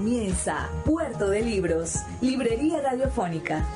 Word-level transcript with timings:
Comienza 0.00 0.70
Puerto 0.86 1.28
de 1.28 1.42
Libros, 1.42 1.96
Librería 2.22 2.80
Radiofónica. 2.80 3.68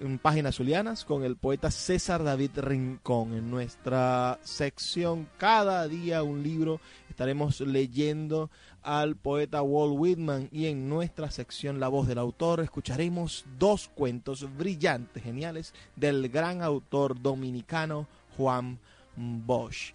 en 0.00 0.18
páginas 0.18 0.56
zulianas 0.56 1.04
con 1.04 1.24
el 1.24 1.36
poeta 1.36 1.70
César 1.70 2.24
David 2.24 2.52
Rincón. 2.56 3.34
En 3.34 3.50
nuestra 3.50 4.38
sección 4.42 5.28
Cada 5.38 5.86
día 5.88 6.22
un 6.22 6.42
libro 6.42 6.80
estaremos 7.08 7.60
leyendo 7.60 8.50
al 8.82 9.16
poeta 9.16 9.62
Walt 9.62 9.94
Whitman 9.96 10.48
y 10.50 10.66
en 10.66 10.88
nuestra 10.88 11.30
sección 11.30 11.80
La 11.80 11.88
voz 11.88 12.08
del 12.08 12.18
autor 12.18 12.60
escucharemos 12.60 13.44
dos 13.58 13.88
cuentos 13.88 14.48
brillantes, 14.56 15.22
geniales 15.22 15.74
del 15.96 16.28
gran 16.30 16.62
autor 16.62 17.20
dominicano 17.20 18.08
Juan 18.36 18.78
Bosch. 19.16 19.92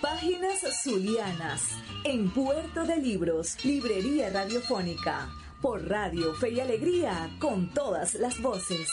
Páginas 0.00 0.82
Zulianas 0.82 1.68
en 2.04 2.30
Puerto 2.30 2.84
de 2.84 2.96
Libros, 2.96 3.62
Librería 3.64 4.30
Radiofónica 4.30 5.28
por 5.60 5.86
Radio 5.88 6.34
Fe 6.34 6.50
y 6.50 6.60
Alegría, 6.60 7.30
con 7.38 7.68
todas 7.74 8.14
las 8.14 8.40
voces. 8.40 8.88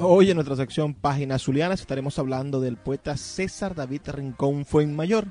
Hoy 0.00 0.30
en 0.30 0.36
nuestra 0.36 0.56
sección 0.56 0.94
Páginas 0.94 1.42
Zulianas 1.42 1.80
estaremos 1.80 2.18
hablando 2.18 2.60
del 2.60 2.76
poeta 2.76 3.16
César 3.16 3.74
David 3.74 4.02
Rincón 4.06 4.64
Fuenmayor, 4.64 5.26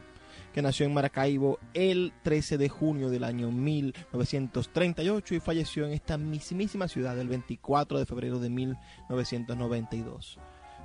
que 0.53 0.61
nació 0.61 0.85
en 0.85 0.93
Maracaibo 0.93 1.57
el 1.73 2.13
13 2.23 2.57
de 2.57 2.69
junio 2.69 3.09
del 3.09 3.23
año 3.23 3.49
1938 3.51 5.35
y 5.35 5.39
falleció 5.39 5.85
en 5.85 5.93
esta 5.93 6.17
mismísima 6.17 6.87
ciudad 6.87 7.17
el 7.17 7.29
24 7.29 7.97
de 7.97 8.05
febrero 8.05 8.39
de 8.39 8.49
1992 8.49 10.37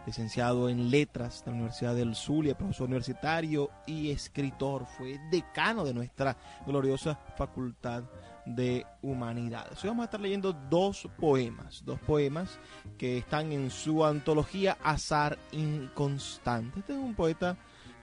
licenciado 0.07 0.69
en 0.69 0.91
letras 0.91 1.45
de 1.45 1.51
la 1.51 1.57
Universidad 1.57 1.95
del 1.95 2.15
Zulia, 2.15 2.57
profesor 2.57 2.89
universitario 2.89 3.71
y 3.87 4.11
escritor. 4.11 4.87
Fue 4.97 5.21
decano 5.31 5.85
de 5.85 5.95
nuestra 5.95 6.37
gloriosa 6.67 7.19
facultad 7.37 8.05
de 8.45 8.85
humanidades. 9.03 9.83
Hoy 9.83 9.91
vamos 9.91 10.03
a 10.03 10.07
estar 10.07 10.21
leyendo 10.21 10.53
dos 10.53 11.09
poemas, 11.19 11.85
dos 11.85 12.01
poemas 12.01 12.59
que 12.99 13.19
están 13.19 13.53
en 13.53 13.71
su 13.71 14.05
antología 14.05 14.77
Azar 14.83 15.39
Inconstante. 15.53 16.81
Este 16.81 16.93
es 16.93 16.99
un 16.99 17.15
poeta 17.15 17.57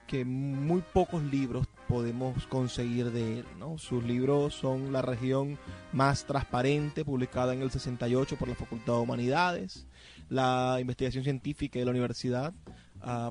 que 0.06 0.24
muy 0.24 0.82
pocos 0.92 1.22
libros 1.22 1.68
podemos 1.86 2.46
conseguir 2.46 3.12
de 3.12 3.40
él. 3.40 3.46
¿no? 3.58 3.78
Sus 3.78 4.02
libros 4.02 4.54
son 4.54 4.92
La 4.92 5.02
región 5.02 5.58
más 5.92 6.24
transparente, 6.24 7.04
publicada 7.04 7.52
en 7.52 7.62
el 7.62 7.70
68 7.70 8.36
por 8.36 8.48
la 8.48 8.54
Facultad 8.54 8.94
de 8.94 9.00
Humanidades 9.00 9.86
la 10.30 10.78
investigación 10.80 11.24
científica 11.24 11.78
de 11.78 11.84
la 11.84 11.90
universidad, 11.90 12.54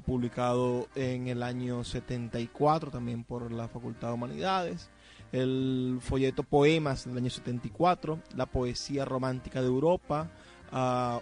publicado 0.05 0.87
en 0.95 1.27
el 1.27 1.41
año 1.41 1.83
74 1.83 2.91
también 2.91 3.23
por 3.23 3.51
la 3.51 3.67
Facultad 3.67 4.09
de 4.09 4.13
Humanidades, 4.13 4.89
el 5.31 5.99
folleto 6.01 6.43
Poemas 6.43 7.05
del 7.05 7.17
año 7.17 7.29
74, 7.29 8.19
la 8.35 8.45
poesía 8.45 9.05
romántica 9.05 9.61
de 9.61 9.67
Europa, 9.67 10.29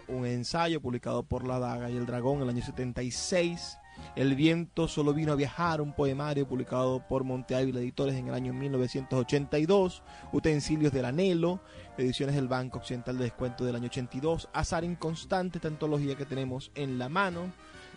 un 0.07 0.25
ensayo 0.25 0.81
publicado 0.81 1.23
por 1.23 1.47
La 1.47 1.59
Daga 1.59 1.89
y 1.89 1.97
el 1.97 2.05
Dragón 2.05 2.38
en 2.38 2.44
el 2.44 2.49
año 2.49 2.65
76, 2.65 3.77
El 4.16 4.35
viento 4.35 4.88
solo 4.88 5.13
vino 5.13 5.31
a 5.31 5.35
viajar, 5.35 5.80
un 5.80 5.94
poemario 5.94 6.47
publicado 6.47 7.06
por 7.08 7.24
Monte 7.24 7.56
Ávila 7.56 7.80
Editores 7.80 8.16
en 8.16 8.28
el 8.28 8.34
año 8.34 8.53
1982, 8.53 10.02
Utensilios 10.31 10.91
del 10.91 11.06
Anhelo, 11.06 11.59
ediciones 11.97 12.36
del 12.36 12.47
Banco 12.47 12.80
Occidental 12.80 13.18
de 13.18 13.25
Descuento 13.25 13.63
del 13.63 13.75
año 13.75 13.88
82, 13.88 14.50
Azar 14.53 14.84
Inconstante, 14.84 15.59
esta 15.59 15.68
antología 15.68 16.16
que 16.16 16.25
tenemos 16.25 16.72
en 16.74 16.97
la 16.97 17.09
mano, 17.09 17.52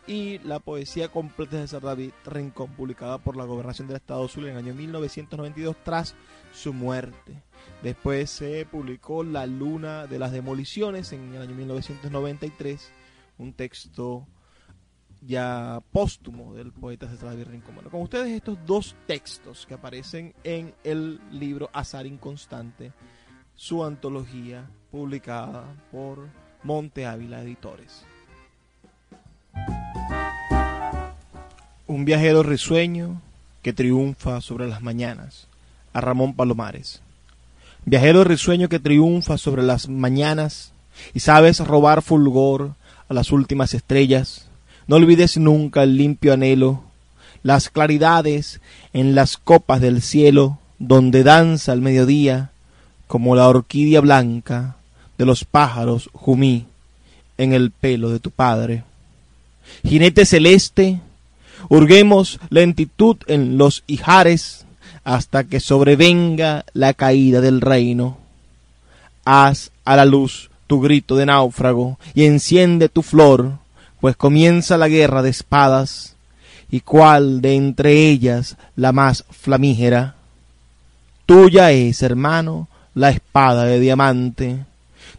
y 0.06 0.38
la 0.40 0.58
poesía 0.58 1.08
completa 1.08 1.56
de 1.56 1.62
César 1.62 1.82
David 1.82 2.12
Rincón, 2.24 2.72
publicada 2.72 3.18
por 3.18 3.36
la 3.36 3.44
Gobernación 3.44 3.86
del 3.86 3.98
Estado 3.98 4.26
Sur 4.28 4.44
en 4.44 4.52
el 4.52 4.58
año 4.58 4.74
1992 4.74 5.76
tras 5.84 6.14
su 6.52 6.72
muerte. 6.72 7.42
Después 7.82 8.30
se 8.30 8.66
publicó 8.66 9.22
La 9.24 9.46
Luna 9.46 10.06
de 10.06 10.18
las 10.18 10.32
Demoliciones 10.32 11.12
en 11.12 11.34
el 11.34 11.42
año 11.42 11.54
1993, 11.54 12.90
un 13.38 13.52
texto 13.52 14.26
ya 15.26 15.82
póstumo 15.92 16.54
del 16.54 16.72
poeta 16.72 17.08
César 17.08 17.30
David 17.30 17.48
Rincón. 17.48 17.76
Con 17.90 18.02
ustedes 18.02 18.28
estos 18.28 18.58
dos 18.66 18.96
textos 19.06 19.66
que 19.66 19.74
aparecen 19.74 20.34
en 20.44 20.74
el 20.84 21.20
libro 21.30 21.70
Azar 21.72 22.06
Inconstante 22.06 22.92
su 23.54 23.84
antología 23.84 24.68
publicada 24.90 25.64
por 25.92 26.28
Monte 26.62 27.06
Ávila 27.06 27.42
Editores. 27.42 28.04
Un 31.86 32.04
viajero 32.04 32.42
risueño 32.42 33.20
que 33.62 33.72
triunfa 33.72 34.40
sobre 34.40 34.68
las 34.68 34.82
mañanas, 34.82 35.48
a 35.92 36.00
Ramón 36.00 36.34
Palomares. 36.34 37.02
Viajero 37.84 38.24
risueño 38.24 38.68
que 38.68 38.78
triunfa 38.78 39.38
sobre 39.38 39.62
las 39.62 39.88
mañanas 39.88 40.72
y 41.14 41.20
sabes 41.20 41.60
robar 41.60 42.02
fulgor 42.02 42.74
a 43.08 43.14
las 43.14 43.32
últimas 43.32 43.74
estrellas. 43.74 44.49
No 44.90 44.96
olvides 44.96 45.36
nunca 45.36 45.84
el 45.84 45.96
limpio 45.96 46.32
anhelo, 46.32 46.82
las 47.44 47.70
claridades 47.70 48.60
en 48.92 49.14
las 49.14 49.36
copas 49.36 49.80
del 49.80 50.02
cielo 50.02 50.58
donde 50.80 51.22
danza 51.22 51.72
el 51.72 51.80
mediodía 51.80 52.50
como 53.06 53.36
la 53.36 53.46
orquídea 53.46 54.00
blanca 54.00 54.78
de 55.16 55.26
los 55.26 55.44
pájaros 55.44 56.10
jumí 56.12 56.66
en 57.38 57.52
el 57.52 57.70
pelo 57.70 58.10
de 58.10 58.18
tu 58.18 58.32
padre. 58.32 58.82
Jinete 59.84 60.26
celeste, 60.26 61.00
hurguemos 61.68 62.40
lentitud 62.48 63.16
en 63.28 63.58
los 63.58 63.84
ijares, 63.86 64.66
hasta 65.04 65.44
que 65.44 65.60
sobrevenga 65.60 66.64
la 66.72 66.94
caída 66.94 67.40
del 67.40 67.60
reino. 67.60 68.18
Haz 69.24 69.70
a 69.84 69.94
la 69.94 70.04
luz 70.04 70.50
tu 70.66 70.80
grito 70.80 71.14
de 71.14 71.26
náufrago 71.26 71.96
y 72.12 72.24
enciende 72.24 72.88
tu 72.88 73.02
flor, 73.02 73.59
pues 74.00 74.16
comienza 74.16 74.76
la 74.76 74.88
guerra 74.88 75.22
de 75.22 75.30
espadas, 75.30 76.16
y 76.70 76.80
cuál 76.80 77.40
de 77.40 77.56
entre 77.56 78.08
ellas 78.08 78.56
la 78.76 78.92
más 78.92 79.24
flamígera. 79.30 80.14
Tuya 81.26 81.72
es, 81.72 82.02
hermano, 82.02 82.68
la 82.94 83.10
espada 83.10 83.64
de 83.64 83.80
diamante. 83.80 84.64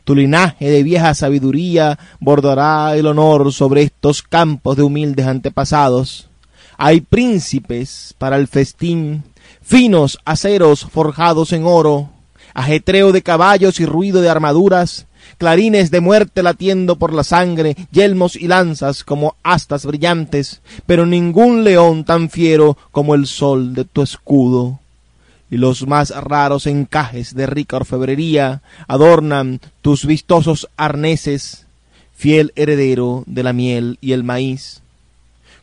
Tu 0.03 0.15
linaje 0.15 0.69
de 0.69 0.83
vieja 0.83 1.13
sabiduría 1.13 1.99
bordará 2.19 2.95
el 2.95 3.07
honor 3.07 3.53
sobre 3.53 3.83
estos 3.83 4.23
campos 4.23 4.77
de 4.77 4.83
humildes 4.83 5.27
antepasados. 5.27 6.29
Hay 6.77 7.01
príncipes 7.01 8.15
para 8.17 8.37
el 8.37 8.47
festín, 8.47 9.23
finos 9.61 10.17
aceros 10.25 10.85
forjados 10.85 11.53
en 11.53 11.65
oro, 11.65 12.09
ajetreo 12.53 13.11
de 13.11 13.21
caballos 13.21 13.79
y 13.79 13.85
ruido 13.85 14.21
de 14.21 14.29
armaduras, 14.29 15.05
clarines 15.41 15.89
de 15.89 16.01
muerte 16.01 16.43
latiendo 16.43 16.97
por 16.97 17.13
la 17.13 17.23
sangre, 17.23 17.75
yelmos 17.91 18.35
y 18.35 18.47
lanzas 18.47 19.03
como 19.03 19.37
astas 19.41 19.87
brillantes, 19.87 20.61
pero 20.85 21.07
ningún 21.07 21.63
león 21.63 22.03
tan 22.03 22.29
fiero 22.29 22.77
como 22.91 23.15
el 23.15 23.25
sol 23.25 23.73
de 23.73 23.83
tu 23.83 24.03
escudo. 24.03 24.79
Y 25.49 25.57
los 25.57 25.87
más 25.87 26.11
raros 26.11 26.67
encajes 26.67 27.33
de 27.33 27.47
rica 27.47 27.77
orfebrería 27.77 28.61
adornan 28.87 29.61
tus 29.81 30.05
vistosos 30.05 30.69
arneses, 30.77 31.65
fiel 32.13 32.53
heredero 32.55 33.23
de 33.25 33.41
la 33.41 33.51
miel 33.51 33.97
y 33.99 34.11
el 34.11 34.23
maíz. 34.23 34.83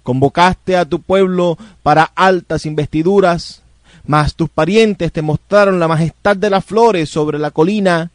Convocaste 0.03 0.77
a 0.77 0.87
tu 0.87 1.03
pueblo 1.03 1.57
para 1.85 2.11
altas 2.17 2.67
investiduras, 2.67 3.63
mas 4.09 4.35
tus 4.35 4.51
parientes 4.51 5.13
te 5.13 5.23
mostraron 5.23 5.79
la 5.79 5.87
majestad 5.87 6.37
de 6.37 6.51
las 6.51 6.65
flores 6.65 7.09
sobre 7.09 7.39
la 7.39 7.53
colina, 7.53 8.11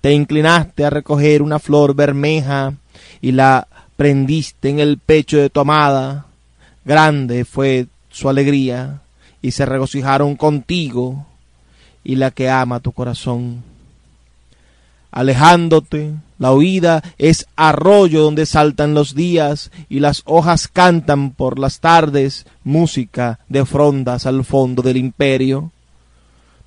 te 0.00 0.12
inclinaste 0.12 0.84
a 0.84 0.90
recoger 0.90 1.42
una 1.42 1.58
flor 1.58 1.94
bermeja 1.94 2.74
y 3.20 3.32
la 3.32 3.66
prendiste 3.96 4.68
en 4.68 4.78
el 4.78 4.98
pecho 4.98 5.38
de 5.38 5.50
tu 5.50 5.60
amada. 5.60 6.26
Grande 6.84 7.44
fue 7.44 7.86
su 8.10 8.28
alegría 8.28 9.00
y 9.42 9.50
se 9.50 9.66
regocijaron 9.66 10.36
contigo 10.36 11.26
y 12.04 12.16
la 12.16 12.30
que 12.30 12.48
ama 12.48 12.80
tu 12.80 12.92
corazón. 12.92 13.62
Alejándote, 15.10 16.14
la 16.38 16.52
huida 16.52 17.02
es 17.18 17.46
arroyo 17.56 18.22
donde 18.22 18.46
saltan 18.46 18.94
los 18.94 19.14
días 19.14 19.70
y 19.88 20.00
las 20.00 20.22
hojas 20.26 20.68
cantan 20.68 21.32
por 21.32 21.58
las 21.58 21.80
tardes 21.80 22.46
música 22.62 23.40
de 23.48 23.64
frondas 23.64 24.26
al 24.26 24.44
fondo 24.44 24.82
del 24.82 24.96
imperio. 24.96 25.72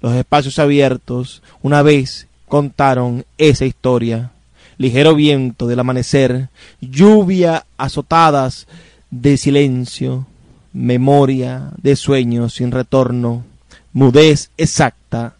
Los 0.01 0.13
espacios 0.16 0.60
abiertos 0.60 1.42
una 1.62 1.81
vez 1.84 2.27
contaron 2.51 3.25
esa 3.38 3.63
historia. 3.63 4.31
Ligero 4.77 5.15
viento 5.15 5.68
del 5.68 5.80
amanecer, 5.80 6.50
lluvia 6.81 7.65
azotadas 7.77 8.68
de 9.09 9.38
silencio, 9.38 10.27
memoria 10.74 11.69
de 11.81 11.95
sueños 11.95 12.56
sin 12.56 12.71
retorno, 12.71 13.45
mudez 13.94 14.50
exacta 14.57 15.36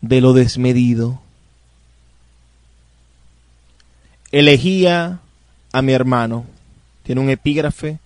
de 0.00 0.22
lo 0.22 0.32
desmedido. 0.32 1.20
Elegía 4.32 5.18
a 5.74 5.82
mi 5.82 5.92
hermano. 5.92 6.46
Tiene 7.02 7.20
un 7.20 7.28
epígrafe 7.28 7.98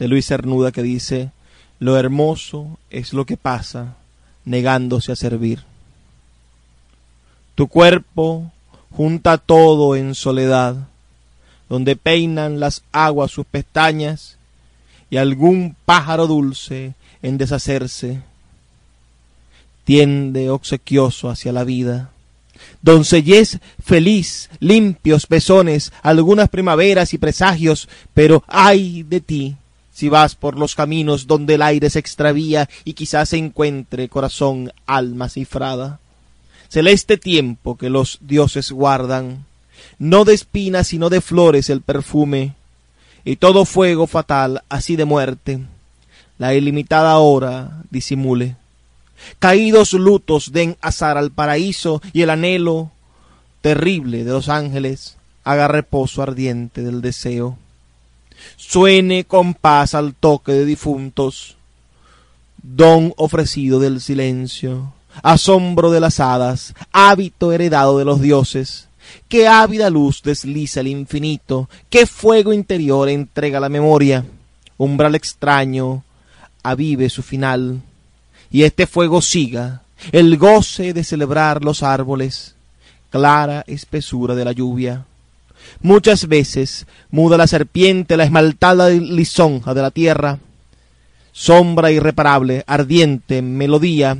de 0.00 0.08
Luis 0.08 0.26
Cernuda 0.26 0.72
que 0.72 0.82
dice, 0.82 1.30
lo 1.78 1.96
hermoso 1.96 2.80
es 2.90 3.12
lo 3.12 3.26
que 3.26 3.36
pasa 3.36 3.94
negándose 4.44 5.12
a 5.12 5.16
servir. 5.16 5.62
Tu 7.56 7.66
cuerpo 7.66 8.52
junta 8.92 9.38
todo 9.38 9.96
en 9.96 10.14
soledad, 10.14 10.76
donde 11.68 11.96
peinan 11.96 12.60
las 12.60 12.84
aguas 12.92 13.32
sus 13.32 13.44
pestañas 13.44 14.36
y 15.10 15.16
algún 15.16 15.74
pájaro 15.84 16.28
dulce 16.28 16.94
en 17.22 17.38
deshacerse 17.38 18.22
tiende 19.84 20.50
obsequioso 20.50 21.28
hacia 21.28 21.52
la 21.52 21.64
vida 21.64 22.10
doncellez 22.82 23.58
feliz, 23.82 24.50
limpios 24.60 25.28
besones, 25.28 25.92
algunas 26.02 26.48
primaveras 26.48 27.14
y 27.14 27.18
presagios, 27.18 27.88
pero 28.14 28.44
ay 28.46 29.02
de 29.02 29.20
ti 29.20 29.56
si 29.92 30.10
vas 30.10 30.34
por 30.34 30.58
los 30.58 30.74
caminos 30.74 31.26
donde 31.26 31.54
el 31.54 31.62
aire 31.62 31.88
se 31.88 31.98
extravía 31.98 32.68
y 32.84 32.92
quizás 32.92 33.30
se 33.30 33.38
encuentre 33.38 34.10
corazón, 34.10 34.70
alma 34.84 35.30
cifrada. 35.30 36.00
Celeste 36.68 37.16
tiempo 37.16 37.76
que 37.76 37.90
los 37.90 38.18
dioses 38.20 38.72
guardan, 38.72 39.44
no 39.98 40.24
de 40.24 40.34
espinas 40.34 40.88
sino 40.88 41.08
de 41.10 41.20
flores 41.20 41.70
el 41.70 41.80
perfume, 41.80 42.54
y 43.24 43.36
todo 43.36 43.64
fuego 43.64 44.06
fatal 44.06 44.62
así 44.68 44.96
de 44.96 45.04
muerte, 45.04 45.60
la 46.38 46.54
ilimitada 46.54 47.18
hora 47.18 47.82
disimule. 47.90 48.56
Caídos 49.38 49.94
lutos 49.94 50.52
den 50.52 50.76
azar 50.80 51.16
al 51.16 51.30
paraíso 51.30 52.02
y 52.12 52.22
el 52.22 52.30
anhelo 52.30 52.90
terrible 53.62 54.24
de 54.24 54.30
los 54.30 54.48
ángeles 54.48 55.16
haga 55.42 55.68
reposo 55.68 56.22
ardiente 56.22 56.82
del 56.82 57.00
deseo. 57.00 57.58
Suene 58.56 59.24
con 59.24 59.54
paz 59.54 59.94
al 59.94 60.14
toque 60.14 60.52
de 60.52 60.64
difuntos, 60.64 61.56
don 62.62 63.14
ofrecido 63.16 63.80
del 63.80 64.00
silencio, 64.00 64.92
asombro 65.22 65.90
de 65.90 66.00
las 66.00 66.20
hadas, 66.20 66.74
hábito 66.92 67.52
heredado 67.52 67.98
de 67.98 68.04
los 68.04 68.20
dioses. 68.20 68.88
Qué 69.28 69.48
ávida 69.48 69.90
luz 69.90 70.22
desliza 70.22 70.80
el 70.80 70.88
infinito, 70.88 71.68
qué 71.90 72.06
fuego 72.06 72.52
interior 72.52 73.08
entrega 73.08 73.60
la 73.60 73.68
memoria, 73.68 74.24
umbral 74.78 75.14
extraño, 75.14 76.04
avive 76.62 77.08
su 77.08 77.22
final 77.22 77.82
y 78.50 78.62
este 78.62 78.86
fuego 78.86 79.22
siga, 79.22 79.82
el 80.12 80.36
goce 80.36 80.92
de 80.92 81.04
celebrar 81.04 81.64
los 81.64 81.82
árboles, 81.82 82.54
clara 83.10 83.64
espesura 83.66 84.34
de 84.34 84.44
la 84.44 84.52
lluvia. 84.52 85.04
Muchas 85.80 86.28
veces 86.28 86.86
muda 87.10 87.36
la 87.36 87.46
serpiente 87.46 88.16
la 88.16 88.24
esmaltada 88.24 88.88
lisonja 88.88 89.74
de 89.74 89.82
la 89.82 89.90
tierra, 89.90 90.38
sombra 91.32 91.90
irreparable, 91.90 92.64
ardiente 92.66 93.42
melodía, 93.42 94.16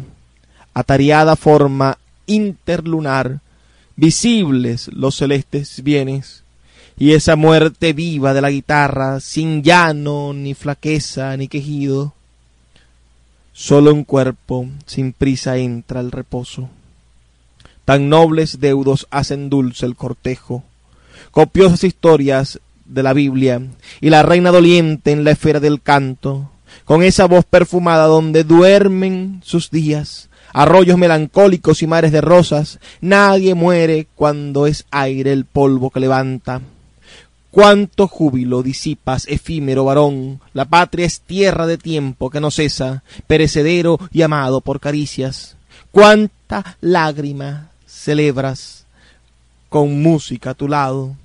atariada 0.77 1.37
forma 1.37 1.97
interlunar, 2.27 3.41
visibles 3.97 4.89
los 4.89 5.17
celestes 5.17 5.83
bienes, 5.83 6.43
y 6.99 7.13
esa 7.13 7.35
muerte 7.35 7.95
viva 7.95 8.35
de 8.35 8.43
la 8.43 8.51
guitarra, 8.51 9.21
sin 9.21 9.63
llano, 9.63 10.35
ni 10.35 10.53
flaqueza, 10.53 11.35
ni 11.39 11.49
quejido, 11.49 12.13
Solo 13.59 13.95
un 13.95 14.05
cuerpo 14.05 14.69
sin 14.85 15.15
prisa 15.15 15.57
entra 15.57 16.01
al 16.01 16.13
reposo. 16.13 16.69
Tan 17.87 18.11
nobles 18.11 18.61
deudos 18.61 19.07
hacen 19.11 19.49
dulce 19.49 19.87
el 19.87 19.97
cortejo. 19.97 20.63
Copiosas 21.31 21.83
historias 21.83 22.61
de 22.85 23.03
la 23.03 23.15
Biblia 23.15 23.63
y 24.03 24.11
la 24.11 24.23
reina 24.23 24.51
doliente 24.51 25.11
en 25.11 25.25
la 25.25 25.31
esfera 25.31 25.59
del 25.59 25.81
canto, 25.81 26.51
con 26.85 27.03
esa 27.03 27.25
voz 27.25 27.47
perfumada 27.47 28.05
donde 28.05 28.45
duermen 28.45 29.41
sus 29.43 29.71
días, 29.71 30.29
arroyos 30.57 30.97
melancólicos 30.97 31.83
y 31.83 31.87
mares 31.87 32.13
de 32.13 32.23
rosas, 32.23 32.79
nadie 33.03 33.55
muere 33.55 34.07
cuando 34.15 34.67
es 34.67 34.87
aire 34.91 35.31
el 35.31 35.45
polvo 35.45 35.91
que 35.91 36.01
levanta. 36.01 36.63
Cuánto 37.51 38.09
júbilo 38.09 38.63
disipas, 38.63 39.27
efímero 39.29 39.85
varón, 39.85 40.41
la 40.55 40.65
patria 40.65 41.05
es 41.05 41.21
tierra 41.21 41.67
de 41.67 41.77
tiempo 41.77 42.31
que 42.31 42.41
no 42.41 42.51
cesa, 42.51 43.03
perecedero 43.27 43.99
y 44.11 44.23
amado 44.23 44.63
por 44.63 44.81
caricias. 44.81 45.57
Cuánta 45.91 46.79
lágrima 46.81 47.69
celebras 47.87 48.87
con 49.69 50.01
música 50.01 50.51
a 50.51 50.55
tu 50.55 50.69
lado, 50.69 51.17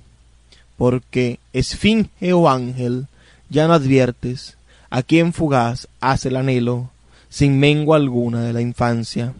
porque 0.75 1.39
esfinge 1.53 2.33
o 2.33 2.49
ángel, 2.49 3.07
ya 3.49 3.65
no 3.69 3.75
adviertes 3.75 4.57
a 4.89 5.03
quien 5.03 5.31
fugaz 5.31 5.87
hace 6.01 6.27
el 6.27 6.35
anhelo, 6.35 6.89
sin 7.31 7.59
mengua 7.59 7.95
alguna 7.95 8.41
de 8.41 8.53
la 8.53 8.61
infancia. 8.61 9.33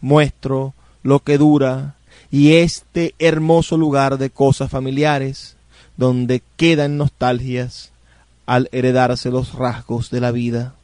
Muestro 0.00 0.74
lo 1.02 1.20
que 1.20 1.38
dura 1.38 1.96
y 2.30 2.52
este 2.52 3.14
hermoso 3.18 3.76
lugar 3.76 4.18
de 4.18 4.30
cosas 4.30 4.70
familiares, 4.70 5.56
donde 5.96 6.42
quedan 6.56 6.98
nostalgias 6.98 7.90
al 8.44 8.68
heredarse 8.70 9.30
los 9.30 9.54
rasgos 9.54 10.10
de 10.10 10.20
la 10.20 10.30
vida. 10.30 10.74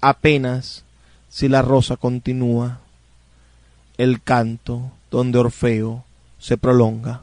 Apenas 0.00 0.84
si 1.28 1.48
la 1.48 1.62
rosa 1.62 1.96
continúa, 1.96 2.78
el 3.98 4.22
canto 4.22 4.92
donde 5.10 5.38
Orfeo 5.38 6.04
se 6.38 6.56
prolonga. 6.56 7.22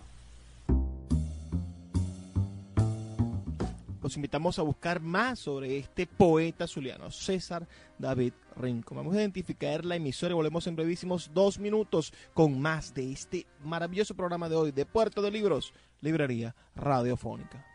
Los 4.08 4.16
invitamos 4.16 4.58
a 4.58 4.62
buscar 4.62 5.02
más 5.02 5.38
sobre 5.38 5.80
este 5.80 6.08
poeta 6.08 6.66
zuliano, 6.66 7.12
César 7.12 7.68
David 8.00 8.32
Rincón. 8.56 8.96
Vamos 8.96 9.14
a 9.14 9.20
identificar 9.20 9.84
la 9.84 9.98
emisora 9.98 10.32
y 10.32 10.36
volvemos 10.36 10.66
en 10.66 10.78
brevísimos 10.78 11.30
dos 11.34 11.60
minutos 11.60 12.14
con 12.34 12.58
más 12.58 12.94
de 12.94 13.12
este 13.12 13.46
maravilloso 13.66 14.16
programa 14.16 14.48
de 14.48 14.56
hoy 14.56 14.72
de 14.72 14.86
Puerto 14.86 15.22
de 15.22 15.30
Libros, 15.30 15.74
Librería 16.00 16.56
Radiofónica. 16.74 17.66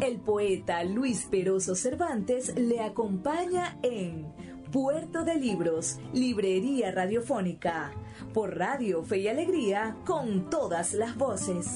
El 0.00 0.20
poeta 0.20 0.82
Luis 0.84 1.26
Peroso 1.30 1.74
Cervantes 1.74 2.54
le 2.56 2.80
acompaña 2.80 3.76
en 3.82 4.32
Puerto 4.72 5.22
de 5.22 5.34
Libros, 5.34 5.98
Librería 6.14 6.92
Radiofónica, 6.92 7.92
por 8.32 8.56
Radio 8.56 9.04
Fe 9.04 9.18
y 9.18 9.28
Alegría, 9.28 9.98
con 10.06 10.48
todas 10.48 10.94
las 10.94 11.14
voces. 11.14 11.66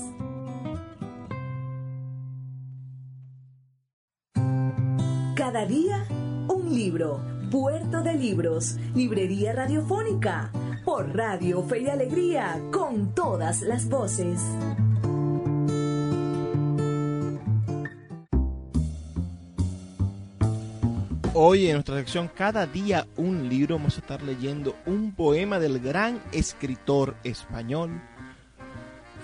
Cada 5.50 5.64
día, 5.64 6.04
un 6.48 6.74
libro. 6.74 7.22
Puerto 7.50 8.02
de 8.02 8.12
Libros, 8.12 8.76
Librería 8.94 9.54
Radiofónica, 9.54 10.52
por 10.84 11.16
Radio 11.16 11.62
Fe 11.62 11.80
y 11.80 11.88
Alegría, 11.88 12.60
con 12.70 13.14
todas 13.14 13.62
las 13.62 13.88
voces. 13.88 14.42
Hoy 21.32 21.68
en 21.68 21.72
nuestra 21.76 21.96
sección 21.96 22.28
Cada 22.28 22.66
día 22.66 23.06
un 23.16 23.48
libro 23.48 23.76
vamos 23.76 23.96
a 23.96 24.00
estar 24.00 24.22
leyendo 24.22 24.76
un 24.84 25.14
poema 25.14 25.58
del 25.58 25.80
gran 25.80 26.20
escritor 26.30 27.14
español 27.24 28.02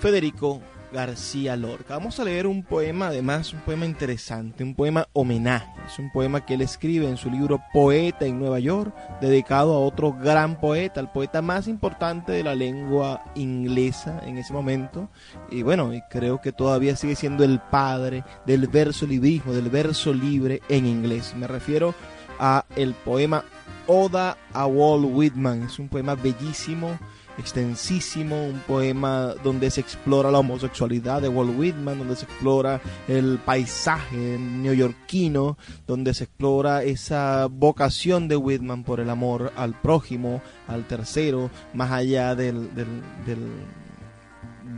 Federico 0.01 0.63
García 0.95 1.57
Lorca. 1.57 1.95
Vamos 1.95 2.21
a 2.21 2.25
leer 2.25 2.47
un 2.47 2.63
poema, 2.63 3.09
además, 3.09 3.53
un 3.53 3.59
poema 3.61 3.85
interesante, 3.85 4.63
un 4.63 4.77
poema 4.77 5.09
homenaje. 5.13 5.67
Es 5.85 5.99
un 5.99 6.11
poema 6.13 6.47
que 6.47 6.55
él 6.55 6.63
escribe 6.63 7.09
en 7.09 7.17
su 7.17 7.29
libro 7.31 7.61
Poeta 7.73 8.27
en 8.27 8.39
Nueva 8.39 8.61
York, 8.61 8.95
dedicado 9.21 9.75
a 9.75 9.81
otro 9.81 10.13
gran 10.13 10.61
poeta, 10.61 11.01
el 11.01 11.09
poeta 11.09 11.43
más 11.43 11.67
importante 11.67 12.31
de 12.31 12.45
la 12.45 12.55
lengua 12.55 13.25
inglesa 13.35 14.23
en 14.25 14.39
ese 14.39 14.53
momento. 14.53 15.11
Y 15.51 15.63
bueno, 15.63 15.91
creo 16.09 16.41
que 16.41 16.53
todavía 16.53 16.95
sigue 16.95 17.17
siendo 17.17 17.43
el 17.43 17.59
padre 17.59 18.23
del 18.47 18.69
verso 18.69 19.05
librismo, 19.05 19.53
del 19.53 19.71
verso 19.71 20.15
libre 20.15 20.63
en 20.69 20.87
inglés. 20.87 21.35
Me 21.37 21.49
refiero 21.49 21.93
a 22.39 22.65
el 22.77 22.95
poema 22.95 23.43
Oda 23.89 24.37
a 24.53 24.67
Walt 24.67 25.07
Whitman. 25.13 25.65
Es 25.65 25.81
un 25.81 25.89
poema 25.89 26.15
bellísimo 26.15 26.99
extensísimo, 27.39 28.45
un 28.45 28.61
poema 28.61 29.35
donde 29.43 29.71
se 29.71 29.81
explora 29.81 30.31
la 30.31 30.39
homosexualidad 30.39 31.23
de 31.23 31.29
Walt 31.29 31.59
Whitman, 31.59 31.99
donde 31.99 32.17
se 32.17 32.25
explora 32.25 32.81
el 33.09 33.39
paisaje 33.45 34.39
neoyorquino, 34.39 35.59
donde 35.87 36.15
se 36.15 36.25
explora 36.25 36.83
esa 36.83 37.47
vocación 37.51 38.29
de 38.29 38.37
Whitman 38.37 38.85
por 38.85 39.01
el 39.01 39.11
amor 39.11 39.53
al 39.57 39.75
prójimo, 39.81 40.43
al 40.69 40.87
tercero, 40.87 41.51
más 41.73 41.91
allá 41.91 42.35
del, 42.35 42.71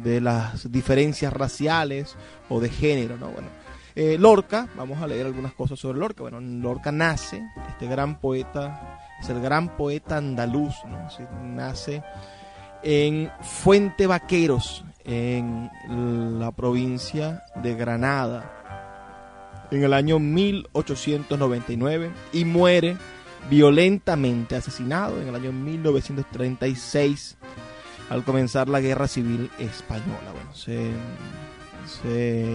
de 0.03 0.21
las 0.21 0.71
diferencias 0.71 1.33
raciales 1.33 2.17
o 2.49 2.61
de 2.61 2.69
género, 2.69 3.17
¿no? 3.17 3.29
Bueno, 3.29 3.49
eh, 3.95 4.19
Lorca, 4.19 4.69
vamos 4.77 5.01
a 5.01 5.07
leer 5.07 5.25
algunas 5.25 5.55
cosas 5.55 5.79
sobre 5.79 5.99
Lorca. 5.99 6.23
Bueno, 6.23 6.39
Lorca 6.39 6.93
nace, 6.93 7.43
este 7.69 7.87
gran 7.87 8.21
poeta, 8.21 8.99
es 9.21 9.29
el 9.31 9.41
gran 9.41 9.75
poeta 9.77 10.19
andaluz, 10.19 10.75
¿no? 10.87 11.09
nace 11.43 12.03
en 12.83 13.31
Fuente 13.43 14.07
Vaqueros, 14.07 14.85
en 15.05 15.71
la 16.39 16.51
provincia 16.53 17.45
de 17.63 17.75
Granada, 17.75 18.57
en 19.71 19.83
el 19.85 19.93
año 19.93 20.19
1899 20.19 22.11
y 22.33 22.45
muere 22.45 22.97
violentamente 23.51 24.57
asesinado 24.57 25.21
en 25.21 25.29
el 25.29 25.35
año 25.35 25.53
1936 25.53 27.37
al 28.11 28.25
comenzar 28.25 28.69
la 28.69 28.81
guerra 28.81 29.09
civil 29.09 29.51
española. 29.59 30.33
Bueno, 30.33 30.53
se, 30.55 30.91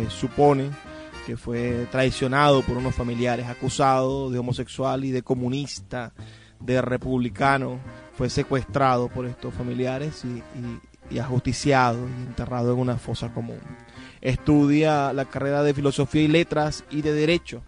supone 0.10 0.70
que 1.26 1.38
fue 1.38 1.88
traicionado 1.92 2.62
por 2.64 2.78
unos 2.78 2.96
familiares, 2.96 3.48
acusado 3.48 4.30
de 4.30 4.40
homosexual 4.40 5.06
y 5.06 5.12
de 5.12 5.22
comunista, 5.24 6.14
de 6.60 6.82
republicano 6.82 7.80
fue 8.14 8.30
secuestrado 8.30 9.08
por 9.10 9.26
estos 9.26 9.54
familiares 9.54 10.24
y, 10.26 11.20
ajusticiado 11.20 12.00
y 12.08 12.28
enterrado 12.28 12.74
en 12.74 12.80
una 12.80 12.98
fosa 12.98 13.34
común. 13.34 13.60
Estudia 14.22 15.12
la 15.14 15.26
carrera 15.26 15.64
de 15.64 15.74
Filosofía 15.74 16.22
y 16.22 16.28
Letras 16.28 16.86
y 16.90 17.02
de 17.02 17.14
Derecho. 17.14 17.64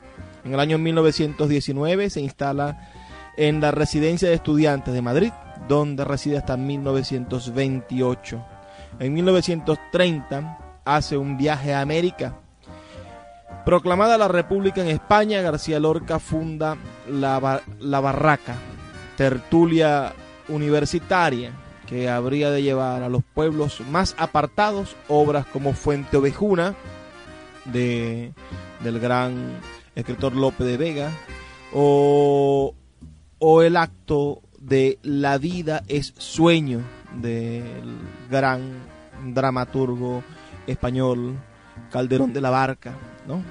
En 0.45 0.53
el 0.53 0.59
año 0.59 0.77
1919 0.77 2.09
se 2.09 2.21
instala 2.21 2.89
en 3.37 3.59
la 3.59 3.71
Residencia 3.71 4.29
de 4.29 4.35
Estudiantes 4.35 4.93
de 4.93 5.01
Madrid, 5.01 5.31
donde 5.67 6.05
reside 6.05 6.37
hasta 6.37 6.55
1928. 6.55 8.45
En 8.99 9.13
1930 9.13 10.59
hace 10.85 11.17
un 11.17 11.37
viaje 11.37 11.73
a 11.73 11.81
América. 11.81 12.35
Proclamada 13.65 14.17
la 14.17 14.27
República 14.27 14.81
en 14.81 14.89
España, 14.89 15.41
García 15.41 15.79
Lorca 15.79 16.19
funda 16.19 16.77
la, 17.09 17.61
la 17.79 17.99
Barraca, 18.01 18.55
tertulia 19.15 20.13
universitaria 20.47 21.51
que 21.87 22.09
habría 22.09 22.49
de 22.49 22.63
llevar 22.63 23.03
a 23.03 23.09
los 23.09 23.23
pueblos 23.23 23.81
más 23.89 24.15
apartados 24.17 24.95
obras 25.07 25.45
como 25.45 25.73
Fuente 25.73 26.17
Ovejuna 26.17 26.75
de, 27.65 28.33
del 28.83 28.99
gran 28.99 29.59
escritor 29.95 30.35
Lope 30.35 30.63
de 30.63 30.77
Vega 30.77 31.11
o, 31.73 32.73
o 33.39 33.61
el 33.61 33.77
acto 33.77 34.41
de 34.59 34.97
La 35.03 35.37
vida 35.37 35.83
es 35.87 36.13
sueño 36.17 36.81
del 37.15 37.97
gran 38.29 38.61
dramaturgo 39.33 40.23
español 40.67 41.37
Calderón 41.91 42.33
de 42.33 42.41
la 42.41 42.49
Barca, 42.49 42.93
¿no? 43.27 43.43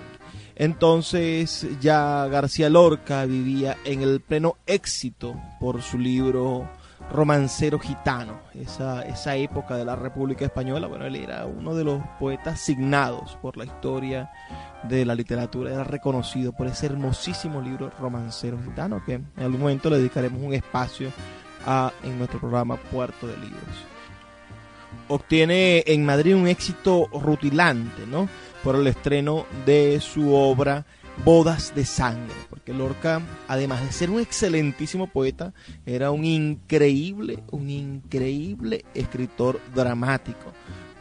Entonces 0.54 1.66
ya 1.80 2.26
García 2.28 2.68
Lorca 2.68 3.24
vivía 3.24 3.76
en 3.84 4.02
el 4.02 4.20
pleno 4.20 4.56
éxito 4.66 5.34
por 5.58 5.82
su 5.82 5.98
libro 5.98 6.68
romancero 7.12 7.78
gitano, 7.78 8.40
esa, 8.54 9.02
esa 9.02 9.36
época 9.36 9.76
de 9.76 9.84
la 9.84 9.94
República 9.94 10.44
Española. 10.44 10.86
Bueno, 10.86 11.04
él 11.04 11.16
era 11.16 11.46
uno 11.46 11.74
de 11.74 11.84
los 11.84 12.02
poetas 12.18 12.60
signados 12.60 13.36
por 13.40 13.56
la 13.56 13.64
historia 13.64 14.30
de 14.84 15.04
la 15.04 15.14
literatura, 15.14 15.72
era 15.72 15.84
reconocido 15.84 16.52
por 16.52 16.66
ese 16.66 16.86
hermosísimo 16.86 17.60
libro 17.60 17.92
romancero 18.00 18.58
gitano 18.64 19.04
que 19.04 19.14
en 19.14 19.26
algún 19.38 19.60
momento 19.60 19.90
le 19.90 19.98
dedicaremos 19.98 20.42
un 20.42 20.54
espacio 20.54 21.12
a, 21.66 21.92
en 22.02 22.18
nuestro 22.18 22.40
programa 22.40 22.76
Puerto 22.76 23.26
de 23.26 23.36
Libros. 23.36 23.76
Obtiene 25.08 25.84
en 25.86 26.04
Madrid 26.04 26.34
un 26.34 26.48
éxito 26.48 27.08
rutilante, 27.12 28.06
¿no? 28.06 28.28
Por 28.64 28.76
el 28.76 28.86
estreno 28.86 29.46
de 29.66 30.00
su 30.00 30.34
obra 30.34 30.86
bodas 31.24 31.74
de 31.74 31.84
sangre, 31.84 32.34
porque 32.50 32.72
Lorca, 32.72 33.22
además 33.48 33.82
de 33.82 33.92
ser 33.92 34.10
un 34.10 34.20
excelentísimo 34.20 35.06
poeta, 35.06 35.52
era 35.86 36.10
un 36.10 36.24
increíble, 36.24 37.42
un 37.50 37.70
increíble 37.70 38.84
escritor 38.94 39.60
dramático. 39.74 40.52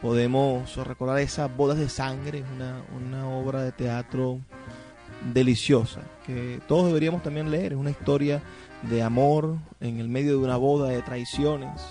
Podemos 0.01 0.75
recordar 0.77 1.19
esas 1.19 1.55
bodas 1.55 1.77
de 1.77 1.89
sangre, 1.89 2.43
una, 2.55 2.83
una 2.95 3.29
obra 3.29 3.61
de 3.61 3.71
teatro 3.71 4.39
deliciosa, 5.33 6.01
que 6.25 6.59
todos 6.67 6.87
deberíamos 6.87 7.21
también 7.23 7.51
leer, 7.51 7.73
es 7.73 7.79
una 7.79 7.91
historia 7.91 8.41
de 8.83 9.03
amor 9.03 9.57
en 9.79 9.99
el 9.99 10.09
medio 10.09 10.31
de 10.31 10.43
una 10.43 10.57
boda 10.57 10.89
de 10.89 11.01
traiciones. 11.01 11.81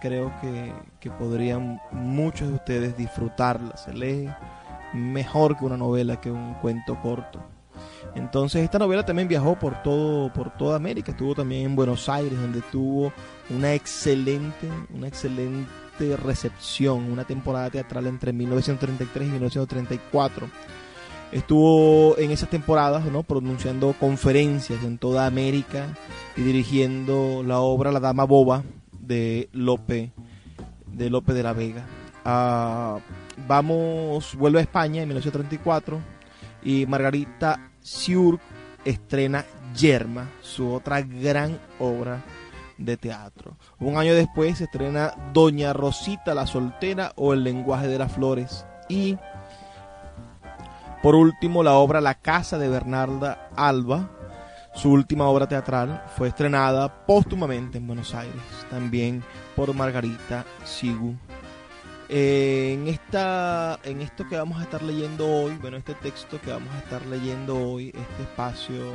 Creo 0.00 0.32
que, 0.40 0.72
que 1.00 1.10
podrían 1.10 1.80
muchos 1.92 2.48
de 2.48 2.54
ustedes 2.54 2.96
disfrutarla, 2.96 3.76
se 3.76 3.92
lee 3.92 4.28
mejor 4.96 5.56
que 5.56 5.64
una 5.64 5.76
novela, 5.76 6.20
que 6.20 6.30
un 6.30 6.54
cuento 6.54 7.00
corto. 7.00 7.40
Entonces 8.14 8.62
esta 8.62 8.78
novela 8.78 9.04
también 9.04 9.28
viajó 9.28 9.58
por 9.58 9.82
todo 9.82 10.32
por 10.32 10.56
toda 10.56 10.76
América, 10.76 11.12
estuvo 11.12 11.34
también 11.34 11.66
en 11.66 11.76
Buenos 11.76 12.08
Aires 12.08 12.40
donde 12.40 12.62
tuvo 12.72 13.12
una 13.50 13.74
excelente 13.74 14.68
una 14.94 15.08
excelente 15.08 16.16
recepción, 16.22 17.10
una 17.10 17.24
temporada 17.24 17.70
teatral 17.70 18.06
entre 18.06 18.32
1933 18.32 19.28
y 19.28 19.30
1934. 19.30 20.48
Estuvo 21.32 22.16
en 22.18 22.30
esas 22.30 22.48
temporadas, 22.48 23.04
¿no? 23.06 23.22
pronunciando 23.22 23.94
conferencias 23.98 24.82
en 24.84 24.96
toda 24.96 25.26
América 25.26 25.88
y 26.36 26.42
dirigiendo 26.42 27.42
la 27.42 27.58
obra 27.58 27.92
La 27.92 28.00
Dama 28.00 28.24
Boba 28.24 28.62
de 28.92 29.48
Lope 29.52 30.12
de 30.96 31.10
Lope 31.10 31.34
de 31.34 31.42
la 31.42 31.52
Vega. 31.52 31.84
Ah, 32.24 32.98
vamos, 33.46 34.34
vuelve 34.36 34.60
a 34.60 34.62
España 34.62 35.02
en 35.02 35.08
1934 35.08 36.00
y 36.62 36.86
Margarita 36.86 37.70
Siur 37.80 38.40
estrena 38.84 39.44
Yerma, 39.74 40.28
su 40.40 40.72
otra 40.72 41.02
gran 41.02 41.58
obra 41.78 42.22
de 42.78 42.96
teatro. 42.96 43.56
Un 43.78 43.96
año 43.96 44.14
después 44.14 44.58
se 44.58 44.64
estrena 44.64 45.14
Doña 45.32 45.72
Rosita 45.72 46.34
la 46.34 46.46
soltera 46.46 47.12
o 47.16 47.32
El 47.32 47.44
lenguaje 47.44 47.88
de 47.88 47.98
las 47.98 48.12
flores 48.12 48.66
y 48.88 49.16
por 51.02 51.14
último 51.14 51.62
la 51.62 51.74
obra 51.74 52.00
La 52.00 52.14
casa 52.14 52.58
de 52.58 52.68
Bernarda 52.68 53.50
Alba, 53.56 54.10
Su 54.74 54.90
última 54.92 55.26
obra 55.26 55.48
teatral 55.48 56.04
fue 56.16 56.28
estrenada 56.28 57.06
póstumamente 57.06 57.78
en 57.78 57.86
Buenos 57.86 58.14
Aires, 58.14 58.42
también 58.70 59.22
por 59.54 59.72
Margarita 59.74 60.44
Sigu. 60.64 61.16
En, 62.08 62.86
esta, 62.86 63.80
en 63.82 64.00
esto 64.00 64.28
que 64.28 64.36
vamos 64.36 64.60
a 64.60 64.62
estar 64.62 64.82
leyendo 64.82 65.26
hoy, 65.26 65.56
bueno, 65.60 65.76
este 65.76 65.94
texto 65.94 66.40
que 66.40 66.50
vamos 66.50 66.72
a 66.74 66.78
estar 66.78 67.04
leyendo 67.06 67.56
hoy, 67.56 67.88
este 67.88 68.22
espacio 68.22 68.92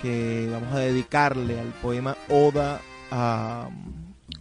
que 0.00 0.48
vamos 0.50 0.72
a 0.72 0.78
dedicarle 0.78 1.60
al 1.60 1.68
poema 1.82 2.16
Oda 2.30 2.80
a, 3.10 3.68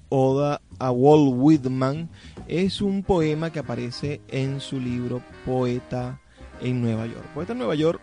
Oda 0.10 0.62
a 0.80 0.92
Walt 0.92 1.34
Whitman, 1.36 2.10
es 2.48 2.82
un 2.82 3.04
poema 3.04 3.52
que 3.52 3.60
aparece 3.60 4.22
en 4.30 4.62
su 4.62 4.80
libro 4.80 5.22
Poeta 5.46 6.22
en 6.62 6.82
Nueva 6.82 7.06
York. 7.06 7.26
Poeta 7.34 7.52
en 7.52 7.60
Nueva 7.60 7.76
York 7.76 8.00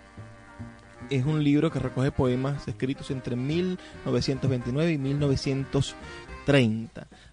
es 1.09 1.25
un 1.25 1.43
libro 1.43 1.71
que 1.71 1.79
recoge 1.79 2.11
poemas 2.11 2.69
escritos 2.69 3.11
entre 3.11 3.35
1929 3.35 4.93
y 4.93 4.99
1930. 4.99 5.97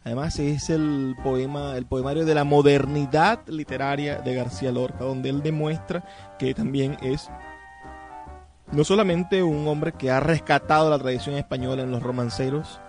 Además 0.03 0.39
es 0.39 0.69
el 0.69 1.15
poema, 1.23 1.77
el 1.77 1.85
poemario 1.85 2.25
de 2.25 2.35
la 2.35 2.43
modernidad 2.43 3.47
literaria 3.47 4.19
de 4.21 4.35
García 4.35 4.71
Lorca, 4.71 5.03
donde 5.03 5.29
él 5.29 5.43
demuestra 5.43 6.03
que 6.39 6.53
también 6.53 6.97
es 7.01 7.29
no 8.71 8.83
solamente 8.83 9.43
un 9.43 9.67
hombre 9.67 9.91
que 9.91 10.11
ha 10.11 10.19
rescatado 10.19 10.89
la 10.89 10.99
tradición 10.99 11.35
española 11.35 11.83
en 11.83 11.91
los 11.91 12.01
romanceros, 12.01 12.79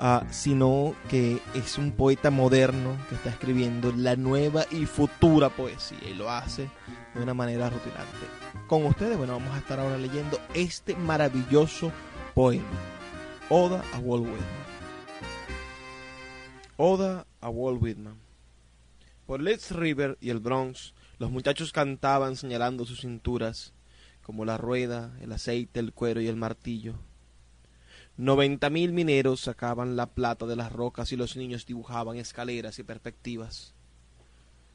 uh, 0.00 0.24
sino 0.30 0.94
que 1.08 1.40
es 1.54 1.78
un 1.78 1.92
poeta 1.92 2.30
moderno 2.30 2.96
que 3.08 3.14
está 3.14 3.30
escribiendo 3.30 3.92
la 3.96 4.16
nueva 4.16 4.64
y 4.70 4.86
futura 4.86 5.48
poesía 5.48 5.98
y 6.08 6.14
lo 6.14 6.30
hace 6.30 6.68
de 7.14 7.22
una 7.22 7.34
manera 7.34 7.70
rutilante. 7.70 8.26
Con 8.66 8.84
ustedes, 8.86 9.16
bueno, 9.16 9.34
vamos 9.34 9.54
a 9.54 9.58
estar 9.58 9.80
ahora 9.80 9.96
leyendo 9.96 10.38
este 10.52 10.94
maravilloso 10.94 11.90
poema, 12.34 12.64
Oda 13.48 13.82
a 13.94 13.98
Walt 13.98 14.24
Whitman. 14.24 14.73
Oda 16.76 17.24
a 17.40 17.50
Walt 17.50 17.80
Whitman. 17.80 18.16
Por 19.26 19.40
Let's 19.40 19.70
River 19.70 20.18
y 20.20 20.30
el 20.30 20.40
Bronx, 20.40 20.92
los 21.20 21.30
muchachos 21.30 21.70
cantaban 21.70 22.34
señalando 22.34 22.84
sus 22.84 23.02
cinturas, 23.02 23.72
como 24.22 24.44
la 24.44 24.58
rueda, 24.58 25.16
el 25.20 25.30
aceite, 25.30 25.78
el 25.78 25.92
cuero 25.92 26.20
y 26.20 26.26
el 26.26 26.34
martillo. 26.34 26.94
Noventa 28.16 28.70
mil 28.70 28.92
mineros 28.92 29.40
sacaban 29.40 29.94
la 29.94 30.06
plata 30.06 30.46
de 30.46 30.56
las 30.56 30.72
rocas 30.72 31.12
y 31.12 31.16
los 31.16 31.36
niños 31.36 31.64
dibujaban 31.64 32.16
escaleras 32.16 32.80
y 32.80 32.82
perspectivas. 32.82 33.72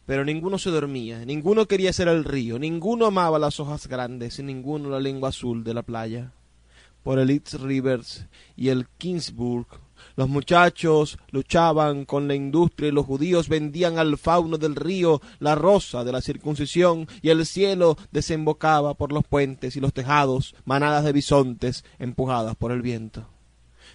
Pero 0.05 0.23
ninguno 0.23 0.57
se 0.57 0.69
dormía, 0.69 1.25
ninguno 1.25 1.67
quería 1.67 1.91
ser 1.91 2.07
el 2.07 2.23
río, 2.23 2.59
ninguno 2.59 3.07
amaba 3.07 3.39
las 3.39 3.59
hojas 3.59 3.87
grandes 3.87 4.39
y 4.39 4.43
ninguno 4.43 4.89
la 4.89 5.01
lengua 5.01 5.29
azul 5.29 5.65
de 5.65 5.73
la 5.73 5.83
playa. 5.83 6.31
Por 7.03 7.19
el 7.19 7.29
East 7.29 7.55
Rivers 7.55 8.25
y 8.55 8.69
el 8.69 8.87
Kingsburg, 8.97 9.67
los 10.19 10.27
muchachos 10.27 11.17
luchaban 11.31 12.03
con 12.03 12.27
la 12.27 12.35
industria 12.35 12.89
y 12.89 12.91
los 12.91 13.05
judíos 13.05 13.47
vendían 13.47 13.97
al 13.97 14.17
fauno 14.17 14.57
del 14.57 14.75
río 14.75 15.21
la 15.39 15.55
rosa 15.55 16.03
de 16.03 16.11
la 16.11 16.19
circuncisión 16.19 17.07
y 17.21 17.29
el 17.29 17.45
cielo 17.45 17.97
desembocaba 18.11 18.95
por 18.95 19.13
los 19.13 19.23
puentes 19.23 19.77
y 19.77 19.79
los 19.79 19.93
tejados, 19.93 20.55
manadas 20.65 21.05
de 21.05 21.13
bisontes 21.13 21.85
empujadas 21.99 22.57
por 22.57 22.73
el 22.73 22.81
viento 22.81 23.29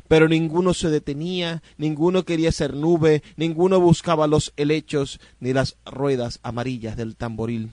pero 0.09 0.27
ninguno 0.27 0.73
se 0.73 0.89
detenía, 0.89 1.63
ninguno 1.77 2.25
quería 2.25 2.53
ser 2.53 2.73
nube, 2.75 3.23
ninguno 3.37 3.79
buscaba 3.79 4.27
los 4.27 4.55
helechos 4.57 5.21
ni 5.41 5.53
las 5.53 5.77
ruedas 5.85 6.41
amarillas 6.43 6.97
del 6.97 7.17
tamboril. 7.17 7.71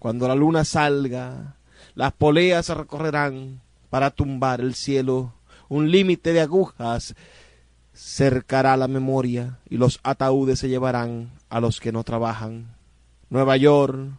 Cuando 0.00 0.26
la 0.26 0.34
luna 0.34 0.64
salga, 0.64 1.56
las 1.94 2.12
poleas 2.12 2.68
recorrerán 2.68 3.62
para 3.90 4.10
tumbar 4.10 4.60
el 4.60 4.74
cielo, 4.74 5.34
un 5.68 5.90
límite 5.90 6.32
de 6.32 6.40
agujas 6.40 7.14
cercará 7.94 8.76
la 8.76 8.88
memoria 8.88 9.58
y 9.70 9.76
los 9.76 10.00
ataúdes 10.02 10.58
se 10.58 10.68
llevarán 10.68 11.30
a 11.48 11.60
los 11.60 11.80
que 11.80 11.92
no 11.92 12.04
trabajan. 12.04 12.74
Nueva 13.30 13.56
York 13.56 14.18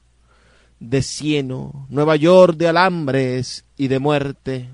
de 0.79 1.01
cieno, 1.01 1.87
Nueva 1.89 2.15
York 2.15 2.57
de 2.57 2.67
alambres 2.67 3.65
y 3.77 3.87
de 3.87 3.99
muerte. 3.99 4.69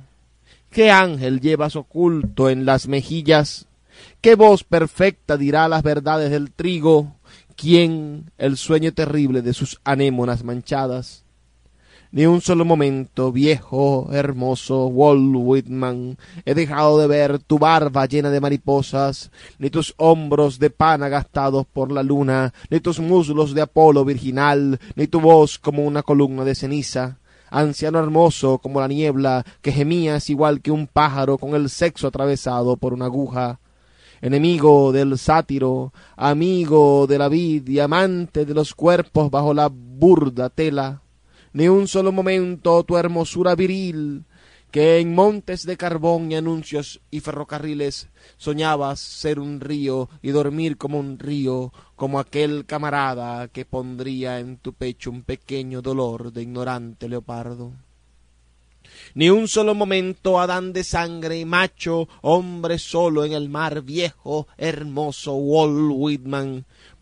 ¿Qué 0.69 0.91
ángel 0.91 1.41
llevas 1.41 1.75
oculto 1.75 2.49
en 2.49 2.65
las 2.65 2.87
mejillas? 2.87 3.67
¿Qué 4.21 4.35
voz 4.35 4.63
perfecta 4.63 5.37
dirá 5.37 5.67
las 5.67 5.83
verdades 5.83 6.31
del 6.31 6.51
trigo? 6.51 7.15
¿Quién 7.55 8.31
el 8.37 8.57
sueño 8.57 8.93
terrible 8.93 9.41
de 9.41 9.53
sus 9.53 9.79
anémonas 9.83 10.43
manchadas? 10.43 11.25
Ni 12.13 12.25
un 12.25 12.41
solo 12.41 12.65
momento, 12.65 13.31
viejo, 13.31 14.09
hermoso 14.11 14.87
Walt 14.87 15.33
Whitman, 15.33 16.17
he 16.43 16.53
dejado 16.53 16.99
de 16.99 17.07
ver 17.07 17.39
tu 17.39 17.57
barba 17.57 18.05
llena 18.05 18.29
de 18.29 18.41
mariposas, 18.41 19.31
ni 19.59 19.69
tus 19.69 19.93
hombros 19.95 20.59
de 20.59 20.71
pan 20.71 21.03
agastados 21.03 21.65
por 21.71 21.89
la 21.89 22.03
luna, 22.03 22.53
ni 22.69 22.81
tus 22.81 22.99
muslos 22.99 23.53
de 23.53 23.61
Apolo 23.61 24.03
virginal, 24.03 24.77
ni 24.97 25.07
tu 25.07 25.21
voz 25.21 25.57
como 25.57 25.85
una 25.85 26.03
columna 26.03 26.43
de 26.43 26.53
ceniza. 26.53 27.17
Anciano 27.49 27.99
hermoso 27.99 28.57
como 28.57 28.81
la 28.81 28.89
niebla, 28.89 29.45
que 29.61 29.71
gemías 29.71 30.29
igual 30.29 30.59
que 30.59 30.71
un 30.71 30.87
pájaro 30.87 31.37
con 31.37 31.55
el 31.55 31.69
sexo 31.69 32.07
atravesado 32.07 32.75
por 32.75 32.93
una 32.93 33.05
aguja, 33.05 33.61
enemigo 34.19 34.91
del 34.91 35.17
sátiro, 35.17 35.93
amigo 36.17 37.07
de 37.07 37.17
la 37.17 37.29
vid 37.29 37.69
y 37.69 37.79
amante 37.79 38.45
de 38.45 38.53
los 38.53 38.75
cuerpos 38.75 39.31
bajo 39.31 39.53
la 39.53 39.69
burda 39.71 40.49
tela, 40.49 41.00
ni 41.53 41.67
un 41.67 41.87
solo 41.87 42.11
momento 42.11 42.83
tu 42.83 42.97
hermosura 42.97 43.55
viril, 43.55 44.25
que 44.71 44.99
en 44.99 45.13
montes 45.13 45.65
de 45.65 45.75
carbón 45.75 46.31
y 46.31 46.35
anuncios 46.35 47.01
y 47.11 47.19
ferrocarriles 47.19 48.07
soñabas 48.37 49.01
ser 49.01 49.39
un 49.39 49.59
río 49.59 50.09
y 50.21 50.31
dormir 50.31 50.77
como 50.77 50.97
un 50.97 51.19
río, 51.19 51.73
como 51.95 52.19
aquel 52.19 52.65
camarada 52.65 53.49
que 53.49 53.65
pondría 53.65 54.39
en 54.39 54.57
tu 54.57 54.73
pecho 54.73 55.11
un 55.11 55.23
pequeño 55.23 55.81
dolor 55.81 56.31
de 56.31 56.43
ignorante 56.43 57.09
leopardo. 57.09 57.73
Ni 59.13 59.29
un 59.29 59.47
solo 59.47 59.75
momento 59.75 60.39
Adán 60.39 60.71
de 60.73 60.83
sangre, 60.83 61.45
macho, 61.45 62.07
hombre 62.21 62.79
solo 62.79 63.25
en 63.25 63.33
el 63.33 63.49
mar, 63.49 63.81
viejo, 63.81 64.47
hermoso 64.57 65.33
Walt 65.35 65.91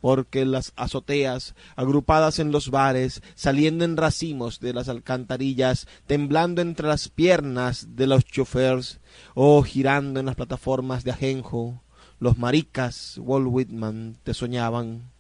porque 0.01 0.45
las 0.45 0.73
azoteas, 0.75 1.55
agrupadas 1.75 2.39
en 2.39 2.51
los 2.51 2.69
bares, 2.69 3.21
saliendo 3.35 3.85
en 3.85 3.97
racimos 3.97 4.59
de 4.59 4.73
las 4.73 4.89
alcantarillas, 4.89 5.87
temblando 6.07 6.61
entre 6.61 6.87
las 6.87 7.09
piernas 7.09 7.95
de 7.95 8.07
los 8.07 8.25
chofers, 8.25 8.99
o 9.33 9.61
girando 9.63 10.19
en 10.19 10.25
las 10.25 10.35
plataformas 10.35 11.03
de 11.03 11.11
ajenjo, 11.11 11.81
los 12.19 12.37
maricas 12.37 13.17
Walt 13.21 13.47
Whitman 13.49 14.17
te 14.23 14.33
soñaban. 14.33 15.11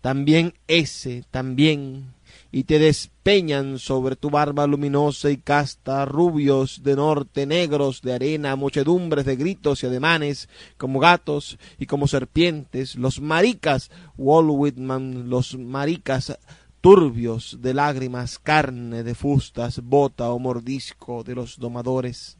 También 0.00 0.54
ese, 0.66 1.24
también 1.30 2.14
y 2.50 2.64
te 2.64 2.78
despeñan 2.78 3.78
sobre 3.78 4.16
tu 4.16 4.30
barba 4.30 4.66
luminosa 4.66 5.30
y 5.30 5.38
casta, 5.38 6.04
rubios 6.04 6.82
de 6.82 6.96
norte, 6.96 7.46
negros 7.46 8.02
de 8.02 8.14
arena, 8.14 8.56
muchedumbres 8.56 9.24
de 9.24 9.36
gritos 9.36 9.82
y 9.82 9.86
ademanes, 9.86 10.48
como 10.76 11.00
gatos 11.00 11.58
y 11.78 11.86
como 11.86 12.08
serpientes, 12.08 12.96
los 12.96 13.20
maricas, 13.20 13.90
Walt 14.16 14.50
Whitman, 14.50 15.30
los 15.30 15.56
maricas 15.56 16.38
turbios 16.82 17.58
de 17.60 17.74
lágrimas, 17.74 18.38
carne 18.38 19.04
de 19.04 19.14
fustas, 19.14 19.80
bota 19.82 20.30
o 20.30 20.38
mordisco 20.38 21.22
de 21.22 21.36
los 21.36 21.58
domadores. 21.58 22.38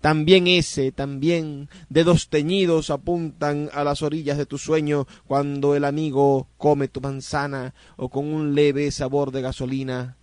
También 0.00 0.46
ese, 0.46 0.92
también 0.92 1.68
dedos 1.88 2.28
teñidos 2.28 2.90
apuntan 2.90 3.70
a 3.72 3.84
las 3.84 4.02
orillas 4.02 4.38
de 4.38 4.46
tu 4.46 4.58
sueño 4.58 5.06
cuando 5.26 5.74
el 5.74 5.84
amigo 5.84 6.48
come 6.56 6.88
tu 6.88 7.00
manzana 7.00 7.74
o 7.96 8.08
con 8.08 8.32
un 8.32 8.54
leve 8.54 8.90
sabor 8.90 9.32
de 9.32 9.42
gasolina 9.42 10.16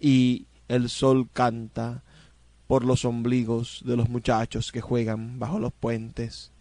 y 0.00 0.46
el 0.68 0.88
sol 0.88 1.28
canta 1.32 2.04
por 2.66 2.84
los 2.84 3.04
ombligos 3.04 3.82
de 3.84 3.96
los 3.96 4.08
muchachos 4.08 4.72
que 4.72 4.80
juegan 4.80 5.38
bajo 5.38 5.58
los 5.58 5.72
puentes. 5.72 6.52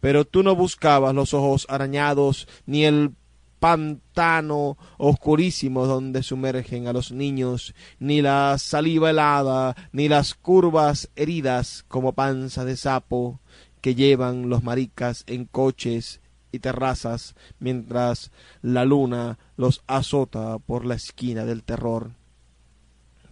Pero 0.00 0.24
tú 0.24 0.42
no 0.42 0.56
buscabas 0.56 1.14
los 1.14 1.34
ojos 1.34 1.66
arañados 1.68 2.48
ni 2.64 2.84
el 2.86 3.12
pantano 3.60 4.78
oscurísimo 4.96 5.86
donde 5.86 6.22
sumergen 6.22 6.88
a 6.88 6.92
los 6.92 7.12
niños, 7.12 7.74
ni 7.98 8.22
la 8.22 8.56
saliva 8.58 9.10
helada, 9.10 9.76
ni 9.92 10.08
las 10.08 10.34
curvas 10.34 11.10
heridas 11.14 11.84
como 11.86 12.14
panza 12.14 12.64
de 12.64 12.76
sapo 12.76 13.38
que 13.80 13.94
llevan 13.94 14.48
los 14.48 14.62
maricas 14.62 15.24
en 15.26 15.44
coches 15.44 16.20
y 16.52 16.58
terrazas 16.58 17.34
mientras 17.60 18.32
la 18.62 18.84
luna 18.84 19.38
los 19.56 19.82
azota 19.86 20.58
por 20.58 20.84
la 20.84 20.94
esquina 20.94 21.44
del 21.44 21.62
terror. 21.62 22.12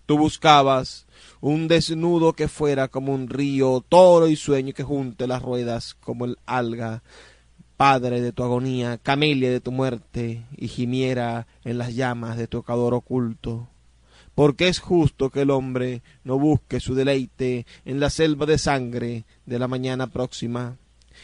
Tú 0.07 0.17
buscabas 0.17 1.07
un 1.41 1.69
desnudo 1.69 2.33
que 2.33 2.49
fuera 2.49 2.89
como 2.89 3.13
un 3.13 3.29
río, 3.29 3.85
toro 3.87 4.29
y 4.29 4.37
sueño 4.37 4.73
que 4.73 4.83
junte 4.83 5.27
las 5.27 5.43
ruedas 5.43 5.95
como 5.95 6.25
el 6.25 6.39
alga 6.47 7.03
padre 7.79 8.21
de 8.21 8.33
tu 8.33 8.43
agonía, 8.43 8.99
camelia 8.99 9.53
de 9.53 9.61
tu 9.61 9.71
muerte, 9.71 10.45
y 10.57 10.67
gimiera 10.67 11.47
en 11.65 11.79
las 11.79 11.95
llamas 11.95 12.37
de 12.37 12.49
tu 12.49 12.59
oculto. 12.67 13.69
porque 14.35 14.67
es 14.67 14.81
justo 14.81 15.31
que 15.31 15.43
el 15.43 15.51
hombre 15.51 16.03
no 16.25 16.39
busque 16.41 16.81
su 16.81 16.97
deleite 16.97 17.67
en 17.85 18.01
la 18.01 18.11
selva 18.11 18.47
de 18.47 18.59
sangre 18.59 19.25
de 19.47 19.59
la 19.61 19.69
mañana 19.69 20.09
próxima. 20.09 20.77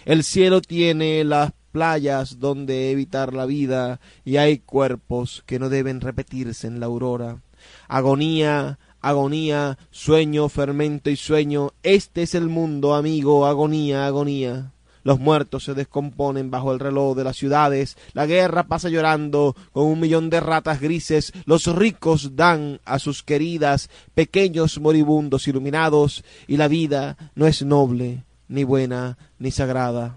El 0.04 0.22
cielo 0.22 0.60
tiene 0.60 1.24
las 1.24 1.52
playas 1.72 2.38
donde 2.38 2.92
evitar 2.92 3.34
la 3.34 3.46
vida 3.46 3.98
y 4.24 4.36
hay 4.36 4.58
cuerpos 4.58 5.42
que 5.46 5.58
no 5.58 5.68
deben 5.68 6.00
repetirse 6.00 6.68
en 6.68 6.78
la 6.78 6.86
aurora. 6.86 7.42
Agonía, 7.88 8.78
agonía, 9.00 9.76
sueño, 9.90 10.48
fermento 10.48 11.10
y 11.10 11.16
sueño, 11.16 11.72
este 11.82 12.22
es 12.22 12.36
el 12.36 12.48
mundo, 12.48 12.94
amigo, 12.94 13.44
agonía, 13.44 14.06
agonía. 14.06 14.73
Los 15.04 15.20
muertos 15.20 15.64
se 15.64 15.74
descomponen 15.74 16.50
bajo 16.50 16.72
el 16.72 16.80
reloj 16.80 17.14
de 17.16 17.24
las 17.24 17.36
ciudades, 17.36 17.96
la 18.14 18.26
guerra 18.26 18.66
pasa 18.66 18.88
llorando 18.88 19.54
con 19.72 19.84
un 19.84 20.00
millón 20.00 20.30
de 20.30 20.40
ratas 20.40 20.80
grises, 20.80 21.32
los 21.44 21.66
ricos 21.66 22.36
dan 22.36 22.80
a 22.86 22.98
sus 22.98 23.22
queridas 23.22 23.90
pequeños 24.14 24.80
moribundos 24.80 25.46
iluminados, 25.46 26.24
y 26.46 26.56
la 26.56 26.68
vida 26.68 27.16
no 27.34 27.46
es 27.46 27.62
noble, 27.62 28.24
ni 28.48 28.64
buena, 28.64 29.18
ni 29.38 29.50
sagrada. 29.50 30.16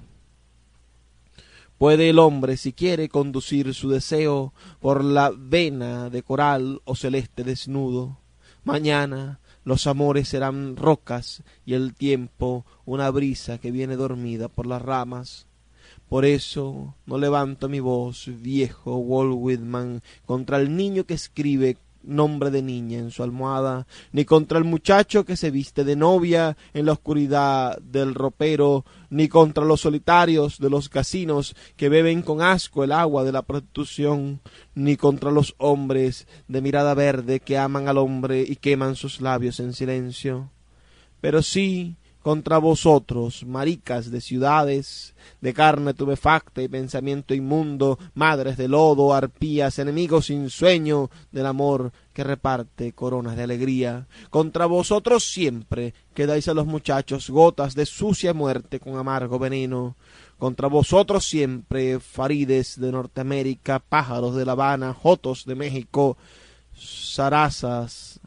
Puede 1.77 2.09
el 2.09 2.17
hombre, 2.17 2.57
si 2.57 2.73
quiere, 2.73 3.07
conducir 3.09 3.73
su 3.75 3.89
deseo 3.89 4.53
por 4.79 5.03
la 5.03 5.31
vena 5.37 6.09
de 6.09 6.23
coral 6.23 6.81
o 6.85 6.95
celeste 6.95 7.43
desnudo. 7.43 8.17
Mañana 8.63 9.39
los 9.67 9.85
amores 9.85 10.29
serán 10.29 10.77
rocas 10.77 11.43
y 11.65 11.73
el 11.73 11.93
tiempo 11.93 12.65
una 12.85 13.11
brisa 13.11 13.57
que 13.57 13.69
viene 13.69 13.97
dormida 13.97 14.47
por 14.47 14.65
las 14.65 14.81
ramas. 14.81 15.45
Por 16.07 16.23
eso 16.23 16.95
no 17.05 17.17
levanto 17.17 17.67
mi 17.67 17.81
voz, 17.81 18.29
viejo 18.41 18.95
Walt 18.95 19.33
Whitman, 19.35 20.01
contra 20.25 20.55
el 20.55 20.73
niño 20.77 21.03
que 21.03 21.15
escribe 21.15 21.75
nombre 22.07 22.49
de 22.49 22.61
niña 22.61 22.99
en 22.99 23.11
su 23.11 23.21
almohada, 23.21 23.85
ni 24.11 24.25
contra 24.25 24.57
el 24.57 24.63
muchacho 24.63 25.25
que 25.25 25.37
se 25.37 25.51
viste 25.51 25.83
de 25.83 25.95
novia 25.95 26.57
en 26.73 26.85
la 26.85 26.93
oscuridad 26.93 27.77
del 27.79 28.15
ropero, 28.15 28.85
ni 29.09 29.27
contra 29.27 29.65
los 29.65 29.81
solitarios 29.81 30.59
de 30.59 30.69
los 30.69 30.89
casinos 30.89 31.55
que 31.75 31.89
beben 31.89 32.21
con 32.21 32.41
asco 32.41 32.83
el 32.83 32.91
agua 32.91 33.23
de 33.23 33.31
la 33.31 33.43
prostitución, 33.43 34.39
ni 34.73 34.97
contra 34.97 35.31
los 35.31 35.55
hombres 35.57 36.27
de 36.47 36.61
mirada 36.61 36.93
verde 36.93 37.39
que 37.39 37.57
aman 37.57 37.87
al 37.87 37.97
hombre 37.97 38.41
y 38.47 38.55
queman 38.55 38.95
sus 38.95 39.21
labios 39.21 39.59
en 39.59 39.73
silencio. 39.73 40.49
Pero 41.21 41.41
sí 41.41 41.95
contra 42.27 42.57
vosotros, 42.57 43.45
maricas 43.45 44.11
de 44.11 44.19
ciudades, 44.19 45.15
de 45.39 45.53
carne 45.53 45.93
tubefacta 45.93 46.61
y 46.61 46.67
pensamiento 46.67 47.33
inmundo, 47.33 47.97
madres 48.15 48.57
de 48.57 48.67
lodo, 48.67 49.13
arpías, 49.13 49.79
enemigos 49.79 50.25
sin 50.25 50.49
sueño 50.49 51.09
del 51.31 51.45
amor 51.45 51.93
que 52.11 52.25
reparte 52.25 52.91
coronas 52.91 53.37
de 53.37 53.43
alegría. 53.43 54.07
Contra 54.29 54.65
vosotros 54.65 55.23
siempre 55.23 55.93
que 56.13 56.25
dais 56.25 56.49
a 56.49 56.53
los 56.53 56.65
muchachos 56.65 57.29
gotas 57.29 57.75
de 57.75 57.85
sucia 57.85 58.33
muerte 58.33 58.81
con 58.81 58.97
amargo 58.97 59.39
veneno. 59.39 59.95
Contra 60.37 60.67
vosotros 60.67 61.23
siempre, 61.25 62.01
farides 62.01 62.77
de 62.77 62.91
Norteamérica, 62.91 63.79
pájaros 63.79 64.35
de 64.35 64.43
La 64.43 64.51
Habana, 64.51 64.93
jotos 64.93 65.45
de 65.45 65.55
México, 65.55 66.17
zarazas 66.75 68.19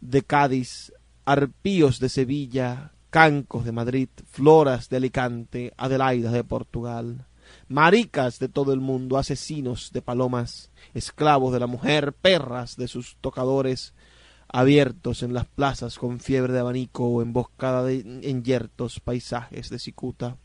de 0.00 0.22
Cádiz, 0.22 0.92
arpíos 1.24 2.00
de 2.00 2.08
Sevilla, 2.08 2.92
cancos 3.10 3.64
de 3.64 3.72
Madrid, 3.72 4.08
floras 4.26 4.88
de 4.88 4.96
Alicante, 4.96 5.72
adelaidas 5.76 6.32
de 6.32 6.44
Portugal, 6.44 7.26
maricas 7.68 8.38
de 8.38 8.48
todo 8.48 8.72
el 8.72 8.80
mundo, 8.80 9.18
asesinos 9.18 9.92
de 9.92 10.02
palomas, 10.02 10.70
esclavos 10.94 11.52
de 11.52 11.60
la 11.60 11.66
mujer, 11.66 12.12
perras 12.12 12.76
de 12.76 12.88
sus 12.88 13.16
tocadores, 13.20 13.94
abiertos 14.48 15.22
en 15.22 15.32
las 15.32 15.46
plazas 15.46 15.98
con 15.98 16.20
fiebre 16.20 16.52
de 16.52 16.60
abanico 16.60 17.06
o 17.06 17.22
emboscada 17.22 17.84
de 17.84 18.20
enyertos 18.22 19.00
paisajes 19.00 19.70
de 19.70 19.78
cicuta. 19.78 20.36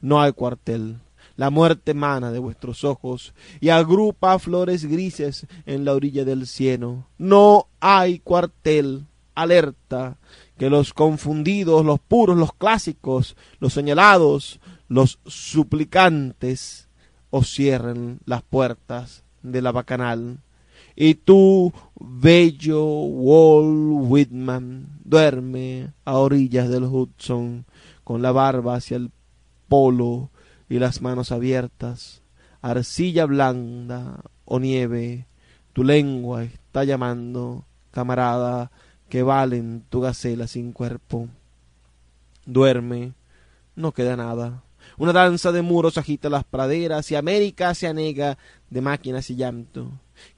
No 0.00 0.20
hay 0.20 0.32
cuartel. 0.32 0.98
La 1.36 1.50
muerte 1.50 1.92
emana 1.92 2.30
de 2.30 2.38
vuestros 2.38 2.84
ojos 2.84 3.32
y 3.60 3.70
agrupa 3.70 4.38
flores 4.38 4.84
grises 4.84 5.46
en 5.66 5.84
la 5.84 5.94
orilla 5.94 6.24
del 6.24 6.46
cieno. 6.46 7.08
No 7.16 7.68
hay 7.80 8.18
cuartel 8.18 9.06
alerta 9.34 10.18
que 10.58 10.70
los 10.70 10.92
confundidos, 10.92 11.84
los 11.84 12.00
puros, 12.00 12.36
los 12.36 12.52
clásicos, 12.52 13.36
los 13.58 13.72
señalados, 13.72 14.60
los 14.88 15.18
suplicantes 15.26 16.88
os 17.30 17.48
cierren 17.48 18.20
las 18.26 18.42
puertas 18.42 19.24
de 19.42 19.62
la 19.62 19.72
bacanal. 19.72 20.38
Y 20.94 21.14
tú, 21.14 21.72
bello 21.98 22.84
Walt 22.84 24.10
Whitman, 24.10 25.00
duerme 25.02 25.92
a 26.04 26.18
orillas 26.18 26.68
del 26.68 26.84
Hudson, 26.84 27.64
con 28.04 28.20
la 28.20 28.32
barba 28.32 28.74
hacia 28.74 28.98
el 28.98 29.10
polo 29.68 30.30
y 30.68 30.78
las 30.78 31.00
manos 31.00 31.32
abiertas, 31.32 32.22
arcilla 32.60 33.24
blanda 33.24 34.20
o 34.44 34.60
nieve, 34.60 35.26
tu 35.72 35.84
lengua 35.84 36.44
está 36.44 36.84
llamando, 36.84 37.64
camarada, 37.90 38.70
que 39.12 39.22
valen 39.22 39.84
tu 39.90 40.00
gacela 40.00 40.46
sin 40.46 40.72
cuerpo. 40.72 41.28
Duerme, 42.46 43.12
no 43.76 43.92
queda 43.92 44.16
nada. 44.16 44.62
Una 44.96 45.12
danza 45.12 45.52
de 45.52 45.60
muros 45.60 45.98
agita 45.98 46.30
las 46.30 46.44
praderas 46.44 47.10
y 47.10 47.16
América 47.16 47.74
se 47.74 47.86
anega 47.86 48.38
de 48.70 48.80
máquinas 48.80 49.28
y 49.28 49.36
llanto. 49.36 49.92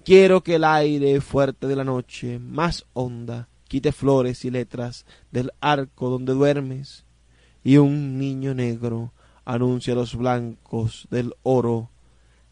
Quiero 0.04 0.42
que 0.42 0.56
el 0.56 0.64
aire 0.64 1.20
fuerte 1.20 1.68
de 1.68 1.76
la 1.76 1.84
noche, 1.84 2.40
más 2.40 2.84
honda, 2.94 3.46
quite 3.68 3.92
flores 3.92 4.44
y 4.44 4.50
letras 4.50 5.06
del 5.30 5.52
arco 5.60 6.10
donde 6.10 6.32
duermes, 6.32 7.04
y 7.62 7.76
un 7.76 8.18
niño 8.18 8.54
negro 8.54 9.12
anuncia 9.44 9.92
a 9.92 9.96
los 9.96 10.16
blancos 10.16 11.06
del 11.12 11.32
oro 11.44 11.90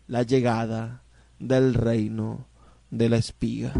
la 0.07 0.23
llegada 0.23 1.03
del 1.41 1.75
reino 1.75 2.47
de 2.93 3.09
la 3.09 3.17
espiga. 3.17 3.75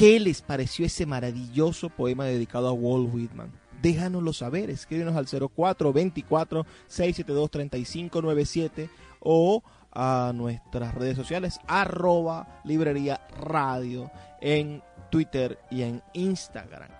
¿Qué 0.00 0.18
les 0.18 0.40
pareció 0.40 0.86
ese 0.86 1.04
maravilloso 1.04 1.90
poema 1.90 2.24
dedicado 2.24 2.68
a 2.68 2.72
Walt 2.72 3.12
Whitman? 3.12 3.52
Déjanoslo 3.82 4.32
saber, 4.32 4.70
escríbenos 4.70 5.14
al 5.14 5.26
0424 5.26 6.64
672 6.86 7.50
3597 7.50 8.88
o 9.20 9.62
a 9.92 10.32
nuestras 10.34 10.94
redes 10.94 11.18
sociales 11.18 11.60
arroba 11.66 12.62
librería 12.64 13.20
radio 13.42 14.10
en 14.40 14.82
Twitter 15.10 15.58
y 15.70 15.82
en 15.82 16.02
Instagram 16.14 16.99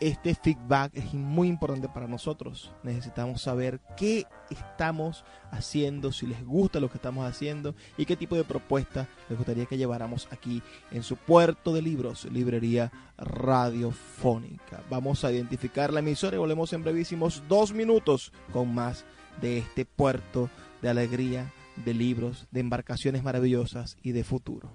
este 0.00 0.34
feedback 0.34 0.92
es 0.94 1.14
muy 1.14 1.48
importante 1.48 1.88
para 1.88 2.06
nosotros. 2.06 2.72
Necesitamos 2.82 3.42
saber 3.42 3.80
qué 3.96 4.26
estamos 4.50 5.24
haciendo, 5.50 6.12
si 6.12 6.26
les 6.26 6.44
gusta 6.44 6.80
lo 6.80 6.90
que 6.90 6.98
estamos 6.98 7.26
haciendo 7.26 7.74
y 7.96 8.04
qué 8.04 8.16
tipo 8.16 8.36
de 8.36 8.44
propuesta 8.44 9.08
les 9.28 9.38
gustaría 9.38 9.66
que 9.66 9.78
lleváramos 9.78 10.28
aquí 10.30 10.62
en 10.90 11.02
su 11.02 11.16
puerto 11.16 11.72
de 11.72 11.82
libros, 11.82 12.26
librería 12.26 12.92
radiofónica. 13.16 14.82
Vamos 14.90 15.24
a 15.24 15.32
identificar 15.32 15.92
la 15.92 16.00
emisora 16.00 16.36
y 16.36 16.40
volvemos 16.40 16.72
en 16.72 16.82
brevísimos 16.82 17.42
dos 17.48 17.72
minutos 17.72 18.32
con 18.52 18.74
más 18.74 19.04
de 19.40 19.58
este 19.58 19.84
puerto 19.84 20.50
de 20.82 20.88
alegría, 20.88 21.52
de 21.84 21.94
libros, 21.94 22.46
de 22.50 22.60
embarcaciones 22.60 23.22
maravillosas 23.22 23.96
y 24.02 24.12
de 24.12 24.24
futuro. 24.24 24.70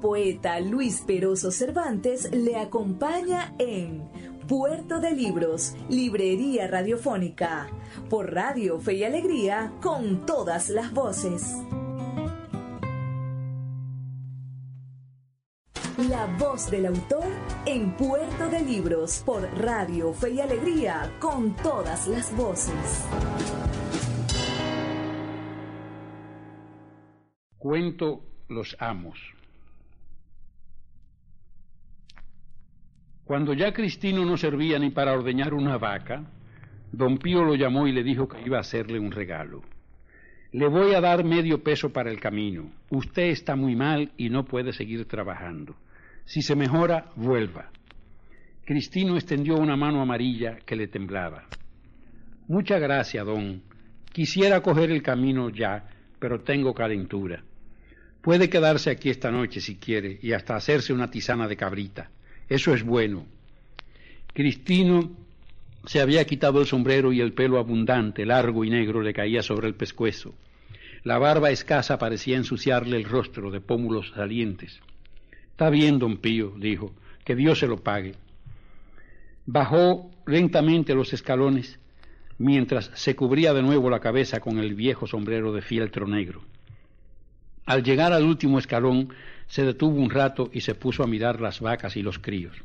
Poeta 0.00 0.60
Luis 0.60 1.02
Peroso 1.06 1.50
Cervantes 1.50 2.30
le 2.32 2.56
acompaña 2.56 3.54
en 3.58 4.08
Puerto 4.46 5.00
de 5.00 5.10
Libros, 5.10 5.74
Librería 5.88 6.68
Radiofónica, 6.68 7.68
por 8.08 8.32
Radio 8.32 8.78
Fe 8.78 8.94
y 8.94 9.04
Alegría, 9.04 9.72
con 9.82 10.24
todas 10.24 10.68
las 10.68 10.92
voces. 10.92 11.52
La 16.10 16.26
voz 16.38 16.70
del 16.70 16.86
autor 16.86 17.24
en 17.64 17.96
Puerto 17.96 18.48
de 18.48 18.60
Libros, 18.60 19.22
por 19.26 19.42
Radio 19.58 20.12
Fe 20.12 20.34
y 20.34 20.40
Alegría, 20.40 21.12
con 21.18 21.56
todas 21.56 22.06
las 22.06 22.36
voces. 22.36 23.04
Cuento 27.58 28.22
Los 28.48 28.76
Amos 28.78 29.35
Cuando 33.26 33.54
ya 33.54 33.72
Cristino 33.72 34.24
no 34.24 34.36
servía 34.36 34.78
ni 34.78 34.90
para 34.90 35.12
ordeñar 35.12 35.52
una 35.52 35.78
vaca, 35.78 36.22
don 36.92 37.18
Pío 37.18 37.42
lo 37.42 37.56
llamó 37.56 37.88
y 37.88 37.92
le 37.92 38.04
dijo 38.04 38.28
que 38.28 38.40
iba 38.40 38.58
a 38.58 38.60
hacerle 38.60 39.00
un 39.00 39.10
regalo. 39.10 39.62
Le 40.52 40.68
voy 40.68 40.94
a 40.94 41.00
dar 41.00 41.24
medio 41.24 41.60
peso 41.60 41.92
para 41.92 42.08
el 42.12 42.20
camino. 42.20 42.70
Usted 42.88 43.24
está 43.24 43.56
muy 43.56 43.74
mal 43.74 44.12
y 44.16 44.30
no 44.30 44.44
puede 44.44 44.72
seguir 44.72 45.06
trabajando. 45.08 45.74
Si 46.24 46.40
se 46.40 46.54
mejora, 46.54 47.10
vuelva. 47.16 47.70
Cristino 48.64 49.16
extendió 49.16 49.56
una 49.56 49.76
mano 49.76 50.00
amarilla 50.00 50.58
que 50.64 50.76
le 50.76 50.86
temblaba. 50.86 51.46
Mucha 52.46 52.78
gracia, 52.78 53.24
don. 53.24 53.60
Quisiera 54.12 54.60
coger 54.60 54.92
el 54.92 55.02
camino 55.02 55.50
ya, 55.50 55.88
pero 56.20 56.42
tengo 56.42 56.72
calentura. 56.72 57.42
Puede 58.22 58.48
quedarse 58.48 58.90
aquí 58.90 59.10
esta 59.10 59.32
noche 59.32 59.60
si 59.60 59.78
quiere 59.78 60.16
y 60.22 60.32
hasta 60.32 60.54
hacerse 60.54 60.92
una 60.92 61.10
tisana 61.10 61.48
de 61.48 61.56
cabrita. 61.56 62.10
Eso 62.48 62.74
es 62.74 62.84
bueno. 62.84 63.26
Cristino 64.32 65.10
se 65.86 66.00
había 66.00 66.24
quitado 66.24 66.60
el 66.60 66.66
sombrero 66.66 67.12
y 67.12 67.20
el 67.20 67.32
pelo 67.32 67.58
abundante, 67.58 68.26
largo 68.26 68.64
y 68.64 68.70
negro, 68.70 69.00
le 69.00 69.12
caía 69.12 69.42
sobre 69.42 69.68
el 69.68 69.74
pescuezo. 69.74 70.34
La 71.04 71.18
barba 71.18 71.50
escasa 71.50 71.98
parecía 71.98 72.36
ensuciarle 72.36 72.96
el 72.96 73.04
rostro 73.04 73.50
de 73.50 73.60
pómulos 73.60 74.12
salientes. 74.14 74.80
Está 75.50 75.70
bien, 75.70 75.98
don 75.98 76.18
Pío, 76.18 76.54
dijo, 76.58 76.92
que 77.24 77.36
Dios 77.36 77.60
se 77.60 77.68
lo 77.68 77.78
pague. 77.78 78.14
Bajó 79.46 80.10
lentamente 80.26 80.94
los 80.94 81.12
escalones 81.12 81.78
mientras 82.38 82.90
se 82.94 83.14
cubría 83.14 83.54
de 83.54 83.62
nuevo 83.62 83.88
la 83.88 84.00
cabeza 84.00 84.40
con 84.40 84.58
el 84.58 84.74
viejo 84.74 85.06
sombrero 85.06 85.52
de 85.52 85.62
fieltro 85.62 86.06
negro. 86.06 86.42
Al 87.64 87.82
llegar 87.82 88.12
al 88.12 88.24
último 88.24 88.58
escalón, 88.58 89.08
se 89.48 89.64
detuvo 89.64 90.00
un 90.00 90.10
rato 90.10 90.50
y 90.52 90.60
se 90.60 90.74
puso 90.74 91.02
a 91.02 91.06
mirar 91.06 91.40
las 91.40 91.60
vacas 91.60 91.96
y 91.96 92.02
los 92.02 92.18
críos. 92.18 92.56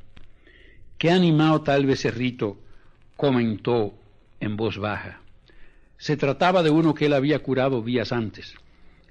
Qué 0.98 1.12
animado 1.12 1.62
tal 1.62 1.86
becerrito, 1.86 2.58
comentó 3.16 3.94
en 4.40 4.56
voz 4.58 4.78
baja. 4.78 5.22
Se 5.98 6.18
trataba 6.18 6.64
de 6.64 6.72
uno 6.72 6.94
que 6.94 7.06
él 7.06 7.14
había 7.14 7.40
curado 7.40 7.82
días 7.82 8.12
antes. 8.12 8.56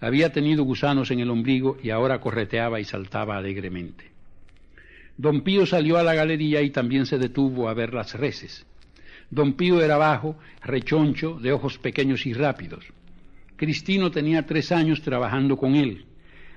Había 0.01 0.33
tenido 0.33 0.65
gusanos 0.65 1.11
en 1.11 1.21
el 1.21 1.31
ombligo 1.31 1.79
y 1.83 1.91
ahora 1.91 2.21
correteaba 2.21 2.81
y 2.81 2.85
saltaba 2.85 3.37
alegremente. 3.37 4.11
Don 5.17 5.43
Pío 5.43 5.67
salió 5.67 5.99
a 5.99 6.03
la 6.03 6.15
galería 6.15 6.63
y 6.63 6.71
también 6.71 7.07
se 7.07 7.19
detuvo 7.19 7.69
a 7.69 7.75
ver 7.75 7.93
las 7.93 8.15
reses. 8.15 8.65
Don 9.31 9.53
Pío 9.53 9.83
era 9.83 9.97
bajo, 9.97 10.37
rechoncho, 10.65 11.39
de 11.39 11.53
ojos 11.53 11.79
pequeños 11.79 12.27
y 12.27 12.33
rápidos. 12.33 12.87
Cristino 13.57 14.11
tenía 14.11 14.47
tres 14.47 14.73
años 14.73 15.03
trabajando 15.03 15.57
con 15.57 15.77
él. 15.77 16.07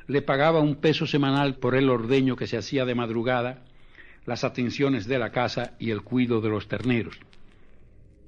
Le 0.07 0.21
pagaba 0.21 0.59
un 0.59 0.75
peso 0.75 1.07
semanal 1.07 1.55
por 1.55 1.75
el 1.75 1.89
ordeño 1.89 2.35
que 2.35 2.47
se 2.47 2.57
hacía 2.57 2.85
de 2.85 2.95
madrugada, 2.95 3.63
las 4.25 4.43
atenciones 4.43 5.07
de 5.07 5.19
la 5.19 5.31
casa 5.31 5.73
y 5.79 5.91
el 5.91 6.01
cuido 6.01 6.41
de 6.41 6.49
los 6.49 6.67
terneros. 6.67 7.19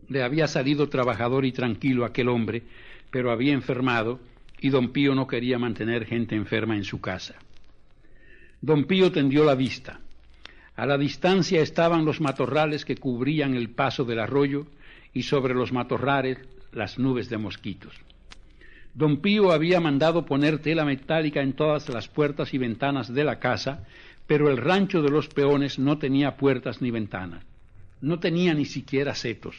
Le 0.07 0.23
había 0.23 0.47
salido 0.47 0.89
trabajador 0.89 1.45
y 1.45 1.51
tranquilo 1.51 2.05
aquel 2.05 2.29
hombre, 2.29 2.63
pero 3.11 3.31
había 3.31 3.53
enfermado 3.53 4.19
y 4.59 4.69
don 4.69 4.91
Pío 4.91 5.15
no 5.15 5.27
quería 5.27 5.59
mantener 5.59 6.05
gente 6.05 6.35
enferma 6.35 6.75
en 6.75 6.83
su 6.83 7.01
casa. 7.01 7.35
Don 8.61 8.85
Pío 8.85 9.11
tendió 9.11 9.43
la 9.43 9.55
vista. 9.55 9.99
A 10.75 10.85
la 10.85 10.97
distancia 10.97 11.61
estaban 11.61 12.05
los 12.05 12.19
matorrales 12.19 12.83
que 12.83 12.97
cubrían 12.97 13.53
el 13.53 13.69
paso 13.69 14.03
del 14.03 14.19
arroyo 14.19 14.67
y 15.13 15.23
sobre 15.23 15.53
los 15.53 15.71
matorrales 15.71 16.39
las 16.71 16.99
nubes 16.99 17.29
de 17.29 17.37
mosquitos. 17.37 17.93
Don 18.95 19.17
Pío 19.17 19.51
había 19.51 19.81
mandado 19.81 20.25
poner 20.25 20.59
tela 20.59 20.85
metálica 20.85 21.41
en 21.41 21.51
todas 21.51 21.89
las 21.89 22.07
puertas 22.07 22.53
y 22.53 22.57
ventanas 22.57 23.13
de 23.13 23.25
la 23.25 23.39
casa, 23.39 23.83
pero 24.25 24.49
el 24.49 24.55
rancho 24.55 25.01
de 25.01 25.09
los 25.09 25.27
peones 25.27 25.77
no 25.77 25.97
tenía 25.97 26.37
puertas 26.37 26.81
ni 26.81 26.91
ventanas. 26.91 27.43
No 27.99 28.19
tenía 28.19 28.53
ni 28.53 28.63
siquiera 28.63 29.13
setos. 29.13 29.57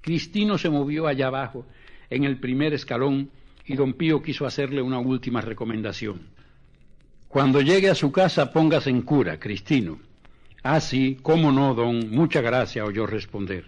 Cristino 0.00 0.58
se 0.58 0.70
movió 0.70 1.08
allá 1.08 1.26
abajo, 1.26 1.66
en 2.08 2.22
el 2.22 2.38
primer 2.38 2.72
escalón, 2.72 3.30
y 3.66 3.74
don 3.74 3.94
Pío 3.94 4.22
quiso 4.22 4.46
hacerle 4.46 4.80
una 4.80 5.00
última 5.00 5.40
recomendación. 5.40 6.20
Cuando 7.26 7.62
llegue 7.62 7.90
a 7.90 7.96
su 7.96 8.12
casa, 8.12 8.52
póngase 8.52 8.90
en 8.90 9.02
cura, 9.02 9.40
Cristino. 9.40 9.98
Ah, 10.62 10.80
sí, 10.80 11.18
cómo 11.20 11.50
no, 11.50 11.74
don, 11.74 12.10
mucha 12.10 12.40
gracia, 12.40 12.84
oyó 12.84 13.06
responder. 13.06 13.64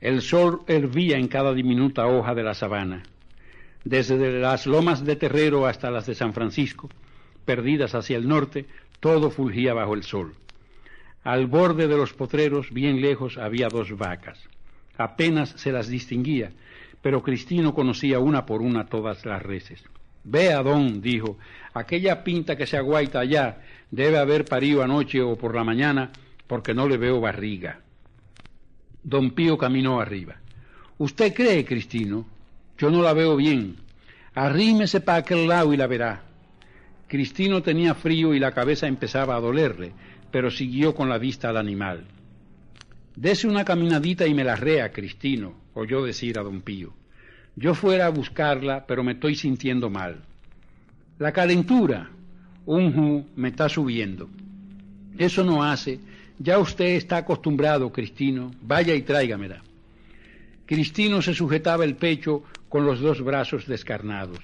El 0.00 0.22
sol 0.22 0.62
hervía 0.68 1.16
en 1.16 1.26
cada 1.26 1.52
diminuta 1.52 2.06
hoja 2.06 2.34
de 2.34 2.44
la 2.44 2.54
sabana. 2.54 3.02
Desde 3.84 4.40
las 4.40 4.66
lomas 4.66 5.04
de 5.04 5.16
Terrero 5.16 5.66
hasta 5.66 5.90
las 5.90 6.06
de 6.06 6.14
San 6.14 6.32
Francisco, 6.32 6.88
perdidas 7.44 7.94
hacia 7.94 8.16
el 8.16 8.28
norte, 8.28 8.66
todo 9.00 9.30
fulgía 9.30 9.74
bajo 9.74 9.94
el 9.94 10.04
sol. 10.04 10.34
Al 11.24 11.46
borde 11.46 11.88
de 11.88 11.96
los 11.96 12.12
potreros, 12.12 12.72
bien 12.72 13.00
lejos, 13.00 13.38
había 13.38 13.68
dos 13.68 13.96
vacas. 13.96 14.38
Apenas 14.96 15.50
se 15.50 15.72
las 15.72 15.88
distinguía, 15.88 16.52
pero 17.00 17.22
Cristino 17.22 17.74
conocía 17.74 18.18
una 18.18 18.46
por 18.46 18.62
una 18.62 18.86
todas 18.86 19.24
las 19.26 19.42
reses. 19.42 19.82
Vea, 20.24 20.62
don, 20.62 21.00
dijo, 21.00 21.38
aquella 21.74 22.22
pinta 22.22 22.56
que 22.56 22.66
se 22.66 22.76
aguaita 22.76 23.20
allá 23.20 23.62
debe 23.90 24.18
haber 24.18 24.44
parido 24.44 24.82
anoche 24.82 25.20
o 25.20 25.36
por 25.36 25.54
la 25.54 25.64
mañana, 25.64 26.10
porque 26.46 26.74
no 26.74 26.88
le 26.88 26.96
veo 26.96 27.20
barriga. 27.20 27.80
Don 29.02 29.32
Pío 29.32 29.58
caminó 29.58 30.00
arriba. 30.00 30.36
¿Usted 30.98 31.34
cree, 31.34 31.64
Cristino? 31.64 32.24
Yo 32.82 32.90
no 32.90 33.00
la 33.00 33.12
veo 33.12 33.36
bien. 33.36 33.76
Arrímese 34.34 35.00
para 35.00 35.18
aquel 35.18 35.46
lado 35.46 35.72
y 35.72 35.76
la 35.76 35.86
verá. 35.86 36.24
Cristino 37.06 37.62
tenía 37.62 37.94
frío 37.94 38.34
y 38.34 38.40
la 38.40 38.50
cabeza 38.50 38.88
empezaba 38.88 39.36
a 39.36 39.40
dolerle, 39.40 39.92
pero 40.32 40.50
siguió 40.50 40.92
con 40.92 41.08
la 41.08 41.16
vista 41.16 41.48
al 41.48 41.58
animal. 41.58 42.02
Dese 43.14 43.46
una 43.46 43.64
caminadita 43.64 44.26
y 44.26 44.34
me 44.34 44.42
la 44.42 44.56
rea, 44.56 44.90
Cristino, 44.90 45.54
oyó 45.74 46.02
decir 46.02 46.40
a 46.40 46.42
don 46.42 46.60
Pío. 46.60 46.92
Yo 47.54 47.72
fuera 47.74 48.06
a 48.06 48.10
buscarla, 48.10 48.84
pero 48.84 49.04
me 49.04 49.12
estoy 49.12 49.36
sintiendo 49.36 49.88
mal. 49.88 50.24
La 51.20 51.30
calentura, 51.30 52.10
un 52.66 53.28
me 53.36 53.50
está 53.50 53.68
subiendo. 53.68 54.28
Eso 55.16 55.44
no 55.44 55.62
hace. 55.62 56.00
Ya 56.36 56.58
usted 56.58 56.96
está 56.96 57.18
acostumbrado, 57.18 57.92
Cristino. 57.92 58.50
Vaya 58.60 58.92
y 58.92 59.02
tráigamela. 59.02 59.62
Cristino 60.66 61.22
se 61.22 61.34
sujetaba 61.34 61.84
el 61.84 61.96
pecho 61.96 62.44
con 62.72 62.86
los 62.86 63.00
dos 63.00 63.20
brazos 63.20 63.66
descarnados. 63.66 64.38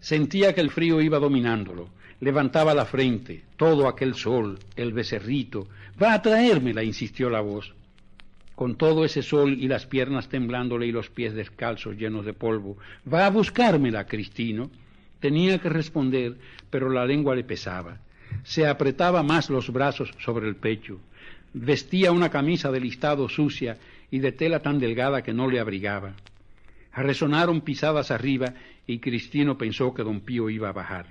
Sentía 0.00 0.54
que 0.54 0.62
el 0.62 0.70
frío 0.70 1.02
iba 1.02 1.18
dominándolo. 1.18 1.90
Levantaba 2.18 2.72
la 2.72 2.86
frente, 2.86 3.42
todo 3.58 3.86
aquel 3.86 4.14
sol, 4.14 4.58
el 4.76 4.94
becerrito. 4.94 5.68
Va 6.02 6.14
a 6.14 6.22
traérmela, 6.22 6.82
insistió 6.82 7.28
la 7.28 7.42
voz 7.42 7.74
con 8.54 8.76
todo 8.76 9.04
ese 9.04 9.22
sol 9.22 9.58
y 9.58 9.68
las 9.68 9.84
piernas 9.84 10.28
temblándole 10.30 10.86
y 10.86 10.92
los 10.92 11.10
pies 11.10 11.34
descalzos 11.34 11.96
llenos 11.96 12.24
de 12.24 12.32
polvo. 12.32 12.78
Va 13.10 13.26
a 13.26 13.30
buscármela, 13.30 14.06
Cristino. 14.06 14.70
Tenía 15.18 15.58
que 15.58 15.68
responder, 15.68 16.36
pero 16.70 16.88
la 16.88 17.04
lengua 17.04 17.34
le 17.34 17.44
pesaba. 17.44 17.98
Se 18.42 18.66
apretaba 18.66 19.22
más 19.22 19.50
los 19.50 19.70
brazos 19.70 20.12
sobre 20.18 20.48
el 20.48 20.56
pecho. 20.56 20.98
Vestía 21.52 22.10
una 22.12 22.30
camisa 22.30 22.70
de 22.70 22.80
listado 22.80 23.28
sucia 23.28 23.76
y 24.10 24.18
de 24.18 24.32
tela 24.32 24.60
tan 24.60 24.78
delgada 24.78 25.22
que 25.22 25.34
no 25.34 25.50
le 25.50 25.60
abrigaba. 25.60 26.14
Resonaron 26.92 27.60
pisadas 27.60 28.10
arriba 28.10 28.54
y 28.86 28.98
Cristino 28.98 29.56
pensó 29.56 29.94
que 29.94 30.02
don 30.02 30.20
Pío 30.20 30.50
iba 30.50 30.68
a 30.68 30.72
bajar. 30.72 31.06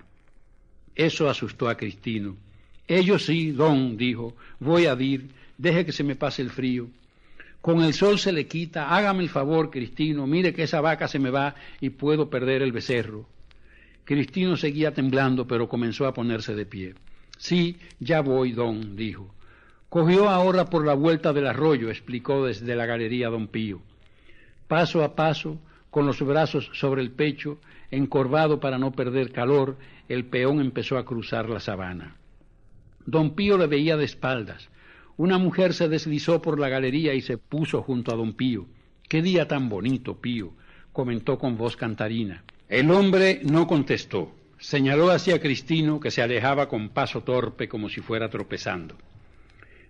Eso 0.95 1.29
asustó 1.29 1.69
a 1.69 1.77
Cristino. 1.77 2.35
Ellos 2.87 3.25
sí, 3.25 3.51
don, 3.51 3.95
dijo, 3.95 4.35
voy 4.59 4.87
a 4.87 4.95
dir, 4.95 5.29
deje 5.57 5.85
que 5.85 5.91
se 5.91 6.03
me 6.03 6.15
pase 6.15 6.41
el 6.41 6.49
frío. 6.49 6.87
Con 7.61 7.81
el 7.83 7.93
sol 7.93 8.19
se 8.19 8.31
le 8.31 8.47
quita, 8.47 8.95
hágame 8.95 9.23
el 9.23 9.29
favor, 9.29 9.69
Cristino, 9.69 10.25
mire 10.27 10.53
que 10.53 10.63
esa 10.63 10.81
vaca 10.81 11.07
se 11.07 11.19
me 11.19 11.29
va 11.29 11.55
y 11.79 11.91
puedo 11.91 12.29
perder 12.29 12.61
el 12.61 12.71
becerro. 12.71 13.27
Cristino 14.05 14.57
seguía 14.57 14.93
temblando, 14.93 15.45
pero 15.45 15.69
comenzó 15.69 16.07
a 16.07 16.13
ponerse 16.13 16.55
de 16.55 16.65
pie. 16.65 16.95
Sí, 17.37 17.77
ya 17.99 18.21
voy, 18.21 18.53
don, 18.53 18.95
dijo. 18.95 19.33
Cogió 19.87 20.29
ahora 20.29 20.65
por 20.65 20.85
la 20.85 20.93
vuelta 20.93 21.31
del 21.31 21.47
arroyo, 21.47 21.89
explicó 21.89 22.45
desde 22.45 22.75
la 22.75 22.85
galería 22.85 23.29
don 23.29 23.47
Pío. 23.47 23.81
Paso 24.67 25.03
a 25.03 25.15
paso, 25.15 25.59
con 25.89 26.05
los 26.05 26.21
brazos 26.21 26.69
sobre 26.73 27.01
el 27.01 27.11
pecho, 27.11 27.59
encorvado 27.91 28.59
para 28.59 28.77
no 28.77 28.91
perder 28.91 29.31
calor, 29.31 29.77
el 30.07 30.25
peón 30.25 30.59
empezó 30.59 30.97
a 30.97 31.05
cruzar 31.05 31.49
la 31.49 31.59
sabana. 31.59 32.15
Don 33.05 33.35
Pío 33.35 33.57
le 33.57 33.67
veía 33.67 33.97
de 33.97 34.05
espaldas, 34.05 34.69
una 35.19 35.37
mujer 35.37 35.73
se 35.73 35.89
deslizó 35.89 36.41
por 36.41 36.57
la 36.59 36.69
galería 36.69 37.13
y 37.13 37.19
se 37.19 37.37
puso 37.37 37.81
junto 37.81 38.13
a 38.13 38.15
don 38.15 38.31
Pío. 38.31 38.67
Qué 39.09 39.21
día 39.21 39.49
tan 39.49 39.67
bonito, 39.67 40.15
Pío, 40.21 40.53
comentó 40.93 41.37
con 41.37 41.57
voz 41.57 41.75
cantarina. 41.75 42.45
El 42.69 42.89
hombre 42.89 43.41
no 43.43 43.67
contestó. 43.67 44.31
Señaló 44.59 45.09
hacia 45.09 45.41
Cristino, 45.41 45.99
que 45.99 46.09
se 46.09 46.21
alejaba 46.21 46.69
con 46.69 46.87
paso 46.87 47.21
torpe 47.21 47.67
como 47.67 47.89
si 47.89 47.99
fuera 47.99 48.29
tropezando. 48.29 48.95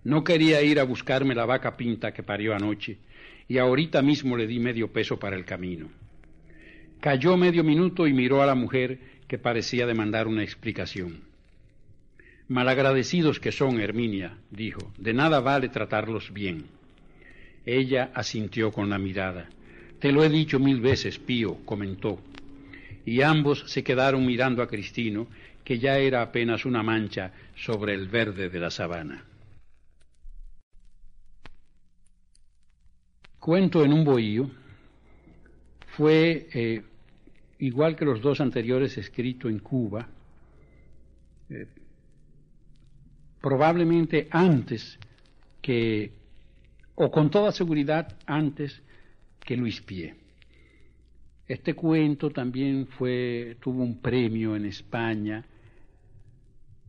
No 0.04 0.24
quería 0.24 0.62
ir 0.62 0.80
a 0.80 0.84
buscarme 0.84 1.34
la 1.34 1.44
vaca 1.44 1.76
pinta 1.76 2.12
que 2.12 2.22
parió 2.22 2.54
anoche, 2.54 2.98
y 3.48 3.58
ahorita 3.58 4.00
mismo 4.00 4.36
le 4.36 4.46
di 4.46 4.58
medio 4.58 4.92
peso 4.92 5.18
para 5.18 5.36
el 5.36 5.44
camino. 5.44 5.90
Cayó 7.00 7.36
medio 7.36 7.64
minuto 7.64 8.06
y 8.06 8.12
miró 8.12 8.42
a 8.42 8.46
la 8.46 8.54
mujer 8.54 8.98
que 9.26 9.38
parecía 9.38 9.86
demandar 9.86 10.26
una 10.26 10.42
explicación. 10.42 11.20
Malagradecidos 12.48 13.40
que 13.40 13.52
son, 13.52 13.80
Herminia, 13.80 14.36
dijo, 14.50 14.92
de 14.98 15.14
nada 15.14 15.40
vale 15.40 15.68
tratarlos 15.68 16.32
bien. 16.32 16.64
Ella 17.64 18.10
asintió 18.14 18.72
con 18.72 18.90
la 18.90 18.98
mirada. 18.98 19.48
Te 19.98 20.12
lo 20.12 20.24
he 20.24 20.28
dicho 20.28 20.58
mil 20.58 20.80
veces, 20.80 21.18
Pío, 21.18 21.58
comentó. 21.64 22.20
Y 23.04 23.22
ambos 23.22 23.64
se 23.66 23.84
quedaron 23.84 24.26
mirando 24.26 24.62
a 24.62 24.68
Cristino, 24.68 25.28
que 25.64 25.78
ya 25.78 25.98
era 25.98 26.22
apenas 26.22 26.64
una 26.64 26.82
mancha 26.82 27.32
sobre 27.54 27.94
el 27.94 28.08
verde 28.08 28.48
de 28.48 28.58
la 28.58 28.70
sabana. 28.70 29.24
Cuento 33.40 33.82
en 33.82 33.94
un 33.94 34.04
bohío 34.04 34.50
fue, 35.96 36.46
eh, 36.52 36.82
igual 37.60 37.96
que 37.96 38.04
los 38.04 38.20
dos 38.20 38.38
anteriores, 38.38 38.98
escrito 38.98 39.48
en 39.48 39.60
Cuba, 39.60 40.06
eh, 41.48 41.66
probablemente 43.40 44.28
antes 44.30 44.98
que, 45.62 46.12
o 46.96 47.10
con 47.10 47.30
toda 47.30 47.50
seguridad 47.50 48.14
antes 48.26 48.82
que 49.40 49.56
Luis 49.56 49.80
Pie. 49.80 50.14
Este 51.48 51.72
cuento 51.72 52.28
también 52.28 52.88
fue, 52.88 53.56
tuvo 53.58 53.82
un 53.82 54.02
premio 54.02 54.54
en 54.54 54.66
España, 54.66 55.42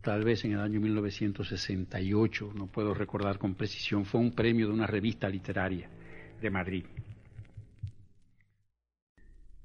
tal 0.02 0.22
vez 0.22 0.44
en 0.44 0.52
el 0.52 0.60
año 0.60 0.80
1968, 0.80 2.52
no 2.54 2.66
puedo 2.66 2.92
recordar 2.92 3.38
con 3.38 3.54
precisión, 3.54 4.04
fue 4.04 4.20
un 4.20 4.32
premio 4.32 4.66
de 4.66 4.74
una 4.74 4.86
revista 4.86 5.30
literaria 5.30 5.88
de 6.42 6.50
Madrid. 6.50 6.84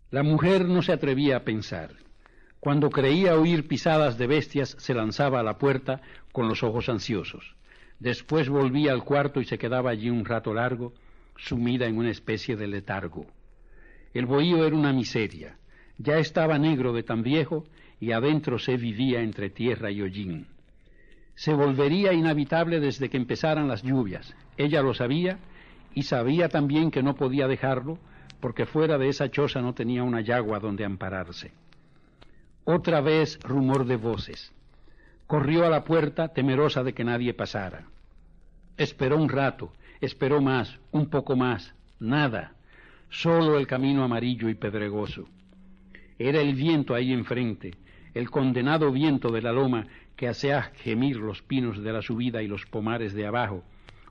La 0.09 0.23
mujer 0.23 0.65
no 0.65 0.81
se 0.81 0.93
atrevía 0.93 1.37
a 1.37 1.43
pensar. 1.43 1.91
Cuando 2.61 2.89
creía 2.89 3.35
oír 3.35 3.67
pisadas 3.67 4.17
de 4.17 4.27
bestias, 4.27 4.75
se 4.79 4.93
lanzaba 4.93 5.41
a 5.41 5.43
la 5.43 5.57
puerta 5.57 6.01
con 6.31 6.47
los 6.47 6.63
ojos 6.63 6.87
ansiosos. 6.87 7.55
Después 7.99 8.47
volvía 8.47 8.93
al 8.93 9.03
cuarto 9.03 9.41
y 9.41 9.45
se 9.45 9.57
quedaba 9.57 9.89
allí 9.89 10.09
un 10.09 10.23
rato 10.23 10.53
largo, 10.53 10.93
sumida 11.35 11.87
en 11.87 11.97
una 11.97 12.11
especie 12.11 12.55
de 12.55 12.67
letargo. 12.67 13.25
El 14.13 14.25
bohío 14.25 14.65
era 14.65 14.75
una 14.75 14.93
miseria. 14.93 15.57
Ya 15.97 16.17
estaba 16.17 16.57
negro 16.57 16.93
de 16.93 17.03
tan 17.03 17.21
viejo 17.21 17.65
y 17.99 18.11
adentro 18.11 18.59
se 18.59 18.77
vivía 18.77 19.21
entre 19.21 19.49
tierra 19.49 19.91
y 19.91 20.01
hollín. 20.01 20.47
Se 21.35 21.53
volvería 21.53 22.13
inhabitable 22.13 22.79
desde 22.79 23.09
que 23.09 23.17
empezaran 23.17 23.67
las 23.67 23.83
lluvias. 23.83 24.35
Ella 24.57 24.81
lo 24.81 24.93
sabía 24.93 25.39
y 25.93 26.03
sabía 26.03 26.49
también 26.49 26.91
que 26.91 27.03
no 27.03 27.15
podía 27.15 27.47
dejarlo 27.47 27.97
porque 28.39 28.65
fuera 28.65 28.97
de 28.97 29.09
esa 29.09 29.29
choza 29.29 29.61
no 29.61 29.73
tenía 29.73 30.03
una 30.03 30.21
yagua 30.21 30.59
donde 30.59 30.85
ampararse. 30.85 31.51
Otra 32.63 33.01
vez 33.01 33.39
rumor 33.43 33.85
de 33.85 33.95
voces. 33.95 34.53
Corrió 35.25 35.65
a 35.65 35.69
la 35.69 35.83
puerta 35.83 36.29
temerosa 36.29 36.83
de 36.83 36.93
que 36.93 37.03
nadie 37.03 37.33
pasara. 37.33 37.85
Esperó 38.77 39.17
un 39.17 39.29
rato, 39.29 39.73
esperó 40.01 40.41
más, 40.41 40.79
un 40.91 41.09
poco 41.09 41.35
más, 41.35 41.73
nada, 41.99 42.53
solo 43.09 43.57
el 43.57 43.67
camino 43.67 44.03
amarillo 44.03 44.49
y 44.49 44.55
pedregoso. 44.55 45.27
Era 46.19 46.41
el 46.41 46.55
viento 46.55 46.93
ahí 46.93 47.11
enfrente, 47.11 47.71
el 48.13 48.29
condenado 48.29 48.91
viento 48.91 49.31
de 49.31 49.41
la 49.41 49.51
loma 49.51 49.87
que 50.15 50.27
hacía 50.27 50.63
gemir 50.75 51.17
los 51.17 51.41
pinos 51.41 51.81
de 51.81 51.93
la 51.93 52.01
subida 52.01 52.41
y 52.41 52.47
los 52.47 52.65
pomares 52.65 53.13
de 53.13 53.27
abajo, 53.27 53.63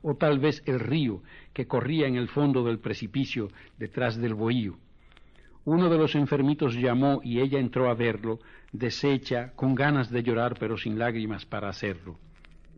o 0.09 0.15
tal 0.15 0.39
vez 0.39 0.63
el 0.67 0.79
río 0.79 1.21
que 1.53 1.67
corría 1.67 2.07
en 2.07 2.15
el 2.15 2.29
fondo 2.29 2.63
del 2.63 2.79
precipicio 2.79 3.49
detrás 3.77 4.17
del 4.17 4.35
bohío. 4.35 4.77
Uno 5.65 5.91
de 5.91 5.99
los 5.99 6.15
enfermitos 6.15 6.77
llamó 6.77 7.21
y 7.25 7.41
ella 7.41 7.59
entró 7.59 7.91
a 7.91 7.95
verlo, 7.95 8.39
deshecha, 8.71 9.51
con 9.57 9.75
ganas 9.75 10.09
de 10.09 10.23
llorar 10.23 10.55
pero 10.61 10.77
sin 10.77 10.97
lágrimas 10.97 11.45
para 11.45 11.69
hacerlo. 11.69 12.19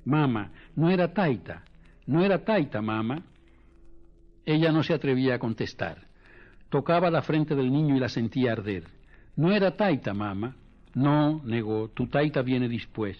Mama, 0.07 0.53
no 0.75 0.89
era 0.89 1.13
Taita, 1.13 1.65
no 2.07 2.25
era 2.25 2.43
Taita, 2.43 2.81
mamá. 2.81 3.23
Ella 4.47 4.73
no 4.73 4.83
se 4.83 4.95
atrevía 4.95 5.35
a 5.35 5.39
contestar. 5.39 6.07
Tocaba 6.71 7.11
la 7.11 7.21
frente 7.21 7.55
del 7.55 7.71
niño 7.71 7.95
y 7.95 8.01
la 8.01 8.09
sentía 8.09 8.53
arder. 8.53 8.85
No 9.37 9.53
era 9.53 9.77
Taita, 9.77 10.15
mamá. 10.15 10.57
No, 10.95 11.43
negó, 11.45 11.89
tu 11.89 12.07
Taita 12.07 12.41
viene 12.41 12.71
después. 12.71 13.19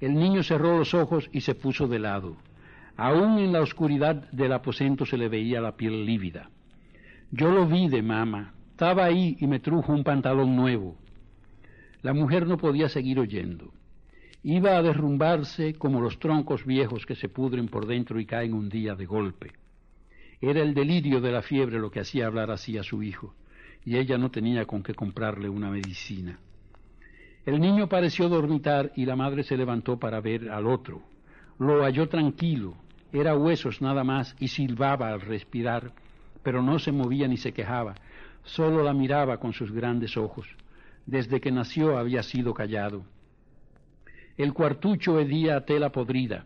El 0.00 0.14
niño 0.14 0.42
cerró 0.42 0.76
los 0.76 0.92
ojos 0.92 1.30
y 1.30 1.42
se 1.42 1.54
puso 1.54 1.86
de 1.86 2.00
lado. 2.00 2.36
Aún 2.96 3.38
en 3.38 3.52
la 3.52 3.60
oscuridad 3.60 4.30
del 4.32 4.52
aposento 4.52 5.04
se 5.04 5.18
le 5.18 5.28
veía 5.28 5.60
la 5.60 5.76
piel 5.76 6.06
lívida. 6.06 6.50
Yo 7.30 7.50
lo 7.50 7.66
vi 7.66 7.88
de 7.88 8.02
mamá. 8.02 8.54
Estaba 8.70 9.04
ahí 9.04 9.36
y 9.38 9.46
me 9.46 9.60
trujo 9.60 9.92
un 9.92 10.04
pantalón 10.04 10.56
nuevo. 10.56 10.96
La 12.02 12.14
mujer 12.14 12.46
no 12.46 12.56
podía 12.56 12.88
seguir 12.88 13.18
oyendo. 13.18 13.72
Iba 14.42 14.76
a 14.76 14.82
derrumbarse 14.82 15.74
como 15.74 16.00
los 16.00 16.18
troncos 16.18 16.64
viejos 16.64 17.04
que 17.04 17.16
se 17.16 17.28
pudren 17.28 17.68
por 17.68 17.86
dentro 17.86 18.20
y 18.20 18.26
caen 18.26 18.54
un 18.54 18.68
día 18.68 18.94
de 18.94 19.04
golpe. 19.04 19.52
Era 20.40 20.62
el 20.62 20.72
delirio 20.72 21.20
de 21.20 21.32
la 21.32 21.42
fiebre 21.42 21.78
lo 21.78 21.90
que 21.90 22.00
hacía 22.00 22.26
hablar 22.26 22.50
así 22.50 22.78
a 22.78 22.82
su 22.82 23.02
hijo, 23.02 23.34
y 23.84 23.96
ella 23.96 24.18
no 24.18 24.30
tenía 24.30 24.64
con 24.64 24.82
qué 24.82 24.94
comprarle 24.94 25.48
una 25.48 25.70
medicina. 25.70 26.38
El 27.44 27.60
niño 27.60 27.88
pareció 27.88 28.28
dormitar 28.28 28.92
y 28.96 29.04
la 29.04 29.16
madre 29.16 29.42
se 29.42 29.56
levantó 29.56 29.98
para 29.98 30.20
ver 30.20 30.50
al 30.50 30.66
otro. 30.66 31.02
Lo 31.58 31.82
halló 31.82 32.08
tranquilo, 32.08 32.76
era 33.20 33.36
huesos 33.36 33.80
nada 33.80 34.04
más 34.04 34.36
y 34.38 34.48
silbaba 34.48 35.08
al 35.08 35.20
respirar, 35.20 35.92
pero 36.42 36.62
no 36.62 36.78
se 36.78 36.92
movía 36.92 37.28
ni 37.28 37.36
se 37.36 37.52
quejaba, 37.52 37.94
solo 38.44 38.82
la 38.82 38.92
miraba 38.92 39.38
con 39.38 39.52
sus 39.52 39.72
grandes 39.72 40.16
ojos. 40.16 40.46
Desde 41.06 41.40
que 41.40 41.52
nació 41.52 41.98
había 41.98 42.22
sido 42.22 42.52
callado. 42.52 43.04
El 44.36 44.52
cuartucho 44.52 45.18
hedía 45.18 45.64
tela 45.64 45.90
podrida. 45.90 46.44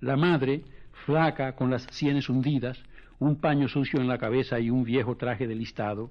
La 0.00 0.16
madre, 0.16 0.62
flaca, 1.04 1.54
con 1.56 1.70
las 1.70 1.82
sienes 1.90 2.28
hundidas, 2.28 2.82
un 3.18 3.36
paño 3.36 3.68
sucio 3.68 4.00
en 4.00 4.08
la 4.08 4.18
cabeza 4.18 4.60
y 4.60 4.70
un 4.70 4.84
viejo 4.84 5.16
traje 5.16 5.46
de 5.46 5.54
listado, 5.54 6.10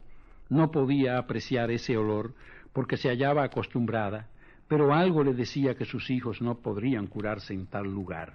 no 0.50 0.72
podía 0.72 1.18
apreciar 1.18 1.72
ese 1.72 1.96
olor 1.96 2.34
porque 2.74 2.98
se 2.98 3.10
hallaba 3.10 3.44
acostumbrada, 3.44 4.28
pero 4.68 4.94
algo 4.94 5.24
le 5.24 5.34
decía 5.34 5.76
que 5.76 5.86
sus 5.86 6.10
hijos 6.10 6.42
no 6.42 6.56
podrían 6.56 7.08
curarse 7.08 7.54
en 7.54 7.68
tal 7.68 7.86
lugar. 7.86 8.34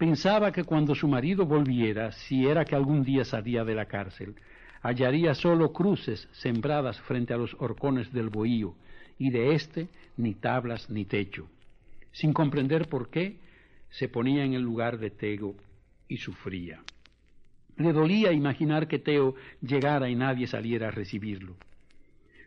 Pensaba 0.00 0.50
que 0.50 0.64
cuando 0.64 0.94
su 0.94 1.06
marido 1.08 1.44
volviera, 1.44 2.10
si 2.10 2.46
era 2.46 2.64
que 2.64 2.74
algún 2.74 3.04
día 3.04 3.22
salía 3.22 3.66
de 3.66 3.74
la 3.74 3.84
cárcel, 3.84 4.34
hallaría 4.80 5.34
solo 5.34 5.74
cruces 5.74 6.26
sembradas 6.32 6.98
frente 7.02 7.34
a 7.34 7.36
los 7.36 7.54
horcones 7.58 8.10
del 8.10 8.30
bohío, 8.30 8.74
y 9.18 9.28
de 9.28 9.54
éste 9.54 9.88
ni 10.16 10.32
tablas 10.32 10.88
ni 10.88 11.04
techo. 11.04 11.48
Sin 12.12 12.32
comprender 12.32 12.88
por 12.88 13.10
qué, 13.10 13.36
se 13.90 14.08
ponía 14.08 14.42
en 14.42 14.54
el 14.54 14.62
lugar 14.62 14.98
de 14.98 15.10
Tego 15.10 15.54
y 16.08 16.16
sufría. 16.16 16.80
Le 17.76 17.92
dolía 17.92 18.32
imaginar 18.32 18.88
que 18.88 19.00
Teo 19.00 19.34
llegara 19.60 20.08
y 20.08 20.14
nadie 20.14 20.46
saliera 20.46 20.88
a 20.88 20.92
recibirlo. 20.92 21.56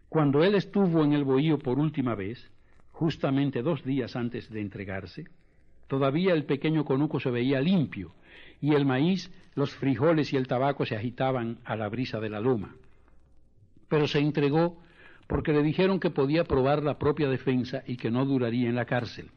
Cuando 0.10 0.44
él 0.44 0.56
estuvo 0.56 1.04
en 1.04 1.14
el 1.14 1.24
bohío 1.24 1.60
por 1.60 1.78
última 1.78 2.16
vez, 2.16 2.50
justamente 2.94 3.62
dos 3.62 3.84
días 3.84 4.16
antes 4.16 4.50
de 4.50 4.60
entregarse, 4.60 5.26
todavía 5.94 6.34
el 6.34 6.46
pequeño 6.46 6.86
conuco 6.86 7.20
se 7.20 7.30
veía 7.30 7.62
limpio, 7.62 8.16
y 8.60 8.74
el 8.74 8.84
maíz, 8.84 9.32
los 9.54 9.76
frijoles 9.76 10.34
y 10.34 10.38
el 10.38 10.48
tabaco 10.48 10.88
se 10.88 10.96
agitaban 10.96 11.60
a 11.66 11.76
la 11.76 11.88
brisa 11.88 12.20
de 12.20 12.32
la 12.32 12.40
loma. 12.40 12.76
Pero 13.90 14.08
se 14.08 14.18
entregó 14.18 14.82
porque 15.28 15.54
le 15.54 15.62
dijeron 15.62 16.00
que 16.00 16.10
podía 16.10 16.46
probar 16.46 16.82
la 16.82 16.98
propia 16.98 17.30
defensa 17.30 17.84
y 17.86 17.98
que 17.98 18.10
no 18.10 18.26
duraría 18.26 18.70
en 18.70 18.74
la 18.74 18.86
cárcel. 18.86 19.30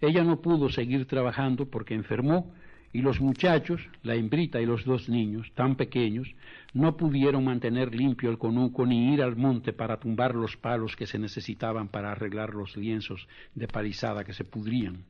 Ella 0.00 0.24
no 0.24 0.40
pudo 0.40 0.70
seguir 0.70 1.06
trabajando 1.06 1.66
porque 1.66 1.92
enfermó 1.92 2.50
y 2.90 3.02
los 3.02 3.20
muchachos, 3.20 3.86
la 4.02 4.14
hembrita 4.14 4.62
y 4.62 4.64
los 4.64 4.86
dos 4.86 5.10
niños, 5.10 5.52
tan 5.54 5.76
pequeños, 5.76 6.34
no 6.72 6.96
pudieron 6.96 7.44
mantener 7.44 7.94
limpio 7.94 8.30
el 8.30 8.38
conuco 8.38 8.86
ni 8.86 9.12
ir 9.12 9.22
al 9.22 9.36
monte 9.36 9.74
para 9.74 10.00
tumbar 10.00 10.34
los 10.34 10.56
palos 10.56 10.96
que 10.96 11.06
se 11.06 11.18
necesitaban 11.18 11.88
para 11.88 12.10
arreglar 12.10 12.54
los 12.54 12.74
lienzos 12.74 13.28
de 13.54 13.68
palizada 13.68 14.24
que 14.24 14.32
se 14.32 14.44
pudrían. 14.44 15.04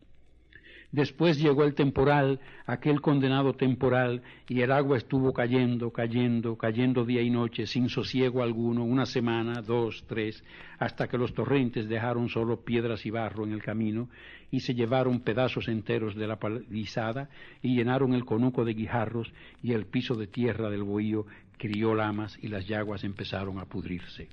Después 0.94 1.40
llegó 1.40 1.64
el 1.64 1.74
temporal, 1.74 2.38
aquel 2.66 3.00
condenado 3.00 3.54
temporal, 3.54 4.22
y 4.48 4.60
el 4.60 4.70
agua 4.70 4.96
estuvo 4.96 5.32
cayendo, 5.32 5.90
cayendo, 5.90 6.56
cayendo 6.56 7.04
día 7.04 7.20
y 7.20 7.30
noche, 7.30 7.66
sin 7.66 7.88
sosiego 7.88 8.44
alguno, 8.44 8.84
una 8.84 9.04
semana, 9.04 9.60
dos, 9.60 10.04
tres, 10.06 10.44
hasta 10.78 11.08
que 11.08 11.18
los 11.18 11.34
torrentes 11.34 11.88
dejaron 11.88 12.28
solo 12.28 12.60
piedras 12.60 13.04
y 13.06 13.10
barro 13.10 13.42
en 13.42 13.50
el 13.50 13.60
camino, 13.60 14.08
y 14.52 14.60
se 14.60 14.76
llevaron 14.76 15.18
pedazos 15.18 15.66
enteros 15.66 16.14
de 16.14 16.28
la 16.28 16.38
palizada, 16.38 17.28
y 17.60 17.74
llenaron 17.74 18.14
el 18.14 18.24
conuco 18.24 18.64
de 18.64 18.74
guijarros, 18.74 19.32
y 19.64 19.72
el 19.72 19.86
piso 19.86 20.14
de 20.14 20.28
tierra 20.28 20.70
del 20.70 20.84
bohío 20.84 21.26
crió 21.58 21.96
lamas, 21.96 22.38
y 22.40 22.46
las 22.46 22.68
yaguas 22.68 23.02
empezaron 23.02 23.58
a 23.58 23.64
pudrirse. 23.64 24.28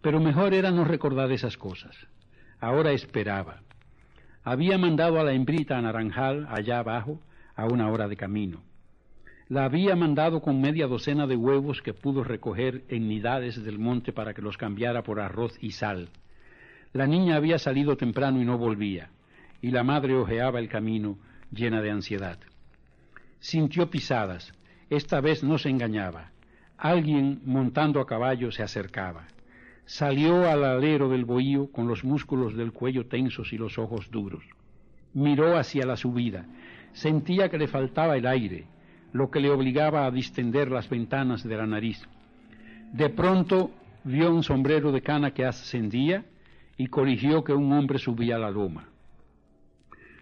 Pero 0.00 0.18
mejor 0.18 0.54
era 0.54 0.72
no 0.72 0.84
recordar 0.84 1.30
esas 1.30 1.56
cosas. 1.56 1.96
Ahora 2.58 2.90
esperaba 2.90 3.62
había 4.50 4.78
mandado 4.78 5.20
a 5.20 5.24
la 5.24 5.34
hembrita 5.34 5.76
a 5.76 5.82
Naranjal, 5.82 6.46
allá 6.50 6.78
abajo, 6.78 7.20
a 7.54 7.66
una 7.66 7.90
hora 7.90 8.08
de 8.08 8.16
camino. 8.16 8.62
La 9.50 9.64
había 9.64 9.94
mandado 9.94 10.40
con 10.40 10.58
media 10.58 10.86
docena 10.86 11.26
de 11.26 11.36
huevos 11.36 11.82
que 11.82 11.92
pudo 11.92 12.24
recoger 12.24 12.82
en 12.88 13.08
nidades 13.08 13.62
del 13.62 13.78
monte 13.78 14.14
para 14.14 14.32
que 14.32 14.40
los 14.40 14.56
cambiara 14.56 15.02
por 15.02 15.20
arroz 15.20 15.58
y 15.60 15.72
sal. 15.72 16.08
La 16.94 17.06
niña 17.06 17.36
había 17.36 17.58
salido 17.58 17.98
temprano 17.98 18.40
y 18.40 18.46
no 18.46 18.56
volvía, 18.56 19.10
y 19.60 19.70
la 19.70 19.84
madre 19.84 20.14
ojeaba 20.14 20.60
el 20.60 20.70
camino 20.70 21.18
llena 21.52 21.82
de 21.82 21.90
ansiedad. 21.90 22.38
Sintió 23.40 23.90
pisadas, 23.90 24.54
esta 24.88 25.20
vez 25.20 25.44
no 25.44 25.58
se 25.58 25.68
engañaba. 25.68 26.30
Alguien 26.78 27.42
montando 27.44 28.00
a 28.00 28.06
caballo 28.06 28.50
se 28.50 28.62
acercaba. 28.62 29.26
Salió 29.88 30.46
al 30.46 30.64
alero 30.64 31.08
del 31.08 31.24
bohío 31.24 31.72
con 31.72 31.88
los 31.88 32.04
músculos 32.04 32.54
del 32.54 32.72
cuello 32.72 33.06
tensos 33.06 33.54
y 33.54 33.56
los 33.56 33.78
ojos 33.78 34.10
duros. 34.10 34.44
Miró 35.14 35.56
hacia 35.56 35.86
la 35.86 35.96
subida. 35.96 36.44
Sentía 36.92 37.48
que 37.48 37.56
le 37.56 37.68
faltaba 37.68 38.14
el 38.18 38.26
aire. 38.26 38.66
lo 39.14 39.30
que 39.30 39.40
le 39.40 39.48
obligaba 39.48 40.04
a 40.04 40.10
distender 40.10 40.70
las 40.70 40.90
ventanas 40.90 41.42
de 41.42 41.56
la 41.56 41.66
nariz. 41.66 42.06
De 42.92 43.08
pronto 43.08 43.70
vio 44.04 44.30
un 44.30 44.42
sombrero 44.42 44.92
de 44.92 45.00
cana 45.00 45.32
que 45.32 45.46
ascendía 45.46 46.26
y 46.76 46.88
coligió 46.88 47.42
que 47.42 47.54
un 47.54 47.72
hombre 47.72 47.98
subía 47.98 48.36
la 48.36 48.50
loma. 48.50 48.90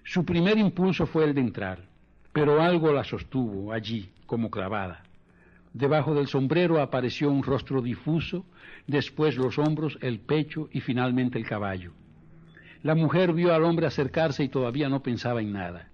Su 0.05 0.25
primer 0.25 0.57
impulso 0.59 1.07
fue 1.07 1.25
el 1.25 1.35
de 1.35 1.41
entrar, 1.41 1.81
pero 2.33 2.63
algo 2.63 2.93
la 2.93 3.03
sostuvo 3.03 3.73
allí, 3.73 4.13
como 4.27 4.49
clavada. 4.49 5.03
Debajo 5.77 6.15
del 6.15 6.27
sombrero 6.27 6.81
apareció 6.81 7.31
un 7.31 7.43
rostro 7.43 7.83
difuso, 7.83 8.47
después 8.87 9.37
los 9.37 9.59
hombros, 9.59 9.99
el 10.01 10.21
pecho 10.21 10.71
y 10.73 10.81
finalmente 10.81 11.39
el 11.39 11.45
caballo. 11.45 11.93
La 12.83 12.95
mujer 12.95 13.35
vio 13.35 13.53
al 13.53 13.63
hombre 13.63 13.87
acercarse 13.87 14.43
y 14.43 14.49
todavía 14.49 14.89
no 14.89 15.03
pensaba 15.03 15.43
en 15.43 15.53
nada. 15.53 15.91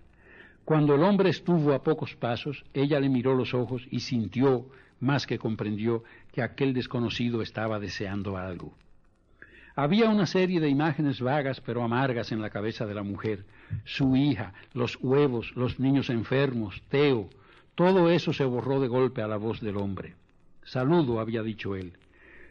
Cuando 0.64 0.94
el 0.94 1.02
hombre 1.02 1.30
estuvo 1.30 1.72
a 1.72 1.82
pocos 1.82 2.14
pasos, 2.14 2.64
ella 2.72 3.00
le 3.00 3.08
miró 3.08 3.34
los 3.34 3.54
ojos 3.54 3.84
y 3.90 3.98
sintió, 3.98 4.66
más 5.00 5.26
que 5.26 5.40
comprendió, 5.40 6.04
que 6.30 6.42
aquel 6.42 6.74
desconocido 6.74 7.42
estaba 7.42 7.80
deseando 7.80 8.36
algo. 8.36 8.76
Había 9.74 10.10
una 10.10 10.26
serie 10.26 10.60
de 10.60 10.68
imágenes 10.68 11.20
vagas 11.20 11.60
pero 11.60 11.82
amargas 11.82 12.30
en 12.30 12.40
la 12.40 12.50
cabeza 12.50 12.86
de 12.86 12.94
la 12.94 13.02
mujer. 13.02 13.46
Su 13.82 14.14
hija, 14.14 14.52
los 14.74 14.96
huevos, 15.02 15.50
los 15.56 15.80
niños 15.80 16.08
enfermos, 16.08 16.80
Teo, 16.88 17.30
todo 17.74 18.10
eso 18.10 18.32
se 18.32 18.44
borró 18.44 18.80
de 18.80 18.88
golpe 18.88 19.22
a 19.22 19.28
la 19.28 19.36
voz 19.36 19.60
del 19.60 19.76
hombre. 19.76 20.14
Saludo, 20.64 21.20
había 21.20 21.42
dicho 21.42 21.74
él. 21.74 21.94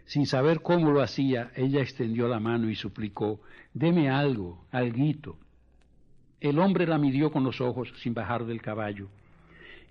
Sin 0.06 0.26
saber 0.26 0.62
cómo 0.62 0.92
lo 0.92 1.02
hacía, 1.02 1.52
ella 1.56 1.82
extendió 1.82 2.28
la 2.28 2.40
mano 2.40 2.70
y 2.70 2.76
suplicó, 2.76 3.40
deme 3.74 4.10
algo, 4.10 4.66
alguito. 4.72 5.38
El 6.40 6.60
hombre 6.60 6.88
la 6.88 6.98
midió 6.98 7.32
con 7.32 7.44
los 7.44 7.62
ojos 7.62 7.94
sin 7.98 8.14
bajar 8.14 8.46
del 8.46 8.62
caballo. 8.62 9.10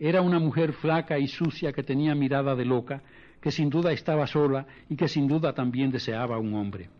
Era 0.00 0.20
una 0.20 0.38
mujer 0.38 0.72
flaca 0.72 1.18
y 1.18 1.28
sucia 1.28 1.72
que 1.72 1.84
tenía 1.84 2.14
mirada 2.14 2.56
de 2.56 2.64
loca, 2.64 3.02
que 3.40 3.50
sin 3.50 3.70
duda 3.70 3.92
estaba 3.92 4.26
sola 4.26 4.66
y 4.88 4.96
que 4.96 5.08
sin 5.08 5.28
duda 5.28 5.54
también 5.54 5.90
deseaba 5.90 6.38
un 6.38 6.54
hombre. 6.54 6.90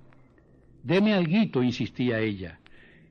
Deme 0.82 1.12
alguito, 1.12 1.62
insistía 1.62 2.20
ella, 2.20 2.60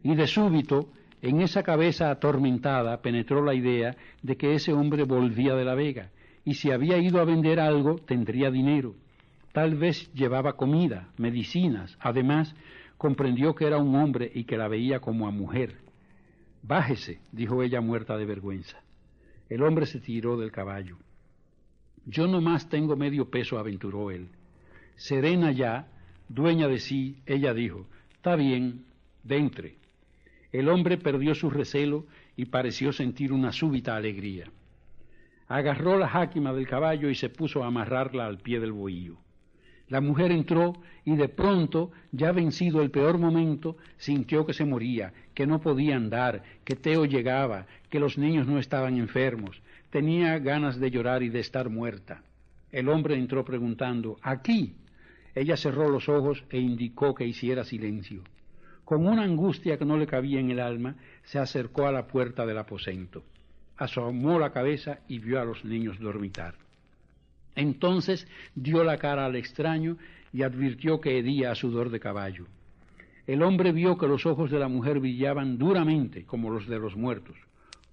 y 0.02 0.16
de 0.16 0.28
súbito 0.28 0.90
en 1.22 1.42
esa 1.42 1.64
cabeza 1.64 2.12
atormentada 2.12 3.02
penetró 3.02 3.44
la 3.44 3.54
idea 3.54 3.96
de 4.22 4.38
que 4.38 4.54
ese 4.54 4.74
hombre 4.74 5.04
volvía 5.04 5.56
de 5.56 5.66
la 5.66 5.76
vega, 5.76 6.12
y 6.46 6.54
si 6.56 6.72
había 6.72 6.98
ido 6.98 7.20
a 7.20 7.26
vender 7.26 7.60
algo 7.60 7.98
tendría 7.98 8.50
dinero. 8.50 8.96
Tal 9.52 9.76
vez 9.76 10.12
llevaba 10.14 10.54
comida, 10.54 11.10
medicinas. 11.18 11.98
Además, 12.00 12.56
comprendió 12.98 13.56
que 13.56 13.66
era 13.66 13.78
un 13.78 13.96
hombre 13.96 14.32
y 14.34 14.44
que 14.44 14.58
la 14.58 14.68
veía 14.68 15.00
como 15.00 15.28
a 15.28 15.32
mujer. 15.32 15.78
Bájese, 16.62 17.20
dijo 17.32 17.64
ella 17.64 17.82
muerta 17.82 18.18
de 18.18 18.26
vergüenza. 18.26 18.82
El 19.50 19.64
hombre 19.64 19.86
se 19.86 20.00
tiró 20.00 20.38
del 20.38 20.52
caballo. 20.52 20.98
Yo 22.06 22.28
nomás 22.28 22.70
tengo 22.70 22.96
medio 22.96 23.30
peso, 23.30 23.58
aventuró 23.58 24.12
él. 24.12 24.30
Serena 24.96 25.52
ya, 25.52 25.88
dueña 26.28 26.68
de 26.68 26.80
sí, 26.80 27.18
ella 27.26 27.54
dijo, 27.54 27.88
está 28.14 28.36
bien, 28.36 28.86
dentre. 29.24 29.79
El 30.52 30.68
hombre 30.70 30.98
perdió 30.98 31.36
su 31.36 31.50
recelo 31.50 32.06
y 32.36 32.46
pareció 32.46 32.92
sentir 32.92 33.32
una 33.32 33.52
súbita 33.52 33.96
alegría. 33.96 34.46
Agarró 35.48 35.98
la 35.98 36.08
jáquima 36.08 36.54
del 36.54 36.68
caballo 36.68 37.10
y 37.10 37.16
se 37.16 37.30
puso 37.30 37.64
a 37.64 37.68
amarrarla 37.68 38.26
al 38.26 38.38
pie 38.40 38.60
del 38.60 38.72
bohío. 38.72 39.18
La 39.90 40.02
mujer 40.02 40.32
entró 40.32 40.74
y 41.04 41.16
de 41.16 41.30
pronto, 41.30 41.92
ya 42.12 42.32
vencido 42.32 42.82
el 42.82 42.92
peor 42.92 43.18
momento, 43.18 43.78
sintió 43.98 44.46
que 44.46 44.54
se 44.54 44.66
moría, 44.66 45.14
que 45.34 45.48
no 45.48 45.60
podía 45.60 45.96
andar, 45.96 46.44
que 46.64 46.76
Teo 46.76 47.06
llegaba, 47.06 47.66
que 47.90 48.00
los 48.00 48.18
niños 48.18 48.46
no 48.48 48.60
estaban 48.60 48.98
enfermos. 48.98 49.62
Tenía 49.90 50.38
ganas 50.38 50.80
de 50.80 50.92
llorar 50.92 51.24
y 51.24 51.30
de 51.30 51.40
estar 51.40 51.70
muerta. 51.72 52.22
El 52.72 52.88
hombre 52.88 53.16
entró 53.16 53.44
preguntando, 53.44 54.18
¿aquí? 54.22 54.76
Ella 55.34 55.58
cerró 55.58 55.90
los 55.90 56.08
ojos 56.08 56.44
e 56.52 56.60
indicó 56.60 57.16
que 57.16 57.26
hiciera 57.26 57.64
silencio. 57.64 58.22
Con 58.90 59.06
una 59.06 59.22
angustia 59.22 59.78
que 59.78 59.86
no 59.86 59.98
le 59.98 60.08
cabía 60.08 60.40
en 60.40 60.50
el 60.50 60.60
alma, 60.60 60.96
se 61.22 61.38
acercó 61.38 61.86
a 61.86 61.92
la 61.92 62.08
puerta 62.08 62.44
del 62.48 62.58
aposento. 62.58 63.24
Asomó 63.78 64.40
la 64.40 64.52
cabeza 64.52 65.02
y 65.08 65.20
vio 65.20 65.40
a 65.40 65.46
los 65.46 65.64
niños 65.64 66.00
dormitar. 66.00 66.56
Entonces 67.54 68.28
dio 68.56 68.84
la 68.84 68.98
cara 68.98 69.28
al 69.28 69.36
extraño 69.36 69.98
y 70.34 70.42
advirtió 70.42 71.00
que 71.00 71.20
hedía 71.20 71.52
a 71.52 71.56
sudor 71.56 71.92
de 71.92 72.00
caballo. 72.00 72.48
El 73.28 73.44
hombre 73.44 73.74
vio 73.74 73.96
que 73.96 74.08
los 74.08 74.26
ojos 74.26 74.50
de 74.50 74.58
la 74.58 74.68
mujer 74.68 75.00
brillaban 75.00 75.60
duramente 75.60 76.26
como 76.26 76.50
los 76.50 76.68
de 76.68 76.80
los 76.80 76.96
muertos. 76.96 77.38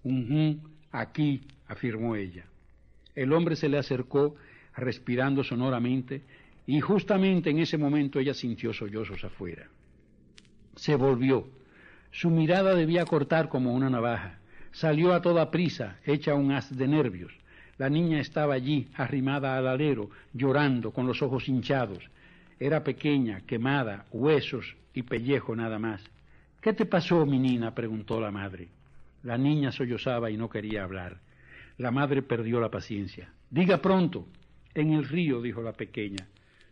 Un 0.02 0.62
aquí, 0.92 1.42
afirmó 1.68 2.16
ella. 2.16 2.46
El 3.14 3.34
hombre 3.34 3.56
se 3.56 3.68
le 3.68 3.76
acercó, 3.76 4.36
respirando 4.74 5.44
sonoramente, 5.44 6.22
y 6.66 6.80
justamente 6.80 7.50
en 7.50 7.58
ese 7.58 7.76
momento 7.76 8.18
ella 8.18 8.32
sintió 8.32 8.72
sollozos 8.72 9.22
afuera 9.24 9.68
se 10.76 10.94
volvió. 10.94 11.46
Su 12.12 12.30
mirada 12.30 12.74
debía 12.74 13.04
cortar 13.04 13.48
como 13.48 13.74
una 13.74 13.90
navaja. 13.90 14.38
Salió 14.72 15.12
a 15.14 15.22
toda 15.22 15.50
prisa, 15.50 15.96
hecha 16.04 16.34
un 16.34 16.52
haz 16.52 16.74
de 16.76 16.86
nervios. 16.86 17.32
La 17.78 17.90
niña 17.90 18.20
estaba 18.20 18.54
allí, 18.54 18.88
arrimada 18.94 19.56
al 19.56 19.66
alero, 19.66 20.10
llorando, 20.32 20.92
con 20.92 21.06
los 21.06 21.20
ojos 21.22 21.48
hinchados. 21.48 22.08
Era 22.58 22.84
pequeña, 22.84 23.40
quemada, 23.42 24.06
huesos 24.12 24.76
y 24.94 25.02
pellejo 25.02 25.54
nada 25.54 25.78
más. 25.78 26.02
¿Qué 26.60 26.72
te 26.72 26.86
pasó, 26.86 27.26
mi 27.26 27.38
niña? 27.38 27.74
preguntó 27.74 28.20
la 28.20 28.30
madre. 28.30 28.68
La 29.22 29.36
niña 29.36 29.72
sollozaba 29.72 30.30
y 30.30 30.36
no 30.36 30.48
quería 30.48 30.84
hablar. 30.84 31.18
La 31.78 31.90
madre 31.90 32.22
perdió 32.22 32.60
la 32.60 32.70
paciencia. 32.70 33.30
Diga 33.50 33.78
pronto. 33.78 34.26
En 34.74 34.92
el 34.92 35.04
río, 35.06 35.42
dijo 35.42 35.62
la 35.62 35.72
pequeña. 35.72 36.26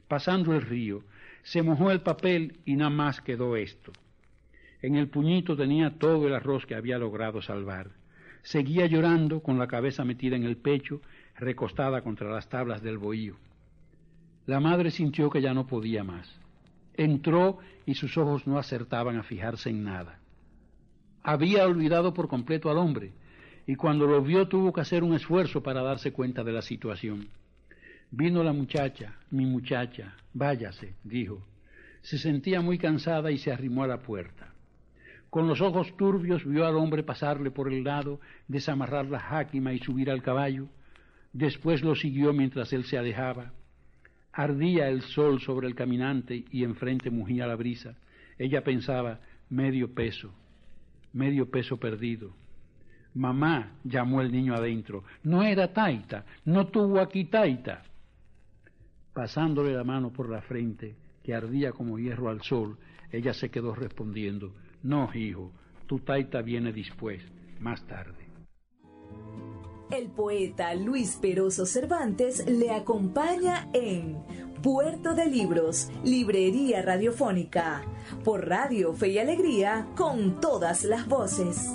Pasando 0.09 0.55
el 0.55 0.63
río, 0.63 1.03
se 1.45 1.63
mojó 1.63 1.91
el 1.91 2.01
papel 2.01 2.59
y 2.65 2.75
nada 2.75 2.91
más 2.91 3.21
quedó 3.21 3.55
esto. 3.57 3.93
En 4.81 4.97
el 4.97 5.09
puñito 5.09 5.57
tenía 5.57 5.99
todo 5.99 6.27
el 6.27 6.35
arroz 6.35 6.67
que 6.67 6.75
había 6.75 6.99
logrado 6.99 7.43
salvar. 7.43 7.91
Seguía 8.43 8.87
llorando 8.87 9.41
con 9.41 9.59
la 9.59 9.67
cabeza 9.67 10.05
metida 10.05 10.37
en 10.37 10.45
el 10.45 10.57
pecho, 10.57 11.01
recostada 11.37 12.03
contra 12.03 12.31
las 12.31 12.49
tablas 12.49 12.83
del 12.83 12.99
bohío. 12.99 13.37
La 14.47 14.59
madre 14.59 14.91
sintió 14.91 15.31
que 15.31 15.43
ya 15.43 15.55
no 15.55 15.67
podía 15.67 16.03
más. 16.03 16.29
Entró 16.95 17.59
y 17.87 17.95
sus 17.95 18.17
ojos 18.17 18.47
no 18.47 18.59
acertaban 18.59 19.17
a 19.17 19.23
fijarse 19.23 19.69
en 19.71 19.85
nada. 19.85 20.19
Había 21.23 21.67
olvidado 21.67 22.15
por 22.15 22.29
completo 22.29 22.71
al 22.71 22.79
hombre, 22.79 23.13
y 23.67 23.77
cuando 23.77 24.07
lo 24.07 24.23
vio 24.23 24.49
tuvo 24.49 24.73
que 24.73 24.81
hacer 24.81 25.03
un 25.03 25.15
esfuerzo 25.15 25.63
para 25.63 25.83
darse 25.83 26.13
cuenta 26.13 26.43
de 26.43 26.53
la 26.53 26.63
situación. 26.63 27.29
Vino 28.17 28.45
la 28.45 28.53
muchacha, 28.53 29.17
mi 29.33 29.45
muchacha, 29.45 30.15
váyase, 30.35 30.95
dijo. 31.03 31.45
Se 32.01 32.17
sentía 32.17 32.61
muy 32.61 32.79
cansada 32.79 33.33
y 33.33 33.39
se 33.39 33.51
arrimó 33.51 33.83
a 33.83 33.89
la 33.89 34.03
puerta. 34.03 34.55
Con 35.31 35.49
los 35.49 35.61
ojos 35.61 35.97
turbios 35.97 36.45
vio 36.45 36.65
al 36.65 36.77
hombre 36.77 37.03
pasarle 37.03 37.51
por 37.51 37.73
el 37.73 37.83
lado, 37.83 38.21
desamarrar 38.47 39.07
la 39.07 39.19
jáquima 39.19 39.73
y 39.73 39.81
subir 39.81 40.13
al 40.13 40.23
caballo. 40.23 40.69
Después 41.33 41.83
lo 41.83 41.97
siguió 41.97 42.33
mientras 42.33 42.73
él 42.73 42.85
se 42.85 42.97
alejaba. 42.97 43.53
Ardía 44.33 44.89
el 44.89 45.03
sol 45.03 45.41
sobre 45.41 45.67
el 45.67 45.75
caminante 45.75 46.45
y 46.53 46.63
enfrente 46.63 47.11
mugía 47.11 47.49
la 47.49 47.57
brisa. 47.57 47.97
Ella 48.39 48.63
pensaba, 48.63 49.19
medio 49.51 49.93
peso, 49.93 50.33
medio 51.13 51.51
peso 51.51 51.79
perdido. 51.79 52.33
Mamá, 53.13 53.73
llamó 53.83 54.21
el 54.21 54.31
niño 54.31 54.55
adentro, 54.55 55.03
no 55.25 55.43
era 55.43 55.73
taita, 55.73 56.25
no 56.45 56.69
tuvo 56.69 57.01
aquí 57.01 57.25
taita 57.25 57.83
pasándole 59.15 59.73
la 59.73 59.85
mano 59.85 60.13
por 60.13 60.29
la 60.29 60.43
frente, 60.43 60.97
que 61.23 61.35
ardía 61.35 61.73
como 61.73 61.99
hierro 61.99 62.29
al 62.29 62.43
sol, 62.43 62.77
ella 63.11 63.33
se 63.33 63.49
quedó 63.49 63.75
respondiendo, 63.75 64.53
no, 64.83 65.09
hijo, 65.15 65.53
tu 65.87 66.01
taita 66.01 66.43
viene 66.43 66.73
después, 66.73 67.23
más 67.61 67.87
tarde. 67.87 68.25
El 69.91 70.11
poeta 70.11 70.75
Luis 70.75 71.17
Peroso 71.17 71.65
Cervantes 71.67 72.45
le 72.51 72.73
acompaña 72.73 73.69
en 73.73 74.19
Puerto 74.63 75.15
de 75.15 75.27
Libros, 75.27 75.91
Librería 76.05 76.83
Radiofónica, 76.83 77.83
por 78.25 78.49
Radio 78.49 78.95
Fe 78.95 79.09
y 79.09 79.19
Alegría, 79.19 79.87
con 79.95 80.41
todas 80.41 80.85
las 80.85 81.07
voces. 81.07 81.71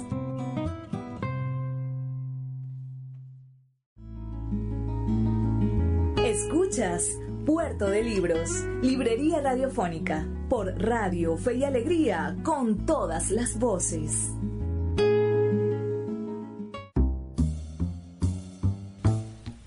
Escuchas 6.25 7.07
Puerto 7.49 7.89
de 7.89 8.03
Libros, 8.03 8.63
Librería 8.83 9.41
Radiofónica, 9.41 10.23
por 10.49 10.67
Radio 10.79 11.35
Fe 11.35 11.55
y 11.55 11.63
Alegría, 11.63 12.37
con 12.43 12.85
todas 12.85 13.31
las 13.31 13.57
voces. 13.57 14.29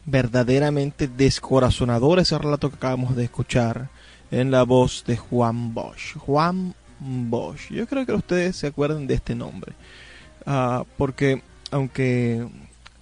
Verdaderamente 0.04 1.08
descorazonador 1.08 2.20
ese 2.20 2.38
relato 2.38 2.70
que 2.70 2.76
acabamos 2.76 3.16
de 3.16 3.24
escuchar 3.24 3.88
en 4.30 4.52
la 4.52 4.62
voz 4.62 5.02
de 5.04 5.16
Juan 5.16 5.74
Bosch. 5.74 6.16
Juan 6.18 6.76
Bosch, 7.00 7.68
yo 7.72 7.88
creo 7.88 8.06
que 8.06 8.12
ustedes 8.12 8.54
se 8.54 8.68
acuerdan 8.68 9.08
de 9.08 9.14
este 9.14 9.34
nombre, 9.34 9.72
ah, 10.46 10.84
porque 10.96 11.42
aunque 11.72 12.46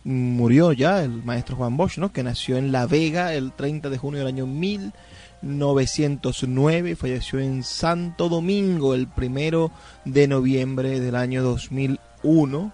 murió 0.05 0.73
ya 0.73 1.03
el 1.03 1.25
maestro 1.25 1.57
Juan 1.57 1.77
Bosch, 1.77 1.99
¿no? 1.99 2.13
que 2.13 2.23
nació 2.23 2.57
en 2.57 2.71
La 2.73 2.87
Vega 2.87 3.35
el 3.35 3.53
30 3.53 3.91
de 3.91 3.99
junio 3.99 4.21
del 4.21 4.29
año 4.29 4.47
1909 4.47 6.91
y 6.91 6.95
falleció 6.95 7.41
en 7.41 7.63
Santo 7.63 8.29
Domingo 8.29 8.95
el 8.95 9.09
primero 9.09 9.71
de 10.05 10.29
noviembre 10.29 11.01
del 11.01 11.17
año 11.17 11.43
2001. 11.43 12.73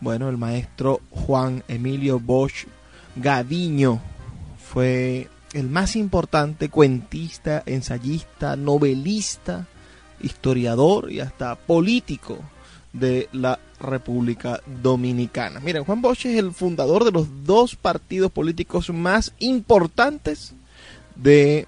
Bueno, 0.00 0.28
el 0.28 0.36
maestro 0.36 1.00
Juan 1.10 1.64
Emilio 1.68 2.18
Bosch 2.18 2.66
Gadiño 3.16 4.00
fue 4.58 5.28
el 5.52 5.68
más 5.68 5.96
importante 5.96 6.70
cuentista, 6.70 7.62
ensayista, 7.66 8.56
novelista, 8.56 9.66
historiador 10.20 11.12
y 11.12 11.20
hasta 11.20 11.56
político 11.56 12.38
de 12.92 13.28
la 13.32 13.58
República 13.80 14.60
Dominicana. 14.82 15.60
Miren, 15.60 15.84
Juan 15.84 16.02
Bosch 16.02 16.26
es 16.26 16.38
el 16.38 16.52
fundador 16.52 17.04
de 17.04 17.12
los 17.12 17.44
dos 17.44 17.76
partidos 17.76 18.30
políticos 18.30 18.90
más 18.90 19.32
importantes 19.38 20.54
de, 21.16 21.66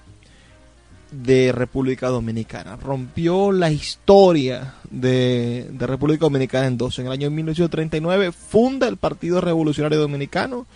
de 1.10 1.52
República 1.52 2.08
Dominicana. 2.08 2.76
Rompió 2.76 3.52
la 3.52 3.70
historia 3.70 4.74
de, 4.90 5.68
de, 5.72 5.86
República 5.86 6.26
Dominicana 6.26 6.66
en 6.66 6.76
dos. 6.76 6.98
En 6.98 7.06
el 7.06 7.12
año 7.12 7.30
1939 7.30 8.32
funda 8.32 8.86
el 8.86 8.96
Partido 8.96 9.40
Revolucionario 9.40 9.98
Dominicano 9.98 10.66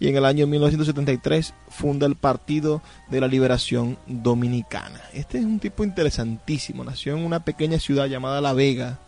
y 0.00 0.08
en 0.08 0.16
el 0.16 0.24
año 0.24 0.46
1973 0.46 1.54
funda 1.68 2.06
el 2.06 2.16
Partido 2.16 2.82
de 3.10 3.20
la 3.20 3.28
Liberación 3.28 3.98
Dominicana. 4.06 5.00
Este 5.12 5.38
es 5.38 5.44
un 5.44 5.58
tipo 5.58 5.84
interesantísimo. 5.84 6.82
Nació 6.82 7.16
en 7.16 7.24
una 7.24 7.44
pequeña 7.44 7.78
ciudad 7.78 8.06
llamada 8.06 8.40
La 8.40 8.52
Vega, 8.52 9.00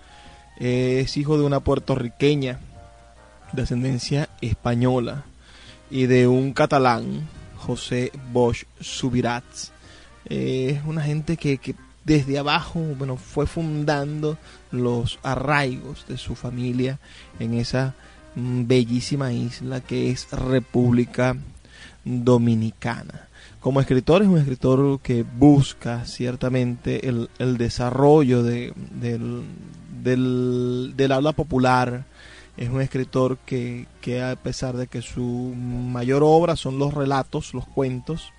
es 0.61 1.17
hijo 1.17 1.39
de 1.39 1.45
una 1.45 1.61
puertorriqueña 1.61 2.61
de 3.53 3.63
ascendencia 3.63 4.29
española 4.41 5.25
y 5.91 6.07
de 6.07 6.29
un 6.29 6.53
catalán, 6.53 7.29
José 7.57 8.13
Bosch 8.33 8.65
Subirats. 8.79 9.73
es 10.27 10.85
una 10.85 11.03
gente 11.03 11.37
que, 11.37 11.59
que, 11.59 11.75
desde 12.05 12.39
abajo 12.39 12.81
bueno, 12.99 13.17
fue 13.17 13.47
fundando 13.47 14.39
los 14.71 15.19
arraigos 15.23 16.07
de 16.09 16.17
su 16.17 16.35
familia 16.35 16.99
en 17.39 17.55
esa 17.55 17.95
mm, 18.35 18.67
bellísima 18.67 19.33
isla 19.33 19.81
que 19.81 20.11
es 20.11 20.31
República 20.31 21.37
Dominicana. 22.05 23.29
Como 23.61 23.81
escritor 23.81 24.23
es 24.23 24.29
un 24.29 24.39
escritor 24.39 25.01
que 25.01 25.23
busca 25.23 26.07
ciertamente 26.07 27.09
el, 27.09 27.29
el 27.39 27.59
desarrollo 27.59 28.43
de, 28.43 28.73
del, 28.93 29.43
del, 30.03 30.95
del 30.97 31.13
habla 31.13 31.33
popular. 31.33 32.05
Es 32.57 32.69
un 32.69 32.81
escritor 32.81 33.39
que, 33.39 33.87
que 34.01 34.23
a 34.23 34.37
pesar 34.37 34.77
de 34.77 34.87
que 34.87 35.03
su 35.03 35.23
mayor 35.23 36.23
obra 36.25 36.57
son 36.57 36.79
los 36.79 36.93
relatos, 36.93 37.55
los 37.55 37.67
cuentos, 37.67 38.33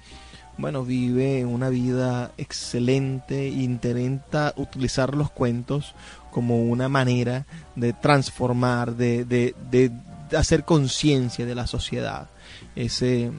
bueno, 0.57 0.84
vive 0.84 1.45
una 1.45 1.70
vida 1.70 2.32
excelente 2.38 3.47
e 3.47 3.49
intenta 3.49 4.53
utilizar 4.57 5.16
los 5.16 5.32
cuentos 5.32 5.95
como 6.30 6.64
una 6.64 6.88
manera 6.88 7.45
de 7.76 7.93
transformar, 7.93 8.95
de, 8.95 9.26
de, 9.26 9.55
de 9.72 9.91
hacer 10.38 10.64
conciencia 10.64 11.45
de 11.45 11.55
la 11.55 11.68
sociedad. 11.68 12.30
Ese, 12.76 13.32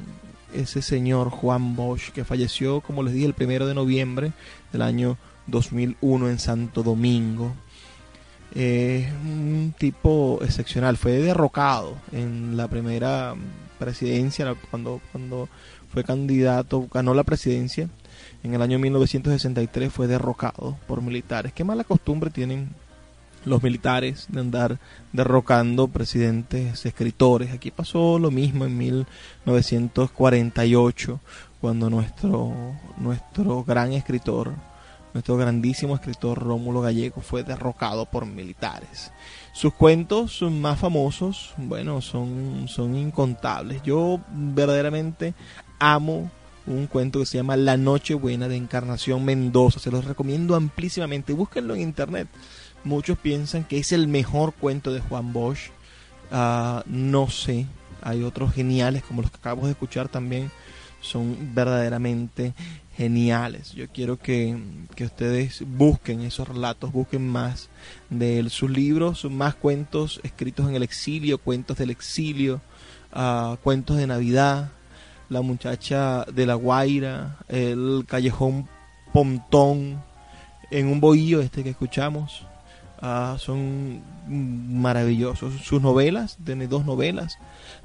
ese 0.55 0.83
señor 0.83 1.31
Juan 1.31 1.77
Bosch, 1.77 2.11
que 2.11 2.25
falleció, 2.25 2.81
como 2.81 3.03
les 3.03 3.14
dije, 3.14 3.27
el 3.27 3.35
primero 3.35 3.66
de 3.66 3.75
noviembre 3.75 4.33
del 4.73 4.83
año 4.83 5.16
2001 5.47 6.29
en 6.29 6.39
Santo 6.39 6.83
Domingo 6.83 7.55
es 8.55 9.11
un 9.24 9.74
tipo 9.78 10.40
excepcional. 10.42 10.96
Fue 10.96 11.12
derrocado 11.12 11.96
en 12.12 12.57
la 12.57 12.68
primera 12.68 13.34
presidencia, 13.78 14.55
cuando, 14.70 15.00
cuando 15.11 15.48
fue 15.92 16.05
candidato, 16.05 16.86
ganó 16.92 17.14
la 17.14 17.24
presidencia. 17.24 17.88
En 18.42 18.55
el 18.55 18.62
año 18.62 18.78
1963 18.78 19.92
fue 19.92 20.07
derrocado 20.07 20.78
por 20.86 21.03
militares. 21.03 21.53
Qué 21.53 21.64
mala 21.64 21.84
costumbre 21.84 22.30
tienen 22.30 22.70
los 23.44 23.62
militares 23.62 24.26
de 24.28 24.40
andar 24.40 24.78
derrocando 25.12 25.88
presidentes, 25.88 26.86
escritores. 26.86 27.53
Aquí 27.53 27.70
pasó 27.70 28.18
lo 28.18 28.30
mismo 28.30 28.64
en 28.64 28.78
1948, 28.78 31.20
cuando 31.61 31.90
nuestro, 31.90 32.55
nuestro 32.98 33.64
gran 33.64 33.92
escritor 33.92 34.55
nuestro 35.14 35.36
grandísimo 35.36 35.94
escritor 35.94 36.38
Rómulo 36.38 36.80
Gallego 36.80 37.20
fue 37.20 37.42
derrocado 37.42 38.06
por 38.06 38.26
militares. 38.26 39.12
Sus 39.52 39.74
cuentos 39.74 40.40
más 40.42 40.78
famosos, 40.78 41.52
bueno, 41.56 42.00
son, 42.00 42.66
son 42.68 42.96
incontables. 42.96 43.82
Yo 43.82 44.20
verdaderamente 44.30 45.34
amo 45.78 46.30
un 46.66 46.86
cuento 46.86 47.18
que 47.18 47.26
se 47.26 47.38
llama 47.38 47.56
La 47.56 47.76
Noche 47.76 48.14
Buena 48.14 48.48
de 48.48 48.56
Encarnación 48.56 49.24
Mendoza. 49.24 49.80
Se 49.80 49.90
los 49.90 50.04
recomiendo 50.04 50.54
amplísimamente. 50.54 51.32
Búsquenlo 51.32 51.74
en 51.74 51.80
internet. 51.82 52.28
Muchos 52.84 53.18
piensan 53.18 53.64
que 53.64 53.78
es 53.78 53.92
el 53.92 54.08
mejor 54.08 54.54
cuento 54.54 54.92
de 54.92 55.00
Juan 55.00 55.32
Bosch. 55.32 55.70
Ah, 56.30 56.82
no 56.86 57.28
sé. 57.28 57.66
Hay 58.00 58.22
otros 58.22 58.52
geniales 58.52 59.02
como 59.02 59.22
los 59.22 59.30
que 59.30 59.36
acabamos 59.36 59.66
de 59.66 59.72
escuchar 59.72 60.08
también. 60.08 60.50
Son 61.03 61.55
verdaderamente 61.55 62.55
geniales. 62.96 63.72
Yo 63.72 63.88
quiero 63.88 64.18
que, 64.18 64.57
ustedes 65.00 65.64
busquen 65.66 66.20
esos 66.22 66.48
relatos, 66.48 66.92
busquen 66.92 67.28
más 67.28 67.68
de 68.11 68.48
sus 68.50 68.70
libros, 68.70 69.24
más 69.24 69.55
cuentos 69.55 70.20
escritos 70.22 70.68
en 70.68 70.76
el 70.76 70.82
exilio, 70.82 71.38
cuentos 71.38 71.78
del 71.78 71.90
exilio, 71.90 72.61
uh, 73.14 73.57
cuentos 73.57 73.96
de 73.96 74.07
Navidad, 74.07 74.70
la 75.28 75.40
muchacha 75.40 76.24
de 76.24 76.46
la 76.46 76.55
Guaira, 76.55 77.38
el 77.48 78.05
callejón 78.07 78.68
Pontón, 79.12 80.03
en 80.70 80.86
un 80.86 81.00
bohío 81.00 81.40
este 81.40 81.62
que 81.62 81.70
escuchamos. 81.70 82.46
Uh, 83.03 83.36
son 83.36 84.00
maravillosos. 84.28 85.55
Sus 85.64 85.82
novelas, 85.82 86.38
tiene 86.44 86.68
dos 86.68 86.86
novelas, 86.86 87.36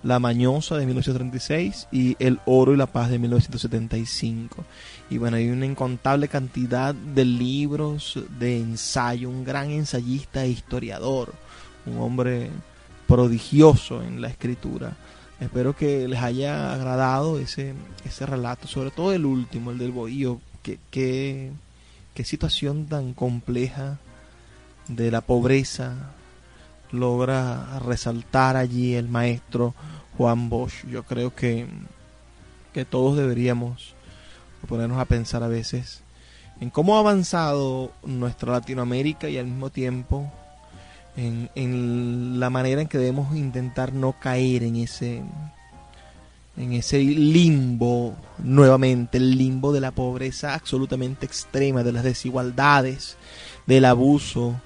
La 0.03 0.19
Mañosa 0.19 0.77
de 0.77 0.85
1936 0.85 1.87
y 1.91 2.15
El 2.19 2.39
Oro 2.45 2.75
y 2.75 2.77
la 2.77 2.85
Paz 2.85 3.09
de 3.09 3.17
1975. 3.17 4.63
Y 5.09 5.17
bueno, 5.17 5.37
hay 5.37 5.49
una 5.49 5.65
incontable 5.65 6.27
cantidad 6.27 6.93
de 6.93 7.25
libros 7.25 8.19
de 8.39 8.59
ensayo, 8.59 9.27
un 9.27 9.43
gran 9.43 9.71
ensayista 9.71 10.43
e 10.43 10.49
historiador, 10.49 11.33
un 11.87 11.97
hombre 11.97 12.51
prodigioso 13.07 14.03
en 14.03 14.21
la 14.21 14.27
escritura. 14.27 14.95
Espero 15.39 15.75
que 15.75 16.07
les 16.07 16.21
haya 16.21 16.75
agradado 16.75 17.39
ese, 17.39 17.73
ese 18.05 18.27
relato, 18.27 18.67
sobre 18.67 18.91
todo 18.91 19.13
el 19.13 19.25
último, 19.25 19.71
el 19.71 19.79
del 19.79 19.91
bohío. 19.91 20.41
Qué, 20.61 20.77
qué, 20.91 21.51
qué 22.13 22.23
situación 22.23 22.85
tan 22.85 23.13
compleja 23.13 23.97
de 24.87 25.11
la 25.11 25.21
pobreza 25.21 25.95
logra 26.91 27.79
resaltar 27.79 28.55
allí 28.55 28.95
el 28.95 29.09
maestro 29.09 29.73
Juan 30.17 30.49
Bosch. 30.49 30.85
Yo 30.89 31.03
creo 31.03 31.35
que, 31.35 31.67
que 32.73 32.85
todos 32.85 33.17
deberíamos 33.17 33.93
ponernos 34.67 34.99
a 34.99 35.05
pensar 35.05 35.43
a 35.43 35.47
veces 35.47 36.01
en 36.59 36.69
cómo 36.69 36.95
ha 36.95 36.99
avanzado 36.99 37.91
nuestra 38.03 38.51
Latinoamérica 38.51 39.29
y 39.29 39.37
al 39.37 39.45
mismo 39.45 39.69
tiempo 39.69 40.31
en, 41.15 41.49
en, 41.55 42.39
la 42.39 42.49
manera 42.49 42.81
en 42.81 42.87
que 42.87 42.97
debemos 42.97 43.35
intentar 43.35 43.93
no 43.93 44.13
caer 44.19 44.63
en 44.63 44.75
ese 44.77 45.21
en 46.57 46.73
ese 46.73 46.97
limbo 46.99 48.15
nuevamente 48.39 49.19
el 49.19 49.37
limbo 49.37 49.71
de 49.71 49.79
la 49.79 49.91
pobreza 49.91 50.55
absolutamente 50.55 51.25
extrema 51.27 51.83
de 51.83 51.91
las 51.91 52.03
desigualdades 52.03 53.15
del 53.67 53.85
abuso 53.85 54.59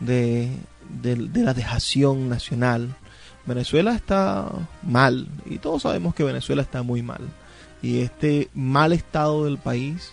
de, 0.00 0.50
de, 1.02 1.16
la 1.42 1.54
dejación 1.54 2.28
nacional. 2.28 2.96
Venezuela 3.46 3.94
está 3.94 4.50
mal 4.82 5.28
y 5.44 5.58
todos 5.58 5.82
sabemos 5.82 6.14
que 6.14 6.24
Venezuela 6.24 6.62
está 6.62 6.82
muy 6.82 7.02
mal. 7.02 7.22
Y 7.82 8.00
este 8.00 8.48
mal 8.54 8.92
estado 8.92 9.44
del 9.44 9.58
país, 9.58 10.12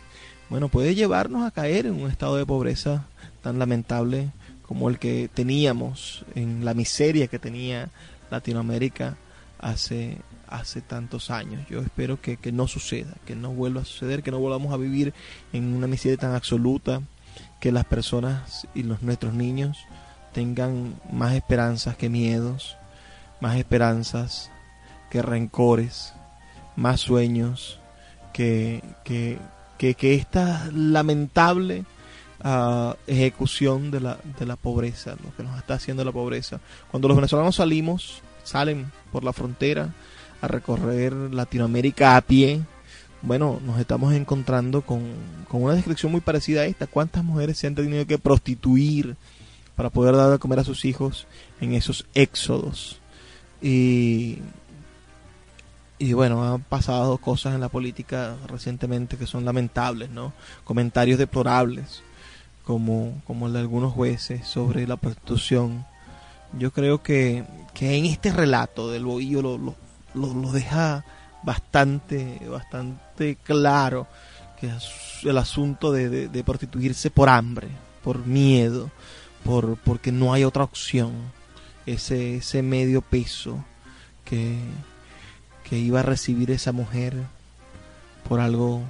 bueno, 0.49 0.69
puede 0.69 0.95
llevarnos 0.95 1.45
a 1.45 1.51
caer 1.51 1.85
en 1.85 2.01
un 2.01 2.09
estado 2.09 2.35
de 2.35 2.45
pobreza 2.45 3.07
tan 3.41 3.57
lamentable 3.57 4.31
como 4.61 4.89
el 4.89 4.99
que 4.99 5.29
teníamos, 5.33 6.25
en 6.35 6.65
la 6.65 6.73
miseria 6.73 7.27
que 7.27 7.39
tenía 7.39 7.89
Latinoamérica 8.29 9.17
hace, 9.59 10.17
hace 10.47 10.81
tantos 10.81 11.31
años. 11.31 11.65
Yo 11.69 11.81
espero 11.81 12.21
que, 12.21 12.37
que 12.37 12.51
no 12.51 12.67
suceda, 12.67 13.13
que 13.25 13.35
no 13.35 13.51
vuelva 13.51 13.81
a 13.81 13.85
suceder, 13.85 14.23
que 14.23 14.31
no 14.31 14.39
volvamos 14.39 14.73
a 14.73 14.77
vivir 14.77 15.13
en 15.51 15.73
una 15.73 15.87
miseria 15.87 16.17
tan 16.17 16.33
absoluta, 16.33 17.01
que 17.63 17.71
las 17.71 17.85
personas 17.85 18.67
y 18.75 18.83
los 18.83 19.03
nuestros 19.03 19.33
niños 19.33 19.77
tengan 20.33 20.95
más 21.13 21.33
esperanzas 21.33 21.95
que 21.95 22.09
miedos, 22.09 22.75
más 23.39 23.55
esperanzas 23.55 24.51
que 25.09 25.21
rencores, 25.21 26.13
más 26.75 26.99
sueños 26.99 27.79
que, 28.33 28.83
que, 29.05 29.39
que, 29.77 30.13
esta 30.13 30.69
lamentable 30.73 31.85
uh, 32.43 32.95
ejecución 33.07 33.91
de 33.91 34.01
la, 34.01 34.17
de 34.37 34.45
la 34.45 34.57
pobreza, 34.57 35.15
lo 35.23 35.33
que 35.33 35.43
nos 35.43 35.57
está 35.57 35.75
haciendo 35.75 36.03
la 36.03 36.11
pobreza. 36.11 36.59
Cuando 36.91 37.07
los 37.07 37.15
venezolanos 37.15 37.55
salimos 37.55 38.21
salen 38.43 38.91
por 39.09 39.23
la 39.23 39.31
frontera 39.31 39.87
a 40.41 40.49
recorrer 40.49 41.13
Latinoamérica 41.13 42.17
a 42.17 42.21
pie, 42.23 42.59
bueno, 43.23 43.61
nos 43.65 43.79
estamos 43.79 44.13
encontrando 44.13 44.81
con, 44.81 45.01
con, 45.47 45.63
una 45.63 45.73
descripción 45.73 46.11
muy 46.11 46.19
parecida 46.19 46.61
a 46.61 46.65
esta. 46.65 46.87
¿Cuántas 46.87 47.23
mujeres 47.23 47.57
se 47.57 47.67
han 47.67 47.75
tenido 47.75 48.05
que 48.05 48.19
prostituir 48.19 49.15
para 49.75 49.89
poder 49.89 50.15
dar 50.15 50.29
de 50.29 50.39
comer 50.39 50.59
a 50.59 50.65
sus 50.65 50.83
hijos 50.83 51.25
en 51.61 51.73
esos 51.73 52.05
éxodos? 52.13 52.99
Y, 53.61 54.39
y 55.99 56.11
bueno, 56.11 56.43
han 56.43 56.63
pasado 56.63 57.17
cosas 57.17 57.55
en 57.55 57.61
la 57.61 57.69
política 57.69 58.35
recientemente 58.47 59.15
que 59.15 59.25
son 59.25 59.45
lamentables, 59.45 60.09
¿no? 60.09 60.33
Comentarios 60.65 61.17
deplorables, 61.17 62.03
como, 62.65 63.21
como 63.25 63.47
el 63.47 63.53
de 63.53 63.59
algunos 63.59 63.93
jueces 63.93 64.45
sobre 64.45 64.85
la 64.85 64.97
prostitución. 64.97 65.85
Yo 66.59 66.73
creo 66.73 67.01
que, 67.01 67.45
que 67.73 67.95
en 67.95 68.03
este 68.03 68.33
relato 68.33 68.91
del 68.91 69.05
bohío 69.05 69.41
lo, 69.41 69.57
lo, 69.57 69.75
lo 70.13 70.51
deja 70.51 71.05
bastante, 71.43 72.39
bastante 72.49 73.35
claro 73.35 74.07
que 74.59 74.67
es 74.67 75.23
el 75.23 75.37
asunto 75.37 75.91
de, 75.91 76.27
de, 76.29 76.43
prostituirse 76.43 77.09
por 77.09 77.29
hambre, 77.29 77.67
por 78.03 78.25
miedo, 78.25 78.89
por 79.43 79.77
porque 79.77 80.11
no 80.11 80.33
hay 80.33 80.43
otra 80.43 80.63
opción. 80.63 81.11
Ese, 81.85 82.37
ese 82.37 82.61
medio 82.61 83.01
peso 83.01 83.63
que, 84.23 84.57
que 85.65 85.77
iba 85.77 85.99
a 85.99 86.03
recibir 86.03 86.49
esa 86.49 86.71
mujer 86.71 87.13
por 88.27 88.39
algo 88.39 88.83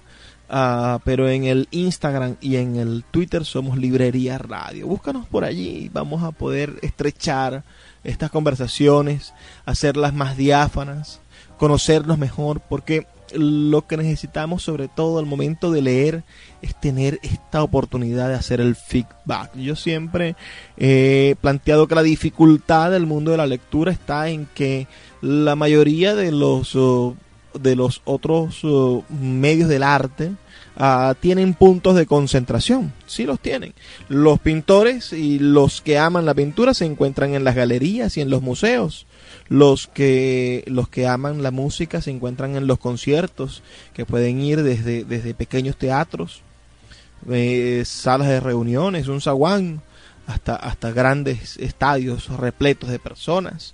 Uh, 0.50 1.00
pero 1.04 1.28
en 1.28 1.44
el 1.44 1.68
Instagram 1.72 2.38
y 2.40 2.56
en 2.56 2.78
el 2.78 3.04
Twitter 3.12 3.44
somos 3.44 3.78
Librería 3.78 4.38
Radio. 4.38 4.88
Búscanos 4.88 5.28
por 5.28 5.44
allí, 5.44 5.90
vamos 5.92 6.24
a 6.24 6.32
poder 6.32 6.80
estrechar 6.82 7.64
estas 8.06 8.32
conversaciones, 8.32 9.34
hacerlas 9.66 10.14
más 10.14 10.38
diáfanas, 10.38 11.20
conocernos 11.58 12.18
mejor, 12.18 12.62
porque 12.62 13.08
lo 13.34 13.86
que 13.88 13.98
necesitamos 13.98 14.64
sobre 14.64 14.88
todo 14.88 15.20
al 15.20 15.26
momento 15.26 15.70
de 15.70 15.82
leer 15.82 16.24
es 16.62 16.80
tener 16.80 17.20
esta 17.24 17.62
oportunidad 17.62 18.30
de 18.30 18.36
hacer 18.36 18.62
el 18.62 18.78
feedback. 18.78 19.54
Yo 19.56 19.76
siempre 19.76 20.38
he 20.78 21.36
planteado 21.42 21.90
que 21.90 21.96
la 21.96 22.04
dificultad 22.04 22.92
del 22.92 23.06
mundo 23.06 23.32
de 23.32 23.38
la 23.38 23.48
lectura 23.48 23.92
está 23.92 24.30
en 24.30 24.48
que 24.56 24.88
la 25.22 25.58
mayoría 25.58 26.16
de 26.16 26.32
los 26.32 26.74
de 27.60 27.76
los 27.76 28.02
otros 28.06 28.64
uh, 28.64 29.04
medios 29.10 29.70
del 29.70 29.84
arte 29.84 30.32
uh, 30.80 31.14
tienen 31.20 31.54
puntos 31.54 31.96
de 31.96 32.06
concentración. 32.06 32.94
Sí 33.06 33.26
los 33.26 33.40
tienen. 33.40 33.74
Los 34.10 34.40
pintores 34.40 35.14
y 35.14 35.40
los 35.40 35.82
que 35.82 35.98
aman 35.98 36.26
la 36.26 36.34
pintura 36.34 36.74
se 36.74 36.86
encuentran 36.86 37.34
en 37.34 37.44
las 37.44 37.56
galerías 37.56 38.18
y 38.18 38.22
en 38.22 38.30
los 38.30 38.42
museos. 38.42 39.06
Los 39.50 39.88
que, 39.88 40.64
los 40.68 40.90
que 40.90 41.08
aman 41.08 41.42
la 41.42 41.52
música 41.52 42.02
se 42.02 42.12
encuentran 42.12 42.56
en 42.56 42.68
los 42.68 42.80
conciertos, 42.80 43.64
que 43.94 44.06
pueden 44.06 44.42
ir 44.42 44.62
desde, 44.62 45.06
desde 45.06 45.34
pequeños 45.34 45.78
teatros, 45.78 46.42
eh, 47.30 47.84
salas 47.86 48.28
de 48.28 48.40
reuniones, 48.40 49.08
un 49.08 49.22
zaguán, 49.22 49.82
hasta, 50.28 50.58
hasta 50.58 50.92
grandes 50.92 51.58
estadios 51.58 52.28
repletos 52.28 52.90
de 52.90 53.00
personas. 53.00 53.74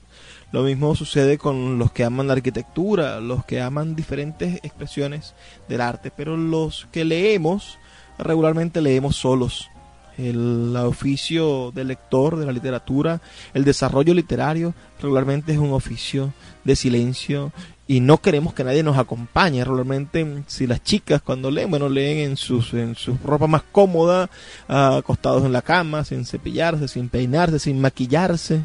Lo 0.54 0.62
mismo 0.62 0.94
sucede 0.94 1.40
con 1.40 1.80
los 1.80 1.92
que 1.92 2.04
aman 2.04 2.28
la 2.28 2.34
arquitectura, 2.34 3.20
los 3.20 3.44
que 3.44 3.60
aman 3.60 3.96
diferentes 3.96 4.60
expresiones 4.62 5.34
del 5.68 5.82
arte, 5.82 6.12
pero 6.16 6.38
los 6.38 6.88
que 6.92 7.04
leemos, 7.04 7.80
regularmente 8.20 8.80
leemos 8.80 9.16
solos. 9.16 9.72
El 10.16 10.76
oficio 10.78 11.72
del 11.72 11.88
lector 11.88 12.38
de 12.38 12.46
la 12.46 12.52
literatura, 12.52 13.20
el 13.56 13.64
desarrollo 13.64 14.14
literario, 14.14 14.76
regularmente 15.02 15.54
es 15.54 15.58
un 15.58 15.74
oficio 15.74 16.32
de 16.64 16.76
silencio 16.76 17.52
y 17.88 18.00
no 18.00 18.22
queremos 18.22 18.54
que 18.54 18.64
nadie 18.64 18.84
nos 18.84 19.00
acompañe. 19.00 19.64
Regularmente, 19.64 20.44
si 20.46 20.68
las 20.68 20.84
chicas 20.84 21.24
cuando 21.24 21.50
leen, 21.50 21.72
bueno, 21.72 21.90
leen 21.90 22.20
en 22.20 22.38
sus, 22.38 22.76
en 22.76 22.94
su 22.94 23.18
ropa 23.26 23.48
más 23.48 23.64
cómoda, 23.72 24.30
acostados 24.68 25.46
en 25.46 25.52
la 25.52 25.64
cama, 25.64 26.04
sin 26.04 26.26
cepillarse, 26.26 26.88
sin 26.88 27.10
peinarse, 27.10 27.58
sin 27.58 27.82
maquillarse. 27.82 28.62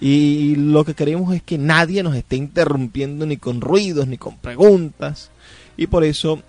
Y 0.00 0.56
lo 0.56 0.84
que 0.84 0.94
queremos 0.94 1.34
es 1.34 1.42
que 1.42 1.58
nadie 1.58 2.02
nos 2.02 2.14
esté 2.14 2.36
interrumpiendo 2.36 3.24
ni 3.24 3.36
con 3.36 3.60
ruidos 3.60 4.06
ni 4.06 4.18
con 4.18 4.36
preguntas. 4.36 5.30
Y 5.76 5.86
por 5.86 6.04
eso 6.04 6.42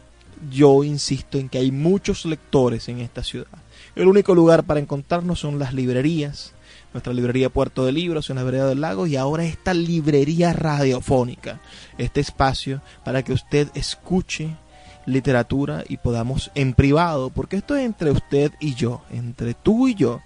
yo 0.51 0.83
insisto 0.83 1.37
en 1.37 1.49
que 1.49 1.57
hay 1.57 1.71
muchos 1.71 2.25
lectores 2.25 2.89
en 2.89 2.99
esta 2.99 3.23
ciudad. 3.23 3.47
El 3.95 4.07
único 4.07 4.35
lugar 4.35 4.63
para 4.63 4.79
encontrarnos 4.79 5.39
son 5.39 5.59
las 5.59 5.73
librerías. 5.73 6.53
Nuestra 6.93 7.13
librería 7.13 7.49
Puerto 7.49 7.85
de 7.85 7.91
Libros 7.91 8.29
en 8.29 8.37
la 8.37 8.43
Vereda 8.43 8.67
del 8.67 8.81
Lago 8.81 9.07
y 9.07 9.15
ahora 9.15 9.45
esta 9.45 9.73
librería 9.73 10.53
radiofónica. 10.53 11.59
Este 11.97 12.21
espacio 12.21 12.81
para 13.03 13.23
que 13.23 13.33
usted 13.33 13.69
escuche 13.75 14.55
literatura 15.05 15.83
y 15.87 15.97
podamos 15.97 16.51
en 16.53 16.73
privado, 16.73 17.29
porque 17.29 17.55
esto 17.55 17.75
es 17.75 17.85
entre 17.85 18.11
usted 18.11 18.51
y 18.59 18.75
yo, 18.75 19.01
entre 19.09 19.53
tú 19.53 19.87
y 19.87 19.95
yo, 19.95 20.21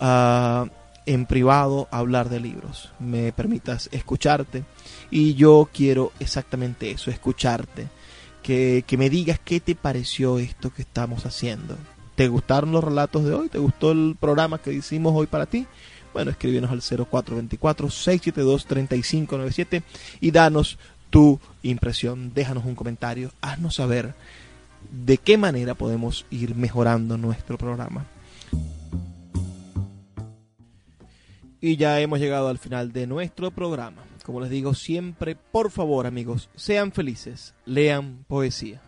uh, 0.00 0.68
en 1.08 1.24
privado 1.24 1.88
hablar 1.90 2.28
de 2.28 2.38
libros, 2.38 2.90
me 2.98 3.32
permitas 3.32 3.88
escucharte 3.92 4.64
y 5.10 5.36
yo 5.36 5.70
quiero 5.72 6.12
exactamente 6.20 6.90
eso, 6.90 7.10
escucharte, 7.10 7.88
que, 8.42 8.84
que, 8.86 8.98
me 8.98 9.08
digas 9.08 9.40
qué 9.42 9.58
te 9.58 9.74
pareció 9.74 10.38
esto 10.38 10.70
que 10.70 10.82
estamos 10.82 11.24
haciendo. 11.24 11.78
¿Te 12.14 12.28
gustaron 12.28 12.72
los 12.72 12.84
relatos 12.84 13.24
de 13.24 13.32
hoy? 13.32 13.48
¿Te 13.48 13.56
gustó 13.56 13.92
el 13.92 14.18
programa 14.20 14.58
que 14.58 14.74
hicimos 14.74 15.14
hoy 15.16 15.26
para 15.26 15.46
ti? 15.46 15.66
Bueno, 16.12 16.30
escríbenos 16.30 16.70
al 16.70 16.82
0424-672-3597 16.82 19.82
y 20.20 20.30
danos 20.30 20.76
tu 21.08 21.40
impresión, 21.62 22.34
déjanos 22.34 22.66
un 22.66 22.74
comentario, 22.74 23.32
haznos 23.40 23.76
saber 23.76 24.12
de 24.90 25.16
qué 25.16 25.38
manera 25.38 25.74
podemos 25.74 26.26
ir 26.30 26.54
mejorando 26.54 27.16
nuestro 27.16 27.56
programa. 27.56 28.04
Y 31.60 31.76
ya 31.76 32.00
hemos 32.00 32.20
llegado 32.20 32.48
al 32.48 32.58
final 32.58 32.92
de 32.92 33.06
nuestro 33.06 33.50
programa. 33.50 34.04
Como 34.24 34.40
les 34.40 34.50
digo 34.50 34.74
siempre, 34.74 35.36
por 35.36 35.70
favor 35.70 36.06
amigos, 36.06 36.50
sean 36.54 36.92
felices, 36.92 37.54
lean 37.64 38.24
poesía. 38.28 38.82